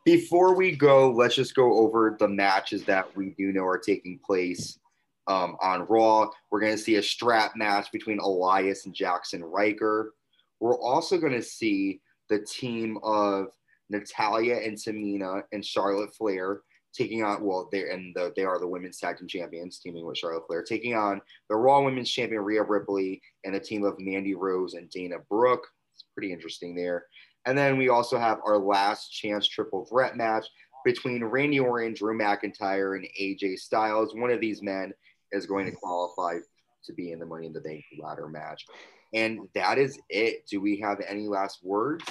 Before 0.04 0.54
we 0.54 0.76
go, 0.76 1.10
let's 1.10 1.34
just 1.34 1.54
go 1.56 1.78
over 1.78 2.16
the 2.18 2.28
matches 2.28 2.84
that 2.84 3.16
we 3.16 3.30
do 3.30 3.52
know 3.52 3.64
are 3.64 3.78
taking 3.78 4.20
place 4.24 4.78
um, 5.26 5.56
on 5.60 5.86
Raw. 5.88 6.28
We're 6.50 6.60
going 6.60 6.76
to 6.76 6.82
see 6.82 6.96
a 6.96 7.02
strap 7.02 7.52
match 7.56 7.90
between 7.92 8.18
Elias 8.18 8.86
and 8.86 8.94
Jaxson 8.94 9.40
Ryker. 9.42 10.14
We're 10.60 10.78
also 10.78 11.18
going 11.18 11.32
to 11.32 11.42
see 11.42 12.00
the 12.28 12.40
team 12.40 12.98
of 13.02 13.46
Natalya 13.88 14.56
and 14.56 14.76
Tamina 14.76 15.42
and 15.52 15.64
Charlotte 15.64 16.14
Flair 16.14 16.62
taking 16.92 17.22
on 17.22 17.44
well 17.44 17.68
they're 17.70 17.90
and 17.90 18.12
the, 18.16 18.32
they 18.34 18.44
are 18.44 18.58
the 18.58 18.66
women's 18.66 18.98
tag 18.98 19.16
team 19.16 19.28
champions 19.28 19.78
teaming 19.78 20.04
with 20.04 20.18
Charlotte 20.18 20.42
Flair 20.46 20.62
taking 20.62 20.94
on 20.94 21.20
the 21.48 21.56
Raw 21.56 21.82
Women's 21.82 22.10
Champion 22.10 22.42
Rhea 22.42 22.62
Ripley 22.62 23.22
and 23.44 23.54
the 23.54 23.60
team 23.60 23.84
of 23.84 23.94
Mandy 23.98 24.34
Rose 24.34 24.74
and 24.74 24.90
Dana 24.90 25.16
Brooke. 25.28 25.66
It's 25.94 26.04
pretty 26.14 26.32
interesting 26.32 26.74
there. 26.74 27.06
And 27.46 27.56
then 27.56 27.76
we 27.78 27.88
also 27.88 28.18
have 28.18 28.38
our 28.44 28.58
last 28.58 29.10
chance 29.10 29.46
triple 29.46 29.86
threat 29.86 30.16
match 30.16 30.46
between 30.84 31.24
Randy 31.24 31.60
Orton, 31.60 31.94
Drew 31.94 32.18
McIntyre, 32.18 32.96
and 32.96 33.06
AJ 33.20 33.58
Styles. 33.58 34.14
One 34.14 34.30
of 34.30 34.40
these 34.40 34.62
men 34.62 34.92
is 35.32 35.46
going 35.46 35.66
to 35.66 35.72
qualify 35.72 36.38
to 36.84 36.92
be 36.92 37.12
in 37.12 37.18
the 37.18 37.26
Money 37.26 37.46
in 37.46 37.52
the 37.52 37.60
Bank 37.60 37.84
ladder 38.02 38.28
match. 38.28 38.64
And 39.12 39.48
that 39.54 39.78
is 39.78 39.98
it. 40.08 40.46
Do 40.50 40.60
we 40.60 40.80
have 40.80 40.98
any 41.06 41.26
last 41.28 41.58
words? 41.62 42.04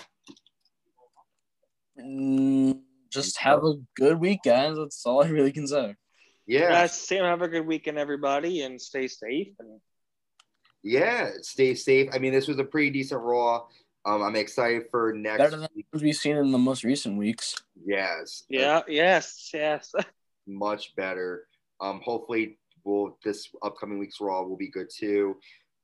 Mm, 1.99 2.79
just 3.11 3.37
have 3.39 3.63
a 3.63 3.75
good 3.95 4.19
week, 4.19 4.39
guys. 4.43 4.75
That's 4.77 5.05
all 5.05 5.23
I 5.23 5.27
really 5.27 5.51
can 5.51 5.67
say. 5.67 5.95
Yeah. 6.45 6.69
Yeah, 6.69 6.85
Sam, 6.87 7.25
have 7.25 7.41
a 7.41 7.47
good 7.47 7.65
weekend, 7.65 7.97
everybody, 7.97 8.61
and 8.61 8.81
stay 8.81 9.07
safe. 9.07 9.49
And 9.59 9.79
Yeah. 10.83 11.31
Stay 11.41 11.75
safe. 11.75 12.09
I 12.13 12.19
mean, 12.19 12.33
this 12.33 12.47
was 12.47 12.57
a 12.59 12.63
pretty 12.63 12.89
decent 12.89 13.21
Raw. 13.21 13.65
Um, 14.05 14.23
I'm 14.23 14.35
excited 14.35 14.83
for 14.89 15.13
next 15.13 15.37
Better 15.39 15.57
than 15.57 15.67
week. 15.75 15.85
we've 15.93 16.15
seen 16.15 16.37
in 16.37 16.51
the 16.51 16.57
most 16.57 16.83
recent 16.83 17.17
weeks. 17.17 17.55
Yes. 17.85 18.43
yeah, 18.49 18.81
yes, 18.87 19.49
yes. 19.53 19.91
much 20.47 20.95
better. 20.95 21.45
Um, 21.81 22.01
hopefully, 22.03 22.57
will 22.89 23.17
this 23.23 23.49
upcoming 23.63 23.99
week's 23.99 24.19
Raw 24.19 24.43
will 24.43 24.57
be 24.57 24.69
good 24.69 24.89
too. 24.95 25.37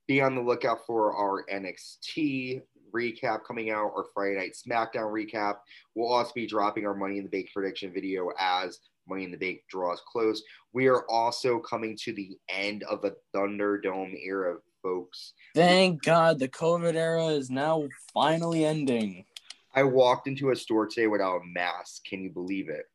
Be 0.08 0.22
on 0.22 0.36
the 0.36 0.42
lookout 0.42 0.80
for 0.86 1.16
our 1.16 1.46
NXT 1.52 2.62
recap 2.96 3.40
coming 3.46 3.72
out, 3.72 3.92
our 3.96 4.06
Friday 4.14 4.38
Night 4.38 4.56
SmackDown 4.56 5.12
recap. 5.12 5.58
We'll 5.96 6.12
also 6.12 6.32
be 6.34 6.48
dropping 6.48 6.86
our 6.86 6.96
Money 6.96 7.18
in 7.18 7.24
the 7.24 7.30
Bank 7.30 7.50
prediction 7.54 7.92
video 7.94 8.30
as 8.40 8.80
Money 9.08 9.24
in 9.24 9.32
the 9.32 9.38
Bank 9.38 9.62
draws 9.70 10.02
close. 10.12 10.44
We 10.74 10.88
are 10.88 11.06
also 11.10 11.60
coming 11.60 11.98
to 12.04 12.14
the 12.14 12.38
end 12.50 12.84
of 12.84 13.02
the 13.02 13.16
Thunderdome 13.36 14.16
era, 14.24 14.58
folks. 14.82 15.34
Thank 15.54 16.04
God 16.04 16.40
the 16.40 16.48
COVID 16.48 16.96
era 16.96 17.28
is 17.28 17.50
now 17.50 17.88
finally 18.14 18.66
ending. 18.66 19.26
I 19.74 19.84
walked 19.84 20.28
into 20.28 20.52
a 20.52 20.56
store 20.56 20.88
today 20.88 21.08
without 21.08 21.38
a 21.38 21.46
mask. 21.46 22.06
Can 22.06 22.22
you 22.22 22.30
believe 22.30 22.70
it? 22.70 22.86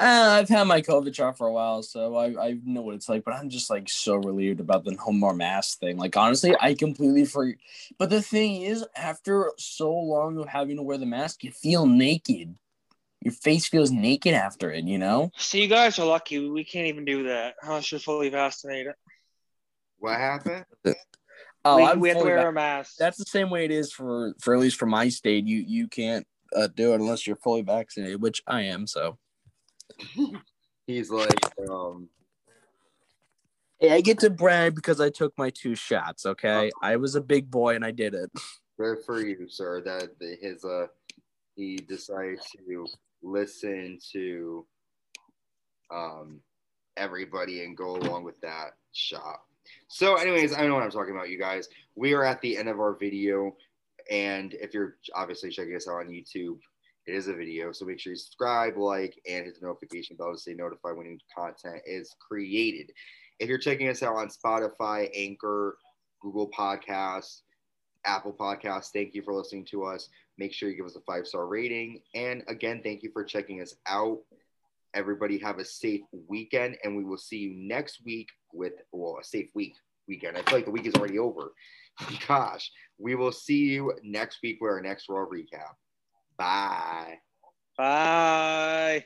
Uh, 0.00 0.38
I've 0.38 0.48
had 0.48 0.64
my 0.64 0.80
COVID 0.80 1.14
shot 1.14 1.36
for 1.36 1.46
a 1.46 1.52
while, 1.52 1.82
so 1.82 2.16
I, 2.16 2.28
I 2.42 2.56
know 2.64 2.80
what 2.80 2.94
it's 2.94 3.06
like, 3.06 3.22
but 3.22 3.34
I'm 3.34 3.50
just 3.50 3.68
like 3.68 3.86
so 3.86 4.14
relieved 4.14 4.58
about 4.58 4.82
the 4.82 4.92
no 4.92 5.12
more 5.12 5.34
mask 5.34 5.78
thing. 5.78 5.98
Like, 5.98 6.16
honestly, 6.16 6.56
I 6.58 6.72
completely 6.72 7.26
forget. 7.26 7.58
But 7.98 8.08
the 8.08 8.22
thing 8.22 8.62
is, 8.62 8.82
after 8.96 9.52
so 9.58 9.92
long 9.92 10.38
of 10.38 10.48
having 10.48 10.76
to 10.76 10.82
wear 10.82 10.96
the 10.96 11.04
mask, 11.04 11.44
you 11.44 11.50
feel 11.50 11.84
naked. 11.84 12.56
Your 13.20 13.34
face 13.34 13.68
feels 13.68 13.90
naked 13.90 14.32
after 14.32 14.72
it, 14.72 14.84
you 14.84 14.96
know? 14.96 15.32
So 15.36 15.58
you 15.58 15.68
guys 15.68 15.98
are 15.98 16.06
lucky. 16.06 16.48
We 16.48 16.64
can't 16.64 16.86
even 16.86 17.04
do 17.04 17.24
that 17.24 17.56
unless 17.62 17.92
you're 17.92 18.00
fully 18.00 18.30
vaccinated. 18.30 18.94
What 19.98 20.16
happened? 20.16 20.64
Oh, 21.66 21.76
we, 21.76 21.82
I'm 21.82 22.00
we 22.00 22.08
have 22.08 22.16
to 22.18 22.24
wear 22.24 22.36
vac- 22.36 22.48
a 22.48 22.52
mask. 22.52 22.96
That's 22.98 23.18
the 23.18 23.26
same 23.28 23.50
way 23.50 23.66
it 23.66 23.70
is 23.70 23.92
for, 23.92 24.34
for 24.40 24.54
at 24.54 24.60
least 24.60 24.78
for 24.78 24.86
my 24.86 25.10
state. 25.10 25.46
You 25.46 25.58
you 25.58 25.88
can't 25.88 26.26
uh, 26.56 26.68
do 26.74 26.92
it 26.94 27.00
unless 27.00 27.26
you're 27.26 27.36
fully 27.36 27.60
vaccinated, 27.60 28.22
which 28.22 28.42
I 28.46 28.62
am. 28.62 28.86
So 28.86 29.18
He's 30.86 31.10
like, 31.10 31.44
um, 31.68 32.08
hey, 33.78 33.92
I 33.92 34.00
get 34.00 34.18
to 34.20 34.30
brag 34.30 34.74
because 34.74 35.00
I 35.00 35.10
took 35.10 35.36
my 35.38 35.50
two 35.50 35.74
shots. 35.74 36.26
Okay, 36.26 36.70
I 36.82 36.96
was 36.96 37.14
a 37.14 37.20
big 37.20 37.50
boy 37.50 37.74
and 37.74 37.84
I 37.84 37.90
did 37.90 38.14
it. 38.14 38.30
good 38.78 38.98
for 39.04 39.20
you, 39.20 39.48
sir. 39.48 39.80
That 39.82 40.10
his 40.40 40.64
uh, 40.64 40.86
he 41.54 41.76
decided 41.76 42.40
to 42.68 42.86
listen 43.22 43.98
to 44.12 44.66
um 45.90 46.40
everybody 46.96 47.64
and 47.64 47.76
go 47.76 47.96
along 47.96 48.24
with 48.24 48.40
that 48.40 48.72
shop. 48.92 49.44
So, 49.88 50.16
anyways, 50.16 50.56
I 50.56 50.66
know 50.66 50.74
what 50.74 50.82
I'm 50.82 50.90
talking 50.90 51.14
about, 51.14 51.30
you 51.30 51.38
guys. 51.38 51.68
We 51.94 52.14
are 52.14 52.24
at 52.24 52.40
the 52.40 52.56
end 52.56 52.68
of 52.68 52.80
our 52.80 52.94
video, 52.94 53.56
and 54.10 54.54
if 54.54 54.72
you're 54.74 54.96
obviously 55.14 55.50
checking 55.50 55.76
us 55.76 55.88
out 55.88 56.00
on 56.00 56.08
YouTube, 56.08 56.58
it 57.10 57.16
is 57.16 57.28
a 57.28 57.34
video. 57.34 57.72
So 57.72 57.84
make 57.84 57.98
sure 57.98 58.12
you 58.12 58.16
subscribe, 58.16 58.76
like, 58.76 59.20
and 59.28 59.44
hit 59.44 59.58
the 59.60 59.66
notification 59.66 60.16
bell 60.16 60.32
to 60.32 60.38
stay 60.38 60.54
notified 60.54 60.96
when 60.96 61.08
new 61.08 61.18
content 61.36 61.82
is 61.84 62.14
created. 62.20 62.92
If 63.40 63.48
you're 63.48 63.58
checking 63.58 63.88
us 63.88 64.02
out 64.02 64.14
on 64.14 64.28
Spotify, 64.28 65.10
Anchor, 65.14 65.76
Google 66.22 66.50
Podcasts, 66.56 67.40
Apple 68.04 68.32
Podcasts, 68.32 68.90
thank 68.92 69.14
you 69.14 69.22
for 69.22 69.34
listening 69.34 69.64
to 69.66 69.84
us. 69.84 70.08
Make 70.38 70.52
sure 70.52 70.70
you 70.70 70.76
give 70.76 70.86
us 70.86 70.96
a 70.96 71.00
five 71.00 71.26
star 71.26 71.46
rating. 71.46 72.00
And 72.14 72.44
again, 72.48 72.80
thank 72.82 73.02
you 73.02 73.10
for 73.12 73.24
checking 73.24 73.60
us 73.60 73.74
out. 73.86 74.18
Everybody 74.94 75.38
have 75.38 75.58
a 75.58 75.64
safe 75.64 76.02
weekend, 76.28 76.76
and 76.84 76.96
we 76.96 77.04
will 77.04 77.18
see 77.18 77.38
you 77.38 77.54
next 77.56 78.04
week 78.04 78.28
with 78.52 78.74
well, 78.92 79.18
a 79.20 79.24
safe 79.24 79.50
week 79.54 79.74
weekend. 80.06 80.36
I 80.36 80.42
feel 80.42 80.58
like 80.58 80.64
the 80.64 80.70
week 80.70 80.86
is 80.86 80.94
already 80.94 81.18
over. 81.18 81.52
Gosh, 82.28 82.70
we 82.98 83.16
will 83.16 83.32
see 83.32 83.64
you 83.64 83.94
next 84.02 84.38
week 84.42 84.58
with 84.60 84.70
our 84.70 84.80
next 84.80 85.08
Raw 85.08 85.26
recap. 85.26 85.74
Bye. 86.40 87.20
Bye. 87.76 89.04